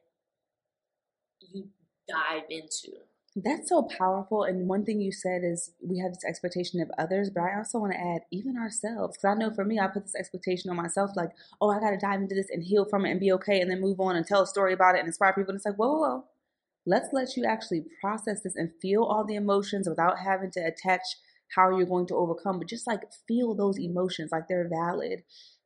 you 1.52 1.68
dive 2.08 2.44
into. 2.50 2.92
That's 3.36 3.70
so 3.70 3.84
powerful. 3.98 4.44
And 4.44 4.68
one 4.68 4.86
thing 4.86 5.02
you 5.02 5.12
said 5.12 5.42
is 5.44 5.72
we 5.82 5.98
have 6.00 6.12
this 6.12 6.24
expectation 6.24 6.80
of 6.82 6.92
others, 7.00 7.32
but 7.34 7.42
I 7.42 7.58
also 7.58 7.80
want 7.80 7.94
to 7.94 8.00
add 8.00 8.22
even 8.32 8.58
ourselves. 8.58 9.18
Because 9.18 9.26
I 9.26 9.34
know 9.34 9.52
for 9.52 9.66
me, 9.66 9.80
I 9.80 9.88
put 9.88 10.04
this 10.04 10.16
expectation 10.16 10.70
on 10.70 10.78
myself 10.78 11.12
like, 11.16 11.32
oh, 11.60 11.72
I 11.72 11.80
got 11.80 11.92
to 11.92 11.98
dive 11.98 12.22
into 12.22 12.36
this 12.36 12.50
and 12.52 12.64
heal 12.64 12.86
from 12.86 13.06
it 13.06 13.12
and 13.12 13.20
be 13.20 13.32
okay 13.34 13.60
and 13.60 13.72
then 13.72 13.82
move 13.82 14.00
on 14.00 14.16
and 14.16 14.26
tell 14.26 14.44
a 14.44 14.48
story 14.48 14.74
about 14.74 14.96
it 14.96 15.00
and 15.00 15.08
inspire 15.08 15.34
people. 15.34 15.50
And 15.50 15.58
it's 15.58 15.66
like, 15.66 15.78
whoa, 15.78 15.94
whoa, 15.94 16.00
whoa. 16.00 16.24
Let's 16.86 17.10
let 17.12 17.36
you 17.36 17.46
actually 17.46 17.86
process 18.02 18.42
this 18.44 18.56
and 18.56 18.70
feel 18.82 19.04
all 19.04 19.26
the 19.26 19.36
emotions 19.36 19.90
without 19.90 20.20
having 20.20 20.52
to 20.52 20.60
attach 20.60 21.02
how 21.56 21.76
you're 21.76 21.88
going 21.88 22.08
to 22.08 22.16
overcome, 22.16 22.60
but 22.60 22.68
just 22.68 22.88
like 22.88 23.02
feel 23.28 23.56
those 23.56 23.80
emotions 23.80 24.32
like 24.32 24.48
they're 24.48 24.70
valid. 24.70 25.24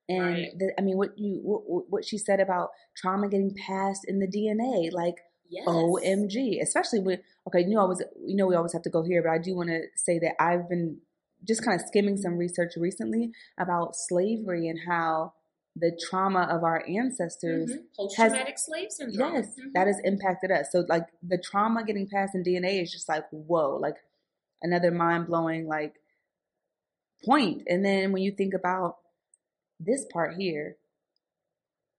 And 0.10 0.26
right. 0.26 0.50
the, 0.58 0.74
I 0.78 0.82
mean, 0.82 0.98
what 0.98 1.18
you 1.18 1.42
what, 1.44 1.86
what 1.90 2.06
she 2.06 2.18
said 2.18 2.40
about 2.40 2.70
trauma 2.96 3.28
getting 3.28 3.56
passed 3.56 4.06
in 4.08 4.20
the 4.20 4.28
DNA, 4.28 4.92
like 4.92 5.16
Yes. 5.50 5.68
OMG. 5.68 6.62
Especially 6.62 7.00
with 7.00 7.20
okay, 7.48 7.62
you 7.62 7.76
know 7.76 7.82
I 7.82 7.86
was 7.86 8.04
you 8.26 8.36
know 8.36 8.48
we 8.48 8.56
always 8.56 8.74
have 8.74 8.84
to 8.84 8.90
go 8.90 9.04
here, 9.04 9.24
but 9.24 9.32
I 9.32 9.38
do 9.38 9.56
want 9.56 9.70
to 9.70 9.82
say 9.96 10.20
that 10.20 10.42
I've 10.42 10.70
been 10.70 11.00
just 11.48 11.64
kind 11.64 11.80
of 11.80 11.88
skimming 11.88 12.18
some 12.18 12.38
research 12.38 12.74
recently 12.78 13.32
about 13.58 13.96
slavery 13.96 14.68
and 14.68 14.80
how 14.88 15.34
the 15.80 16.00
trauma 16.10 16.48
of 16.50 16.64
our 16.64 16.84
ancestors 16.88 17.70
mm-hmm. 17.70 17.82
post-traumatic 17.96 18.54
has, 18.54 18.66
slave 18.66 18.92
syndrome. 18.92 19.36
Yes, 19.36 19.48
mm-hmm. 19.50 19.70
that 19.74 19.88
has 19.88 20.00
impacted 20.04 20.52
us. 20.52 20.72
So 20.72 20.86
like 20.88 21.06
the 21.22 21.38
trauma 21.38 21.84
getting 21.86 22.08
passed 22.08 22.34
in 22.36 22.44
DNA 22.44 22.82
is 22.82 22.92
just 22.92 23.08
like 23.08 23.26
whoa, 23.32 23.78
like 23.80 23.98
another 24.62 24.92
mind 24.92 25.28
blowing 25.28 25.68
like 25.68 25.96
point. 27.26 27.64
And 27.68 27.86
then 27.86 28.12
when 28.12 28.24
you 28.24 28.32
think 28.32 28.54
about 28.54 28.98
this 29.80 30.06
part 30.12 30.36
here, 30.38 30.78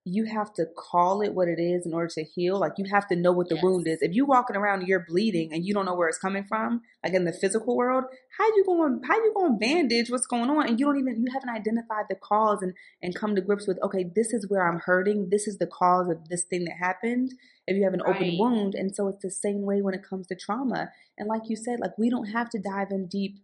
you 0.09 0.25
have 0.25 0.53
to 0.55 0.67
call 0.77 1.23
it 1.23 1.35
what 1.35 1.49
it 1.49 1.61
is 1.61 1.85
in 1.87 1.93
order 1.93 2.09
to 2.09 2.25
heal. 2.25 2.59
Like 2.59 2.73
you 2.79 2.87
have 2.91 3.07
to 3.09 3.17
know 3.17 3.33
what 3.33 3.49
the 3.49 3.57
yes. 3.57 3.65
wound 3.65 3.87
is. 3.87 3.99
If 4.01 4.13
you're 4.13 4.27
walking 4.27 4.57
around 4.57 4.81
and 4.81 4.89
you're 4.89 5.05
bleeding 5.07 5.53
and 5.53 5.65
you 5.65 5.75
don't 5.75 5.87
know 5.87 5.95
where 5.95 6.09
it's 6.09 6.19
coming 6.19 6.45
from, 6.45 6.83
like 7.05 7.15
in 7.15 7.25
the 7.25 7.33
physical 7.33 7.77
world, 7.77 8.05
how 8.37 8.47
you 8.47 8.65
going 8.65 9.03
how 9.07 9.17
you 9.17 9.33
going 9.35 9.59
bandage 9.59 10.11
what's 10.11 10.27
going 10.27 10.51
on 10.51 10.67
and 10.67 10.81
you 10.81 10.87
don't 10.87 10.99
even 10.99 11.21
you 11.21 11.33
haven't 11.33 11.51
identified 11.51 12.07
the 12.09 12.17
cause 12.17 12.63
and 12.63 12.75
and 13.03 13.15
come 13.15 13.35
to 13.35 13.41
grips 13.41 13.67
with 13.67 13.79
okay, 13.83 14.05
this 14.15 14.33
is 14.33 14.49
where 14.49 14.67
I'm 14.67 14.81
hurting. 14.81 15.29
This 15.31 15.47
is 15.47 15.59
the 15.59 15.67
cause 15.67 16.09
of 16.09 16.29
this 16.29 16.45
thing 16.45 16.65
that 16.65 16.77
happened. 16.79 17.33
If 17.67 17.77
you 17.77 17.85
have 17.85 17.95
an 17.95 18.03
right. 18.07 18.17
open 18.17 18.39
wound, 18.39 18.75
and 18.75 18.95
so 18.95 19.09
it's 19.09 19.23
the 19.23 19.31
same 19.31 19.63
way 19.63 19.83
when 19.83 19.95
it 19.95 20.03
comes 20.09 20.27
to 20.29 20.35
trauma. 20.35 20.91
And 21.19 21.29
like 21.29 21.43
you 21.49 21.57
said, 21.57 21.81
like 21.81 21.99
we 21.99 22.09
don't 22.09 22.29
have 22.29 22.49
to 22.51 22.59
dive 22.59 22.91
in 22.91 23.07
deep. 23.07 23.39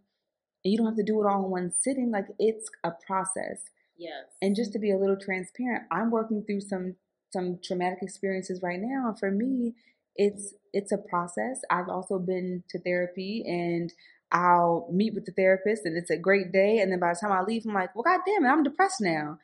And 0.63 0.71
you 0.71 0.77
don't 0.77 0.87
have 0.87 0.95
to 0.95 1.03
do 1.03 1.21
it 1.21 1.27
all 1.29 1.45
in 1.45 1.51
one 1.51 1.71
sitting. 1.79 2.09
Like 2.09 2.25
it's 2.39 2.69
a 2.83 2.91
process 3.05 3.69
Yes. 3.97 4.25
And 4.41 4.55
just 4.55 4.73
to 4.73 4.79
be 4.79 4.91
a 4.91 4.97
little 4.97 5.17
transparent, 5.17 5.83
I'm 5.91 6.11
working 6.11 6.43
through 6.43 6.61
some 6.61 6.95
some 7.31 7.59
traumatic 7.63 7.99
experiences 8.01 8.61
right 8.63 8.79
now. 8.79 9.09
And 9.09 9.19
for 9.19 9.31
me, 9.31 9.75
it's 10.15 10.53
it's 10.73 10.91
a 10.91 10.97
process. 10.97 11.61
I've 11.69 11.89
also 11.89 12.19
been 12.19 12.63
to 12.69 12.79
therapy 12.79 13.43
and 13.47 13.91
I'll 14.31 14.89
meet 14.91 15.13
with 15.13 15.25
the 15.25 15.31
therapist 15.31 15.85
and 15.85 15.97
it's 15.97 16.09
a 16.09 16.17
great 16.17 16.51
day. 16.51 16.79
And 16.79 16.91
then 16.91 16.99
by 16.99 17.13
the 17.13 17.19
time 17.19 17.31
I 17.31 17.41
leave, 17.41 17.63
I'm 17.65 17.73
like, 17.73 17.95
well, 17.95 18.03
God 18.03 18.21
damn 18.25 18.45
it, 18.45 18.49
I'm 18.49 18.63
depressed 18.63 19.01
now. 19.01 19.39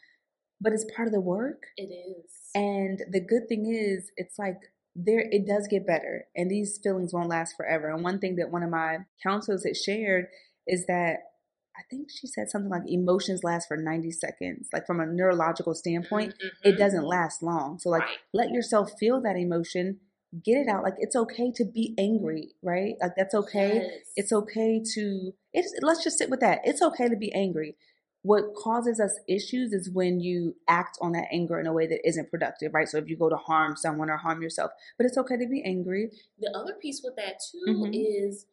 But 0.59 0.73
it's 0.73 0.85
part 0.95 1.07
of 1.07 1.13
the 1.13 1.21
work. 1.21 1.63
It 1.77 1.83
is. 1.83 2.31
And 2.53 3.01
the 3.09 3.19
good 3.19 3.47
thing 3.47 3.65
is, 3.73 4.11
it's 4.17 4.37
like 4.37 4.57
there, 4.95 5.25
it 5.31 5.47
does 5.47 5.67
get 5.67 5.87
better 5.87 6.25
and 6.35 6.51
these 6.51 6.77
feelings 6.77 7.13
won't 7.13 7.29
last 7.29 7.55
forever. 7.55 7.89
And 7.89 8.03
one 8.03 8.19
thing 8.19 8.35
that 8.35 8.51
one 8.51 8.63
of 8.63 8.69
my 8.69 8.99
counselors 9.23 9.65
had 9.65 9.77
shared 9.77 10.27
is 10.67 10.85
that 10.87 11.30
I 11.77 11.83
think 11.89 12.09
she 12.11 12.27
said 12.27 12.49
something 12.49 12.69
like 12.69 12.83
emotions 12.87 13.43
last 13.43 13.67
for 13.67 13.77
90 13.77 14.11
seconds. 14.11 14.67
Like 14.73 14.85
from 14.85 14.99
a 14.99 15.05
neurological 15.05 15.73
standpoint, 15.73 16.33
mm-hmm. 16.33 16.69
it 16.69 16.77
doesn't 16.77 17.05
last 17.05 17.41
long. 17.41 17.79
So 17.79 17.89
like 17.89 18.01
right. 18.01 18.17
let 18.33 18.49
yourself 18.51 18.91
feel 18.99 19.21
that 19.21 19.37
emotion 19.37 19.99
get 20.43 20.57
it 20.57 20.67
out. 20.67 20.83
Like 20.83 20.95
it's 20.97 21.15
okay 21.15 21.51
to 21.55 21.65
be 21.65 21.93
angry, 21.97 22.49
right? 22.61 22.95
Like 23.01 23.13
that's 23.15 23.33
okay. 23.33 23.75
Yes. 23.75 24.11
It's 24.15 24.31
okay 24.31 24.81
to 24.95 25.33
it's 25.53 25.73
let's 25.81 26.03
just 26.03 26.17
sit 26.17 26.29
with 26.29 26.39
that. 26.41 26.61
It's 26.63 26.81
okay 26.81 27.09
to 27.09 27.15
be 27.15 27.33
angry. 27.33 27.75
What 28.23 28.53
causes 28.55 28.99
us 28.99 29.19
issues 29.27 29.73
is 29.73 29.89
when 29.91 30.19
you 30.19 30.55
act 30.67 30.97
on 31.01 31.13
that 31.13 31.25
anger 31.31 31.59
in 31.59 31.65
a 31.65 31.73
way 31.73 31.87
that 31.87 32.07
isn't 32.07 32.29
productive, 32.29 32.71
right? 32.73 32.87
So 32.87 32.99
if 32.99 33.09
you 33.09 33.17
go 33.17 33.29
to 33.29 33.35
harm 33.35 33.75
someone 33.75 34.11
or 34.11 34.17
harm 34.17 34.43
yourself, 34.43 34.71
but 34.97 35.05
it's 35.07 35.17
okay 35.17 35.37
to 35.37 35.47
be 35.47 35.63
angry. 35.65 36.11
The 36.39 36.55
other 36.55 36.75
piece 36.79 37.01
with 37.03 37.15
that 37.15 37.41
too 37.51 37.65
Mhm. 37.67 37.91
is 37.93 38.45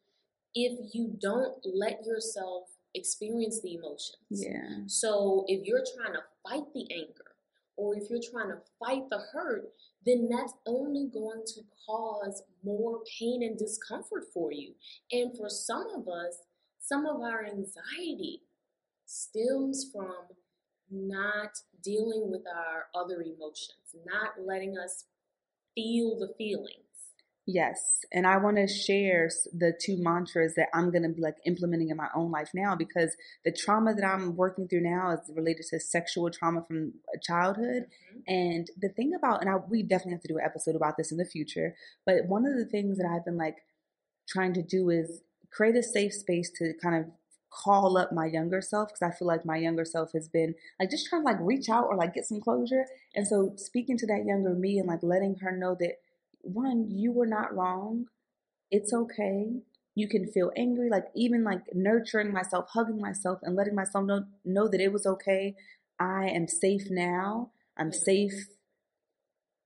if 0.54 0.94
you 0.94 1.14
don't 1.20 1.58
let 1.66 2.06
yourself 2.06 2.77
experience 2.98 3.60
the 3.62 3.74
emotions. 3.74 4.16
Yeah. 4.30 4.84
So 4.86 5.44
if 5.48 5.66
you're 5.66 5.84
trying 5.96 6.14
to 6.14 6.22
fight 6.42 6.64
the 6.74 6.86
anger 6.92 7.32
or 7.76 7.96
if 7.96 8.10
you're 8.10 8.20
trying 8.20 8.48
to 8.48 8.58
fight 8.78 9.08
the 9.10 9.20
hurt, 9.32 9.72
then 10.04 10.28
that's 10.28 10.54
only 10.66 11.08
going 11.12 11.42
to 11.46 11.60
cause 11.86 12.42
more 12.64 13.00
pain 13.18 13.42
and 13.42 13.58
discomfort 13.58 14.24
for 14.34 14.52
you. 14.52 14.72
And 15.12 15.36
for 15.36 15.48
some 15.48 15.86
of 15.94 16.08
us, 16.08 16.42
some 16.80 17.06
of 17.06 17.20
our 17.20 17.44
anxiety 17.44 18.42
stems 19.06 19.90
from 19.92 20.16
not 20.90 21.50
dealing 21.82 22.30
with 22.30 22.42
our 22.46 22.86
other 22.94 23.22
emotions, 23.22 23.94
not 24.06 24.30
letting 24.44 24.76
us 24.76 25.04
feel 25.74 26.18
the 26.18 26.32
feelings. 26.36 26.87
Yes. 27.50 28.04
And 28.12 28.26
I 28.26 28.36
want 28.36 28.58
to 28.58 28.68
share 28.68 29.30
the 29.54 29.72
two 29.80 29.96
mantras 29.96 30.52
that 30.56 30.68
I'm 30.74 30.90
going 30.90 31.04
to 31.04 31.08
be 31.08 31.22
like 31.22 31.36
implementing 31.46 31.88
in 31.88 31.96
my 31.96 32.08
own 32.14 32.30
life 32.30 32.50
now 32.52 32.76
because 32.76 33.16
the 33.42 33.50
trauma 33.50 33.94
that 33.94 34.04
I'm 34.04 34.36
working 34.36 34.68
through 34.68 34.82
now 34.82 35.12
is 35.12 35.30
related 35.34 35.64
to 35.70 35.80
sexual 35.80 36.30
trauma 36.30 36.62
from 36.68 36.92
childhood. 37.22 37.86
Mhm. 37.86 38.22
And 38.28 38.70
the 38.76 38.90
thing 38.90 39.14
about, 39.14 39.40
and 39.40 39.48
I, 39.48 39.56
we 39.66 39.82
definitely 39.82 40.12
have 40.12 40.22
to 40.24 40.28
do 40.28 40.36
an 40.36 40.44
episode 40.44 40.76
about 40.76 40.98
this 40.98 41.10
in 41.10 41.16
the 41.16 41.24
future, 41.24 41.74
but 42.04 42.26
one 42.26 42.44
of 42.44 42.54
the 42.58 42.66
things 42.66 42.98
that 42.98 43.06
I've 43.10 43.24
been 43.24 43.38
like 43.38 43.56
trying 44.28 44.52
to 44.52 44.62
do 44.62 44.90
is 44.90 45.22
create 45.50 45.74
a 45.74 45.82
safe 45.82 46.12
space 46.12 46.50
to 46.58 46.74
kind 46.82 46.96
of 46.96 47.10
call 47.50 47.96
up 47.96 48.12
my 48.12 48.26
younger 48.26 48.60
self 48.60 48.90
because 48.90 49.00
I 49.00 49.16
feel 49.16 49.26
like 49.26 49.46
my 49.46 49.56
younger 49.56 49.86
self 49.86 50.12
has 50.12 50.28
been 50.28 50.54
like 50.78 50.90
just 50.90 51.06
trying 51.08 51.22
to 51.22 51.24
like 51.24 51.38
reach 51.40 51.70
out 51.70 51.86
or 51.86 51.96
like 51.96 52.12
get 52.12 52.26
some 52.26 52.42
closure. 52.42 52.84
And 53.14 53.26
so 53.26 53.54
speaking 53.56 53.96
to 53.96 54.06
that 54.08 54.26
younger 54.26 54.52
me 54.54 54.78
and 54.78 54.86
like 54.86 55.02
letting 55.02 55.36
her 55.36 55.56
know 55.56 55.74
that 55.80 55.94
one, 56.42 56.90
you 56.90 57.12
were 57.12 57.26
not 57.26 57.54
wrong. 57.54 58.06
It's 58.70 58.92
okay. 58.92 59.60
You 59.94 60.08
can 60.08 60.30
feel 60.30 60.52
angry, 60.56 60.90
like 60.90 61.06
even 61.14 61.42
like 61.42 61.62
nurturing 61.74 62.32
myself, 62.32 62.66
hugging 62.72 63.00
myself, 63.00 63.40
and 63.42 63.56
letting 63.56 63.74
myself 63.74 64.04
know 64.04 64.24
know 64.44 64.68
that 64.68 64.80
it 64.80 64.92
was 64.92 65.06
okay. 65.06 65.56
I 65.98 66.26
am 66.26 66.46
safe 66.46 66.90
now. 66.90 67.50
I'm 67.76 67.92
safe, 67.92 68.46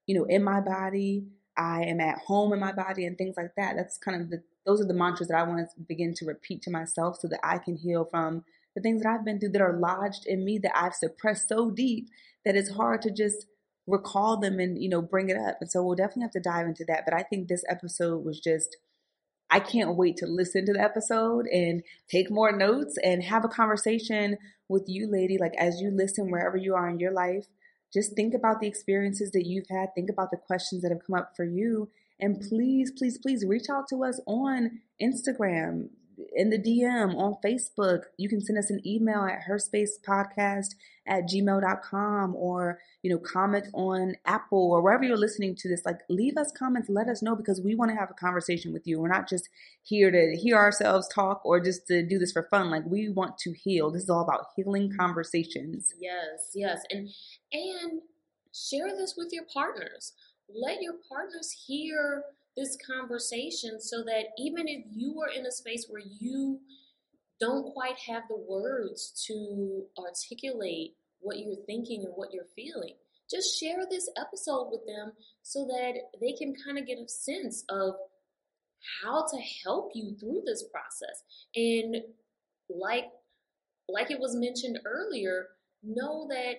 you 0.06 0.18
know, 0.18 0.24
in 0.24 0.42
my 0.42 0.60
body. 0.60 1.26
I 1.56 1.82
am 1.82 2.00
at 2.00 2.18
home 2.18 2.52
in 2.54 2.60
my 2.60 2.72
body 2.72 3.04
and 3.04 3.18
things 3.18 3.34
like 3.36 3.54
that. 3.56 3.76
That's 3.76 3.98
kind 3.98 4.22
of 4.22 4.30
the 4.30 4.42
those 4.64 4.80
are 4.80 4.86
the 4.86 4.94
mantras 4.94 5.28
that 5.28 5.36
I 5.36 5.42
want 5.42 5.58
to 5.58 5.80
begin 5.86 6.14
to 6.14 6.24
repeat 6.24 6.62
to 6.62 6.70
myself 6.70 7.18
so 7.20 7.28
that 7.28 7.40
I 7.42 7.58
can 7.58 7.76
heal 7.76 8.06
from 8.10 8.44
the 8.74 8.80
things 8.80 9.02
that 9.02 9.08
I've 9.10 9.24
been 9.24 9.38
through 9.40 9.50
that 9.50 9.60
are 9.62 9.78
lodged 9.78 10.24
in 10.26 10.44
me 10.44 10.58
that 10.58 10.76
I've 10.76 10.94
suppressed 10.94 11.48
so 11.48 11.70
deep 11.70 12.08
that 12.44 12.56
it's 12.56 12.70
hard 12.70 13.02
to 13.02 13.10
just 13.10 13.46
recall 13.86 14.38
them 14.38 14.58
and 14.58 14.82
you 14.82 14.88
know 14.88 15.02
bring 15.02 15.28
it 15.28 15.36
up. 15.36 15.58
And 15.60 15.70
so 15.70 15.82
we'll 15.82 15.96
definitely 15.96 16.22
have 16.22 16.32
to 16.32 16.40
dive 16.40 16.66
into 16.66 16.84
that. 16.88 17.04
But 17.04 17.14
I 17.14 17.22
think 17.22 17.48
this 17.48 17.64
episode 17.68 18.24
was 18.24 18.40
just 18.40 18.76
I 19.50 19.60
can't 19.60 19.96
wait 19.96 20.16
to 20.18 20.26
listen 20.26 20.64
to 20.66 20.72
the 20.72 20.80
episode 20.80 21.46
and 21.46 21.82
take 22.08 22.30
more 22.30 22.56
notes 22.56 22.96
and 23.02 23.22
have 23.22 23.44
a 23.44 23.48
conversation 23.48 24.38
with 24.68 24.84
you, 24.86 25.06
lady. 25.10 25.36
Like 25.38 25.54
as 25.58 25.80
you 25.80 25.90
listen 25.90 26.30
wherever 26.30 26.56
you 26.56 26.74
are 26.74 26.88
in 26.88 26.98
your 26.98 27.12
life, 27.12 27.46
just 27.92 28.16
think 28.16 28.32
about 28.32 28.60
the 28.60 28.66
experiences 28.66 29.30
that 29.32 29.46
you've 29.46 29.68
had. 29.68 29.94
Think 29.94 30.08
about 30.08 30.30
the 30.30 30.38
questions 30.38 30.82
that 30.82 30.90
have 30.90 31.06
come 31.06 31.18
up 31.18 31.32
for 31.36 31.44
you. 31.44 31.90
And 32.18 32.40
please, 32.40 32.92
please, 32.96 33.18
please 33.18 33.44
reach 33.46 33.66
out 33.70 33.88
to 33.90 34.04
us 34.04 34.20
on 34.26 34.80
Instagram, 35.02 35.88
in 36.34 36.50
the 36.50 36.58
DM, 36.58 37.16
on 37.16 37.36
Facebook. 37.44 38.02
You 38.16 38.28
can 38.28 38.40
send 38.40 38.58
us 38.58 38.70
an 38.70 38.80
email 38.86 39.24
at 39.24 39.40
herspacepodcast 39.48 40.74
at 41.06 41.24
gmail.com 41.24 42.36
or, 42.36 42.78
you 43.02 43.10
know, 43.10 43.18
comment 43.18 43.66
on 43.74 44.14
Apple 44.24 44.70
or 44.70 44.82
wherever 44.82 45.04
you're 45.04 45.16
listening 45.16 45.56
to 45.56 45.68
this. 45.68 45.84
Like, 45.84 46.00
leave 46.08 46.36
us 46.36 46.52
comments, 46.52 46.88
let 46.88 47.08
us 47.08 47.22
know 47.22 47.34
because 47.34 47.60
we 47.60 47.74
want 47.74 47.90
to 47.90 47.96
have 47.96 48.10
a 48.10 48.14
conversation 48.14 48.72
with 48.72 48.86
you. 48.86 49.00
We're 49.00 49.08
not 49.08 49.28
just 49.28 49.48
here 49.82 50.10
to 50.10 50.36
hear 50.36 50.56
ourselves 50.56 51.08
talk 51.12 51.44
or 51.44 51.60
just 51.60 51.86
to 51.88 52.06
do 52.06 52.18
this 52.18 52.32
for 52.32 52.46
fun. 52.50 52.70
Like, 52.70 52.84
we 52.86 53.08
want 53.08 53.38
to 53.38 53.52
heal. 53.52 53.90
This 53.90 54.04
is 54.04 54.10
all 54.10 54.22
about 54.22 54.46
healing 54.56 54.92
conversations. 54.96 55.94
Yes, 56.00 56.50
yes. 56.54 56.82
And 56.90 57.08
and 57.52 58.00
share 58.54 58.88
this 58.96 59.14
with 59.16 59.32
your 59.32 59.44
partners. 59.52 60.12
Let 60.48 60.82
your 60.82 60.94
partners 61.08 61.64
hear 61.66 62.24
this 62.56 62.76
conversation 62.86 63.80
so 63.80 64.02
that 64.04 64.26
even 64.38 64.68
if 64.68 64.84
you 64.90 65.20
are 65.20 65.30
in 65.30 65.46
a 65.46 65.50
space 65.50 65.86
where 65.88 66.02
you 66.20 66.60
don't 67.40 67.72
quite 67.72 67.98
have 68.08 68.22
the 68.28 68.36
words 68.36 69.24
to 69.26 69.84
articulate 69.98 70.94
what 71.20 71.38
you're 71.38 71.64
thinking 71.66 72.04
and 72.04 72.12
what 72.14 72.32
you're 72.32 72.44
feeling, 72.54 72.94
just 73.30 73.58
share 73.58 73.84
this 73.88 74.08
episode 74.20 74.68
with 74.70 74.86
them 74.86 75.12
so 75.42 75.64
that 75.66 75.94
they 76.20 76.32
can 76.32 76.54
kind 76.64 76.78
of 76.78 76.86
get 76.86 76.98
a 76.98 77.08
sense 77.08 77.64
of 77.70 77.94
how 79.02 79.24
to 79.30 79.38
help 79.64 79.92
you 79.94 80.14
through 80.18 80.42
this 80.44 80.64
process. 80.70 81.22
And 81.54 81.96
like 82.68 83.06
like 83.88 84.10
it 84.10 84.20
was 84.20 84.36
mentioned 84.36 84.78
earlier, 84.84 85.48
know 85.82 86.26
that 86.28 86.54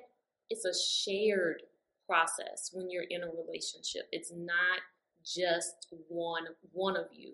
it's 0.49 0.65
a 0.65 0.73
shared 0.73 1.61
process 2.07 2.69
when 2.73 2.89
you're 2.89 3.05
in 3.09 3.23
a 3.23 3.27
relationship. 3.27 4.03
It's 4.11 4.31
not 4.35 4.79
just 5.25 5.87
one 6.07 6.43
one 6.71 6.97
of 6.97 7.07
you. 7.11 7.33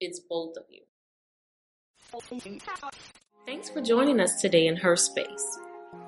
It's 0.00 0.20
both 0.20 0.56
of 0.56 0.64
you. 0.68 0.82
Thanks 3.46 3.70
for 3.70 3.80
joining 3.80 4.20
us 4.20 4.40
today 4.40 4.66
in 4.66 4.76
Her 4.76 4.96
Space. 4.96 5.58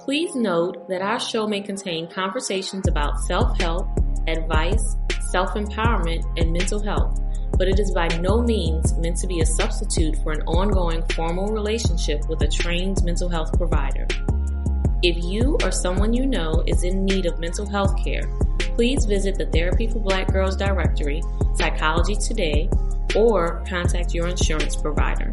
Please 0.01 0.35
note 0.35 0.89
that 0.89 1.03
our 1.03 1.21
show 1.21 1.47
may 1.47 1.61
contain 1.61 2.11
conversations 2.11 2.89
about 2.89 3.21
self-help, 3.21 3.87
advice, 4.27 4.97
self-empowerment, 5.31 6.25
and 6.39 6.53
mental 6.53 6.83
health, 6.83 7.21
but 7.59 7.69
it 7.69 7.79
is 7.79 7.93
by 7.93 8.09
no 8.21 8.43
means 8.43 8.95
meant 8.99 9.17
to 9.19 9.27
be 9.27 9.41
a 9.41 9.47
substitute 9.47 10.17
for 10.23 10.33
an 10.33 10.43
ongoing 10.43 11.03
formal 11.15 11.49
relationship 11.49 12.29
with 12.29 12.43
a 12.43 12.49
trained 12.49 13.03
mental 13.05 13.29
health 13.29 13.57
provider. 13.57 14.07
If 15.03 15.23
you 15.23 15.59
or 15.63 15.71
someone 15.71 16.13
you 16.13 16.27
know 16.27 16.65
is 16.67 16.83
in 16.83 17.05
need 17.05 17.27
of 17.27 17.39
mental 17.39 17.69
health 17.69 17.97
care, 18.03 18.29
please 18.75 19.05
visit 19.05 19.37
the 19.37 19.47
Therapy 19.47 19.87
for 19.87 20.01
Black 20.01 20.33
Girls 20.33 20.57
directory, 20.57 21.22
Psychology 21.55 22.16
Today, 22.16 22.68
or 23.14 23.64
contact 23.68 24.14
your 24.14 24.27
insurance 24.27 24.75
provider. 24.75 25.33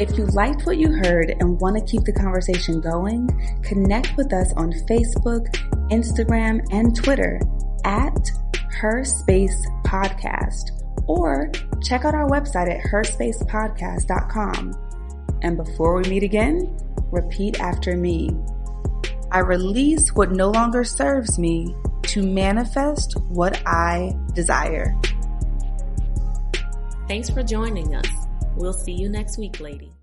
If 0.00 0.16
you 0.18 0.26
liked 0.26 0.66
what 0.66 0.78
you 0.78 0.92
heard 0.92 1.30
and 1.30 1.60
want 1.60 1.76
to 1.76 1.84
keep 1.84 2.02
the 2.04 2.12
conversation 2.12 2.80
going, 2.80 3.28
connect 3.62 4.16
with 4.16 4.32
us 4.32 4.52
on 4.54 4.72
Facebook, 4.88 5.46
Instagram, 5.90 6.64
and 6.72 6.94
Twitter 6.94 7.40
at 7.84 8.30
Her 8.70 9.04
Space 9.04 9.66
Podcast, 9.84 10.70
or 11.06 11.50
check 11.82 12.04
out 12.04 12.14
our 12.14 12.28
website 12.28 12.68
at 12.68 12.84
herspacepodcast.com. 12.90 14.74
And 15.42 15.56
before 15.56 15.94
we 15.96 16.08
meet 16.08 16.22
again, 16.24 16.76
repeat 17.10 17.60
after 17.60 17.96
me. 17.96 18.30
I 19.30 19.40
release 19.40 20.14
what 20.14 20.32
no 20.32 20.50
longer 20.50 20.84
serves 20.84 21.38
me 21.38 21.74
to 22.08 22.22
manifest 22.22 23.16
what 23.28 23.60
I 23.66 24.14
desire. 24.34 24.94
Thanks 27.06 27.30
for 27.30 27.42
joining 27.42 27.94
us. 27.94 28.08
We'll 28.56 28.72
see 28.72 28.92
you 28.92 29.08
next 29.08 29.38
week, 29.38 29.60
lady. 29.60 29.97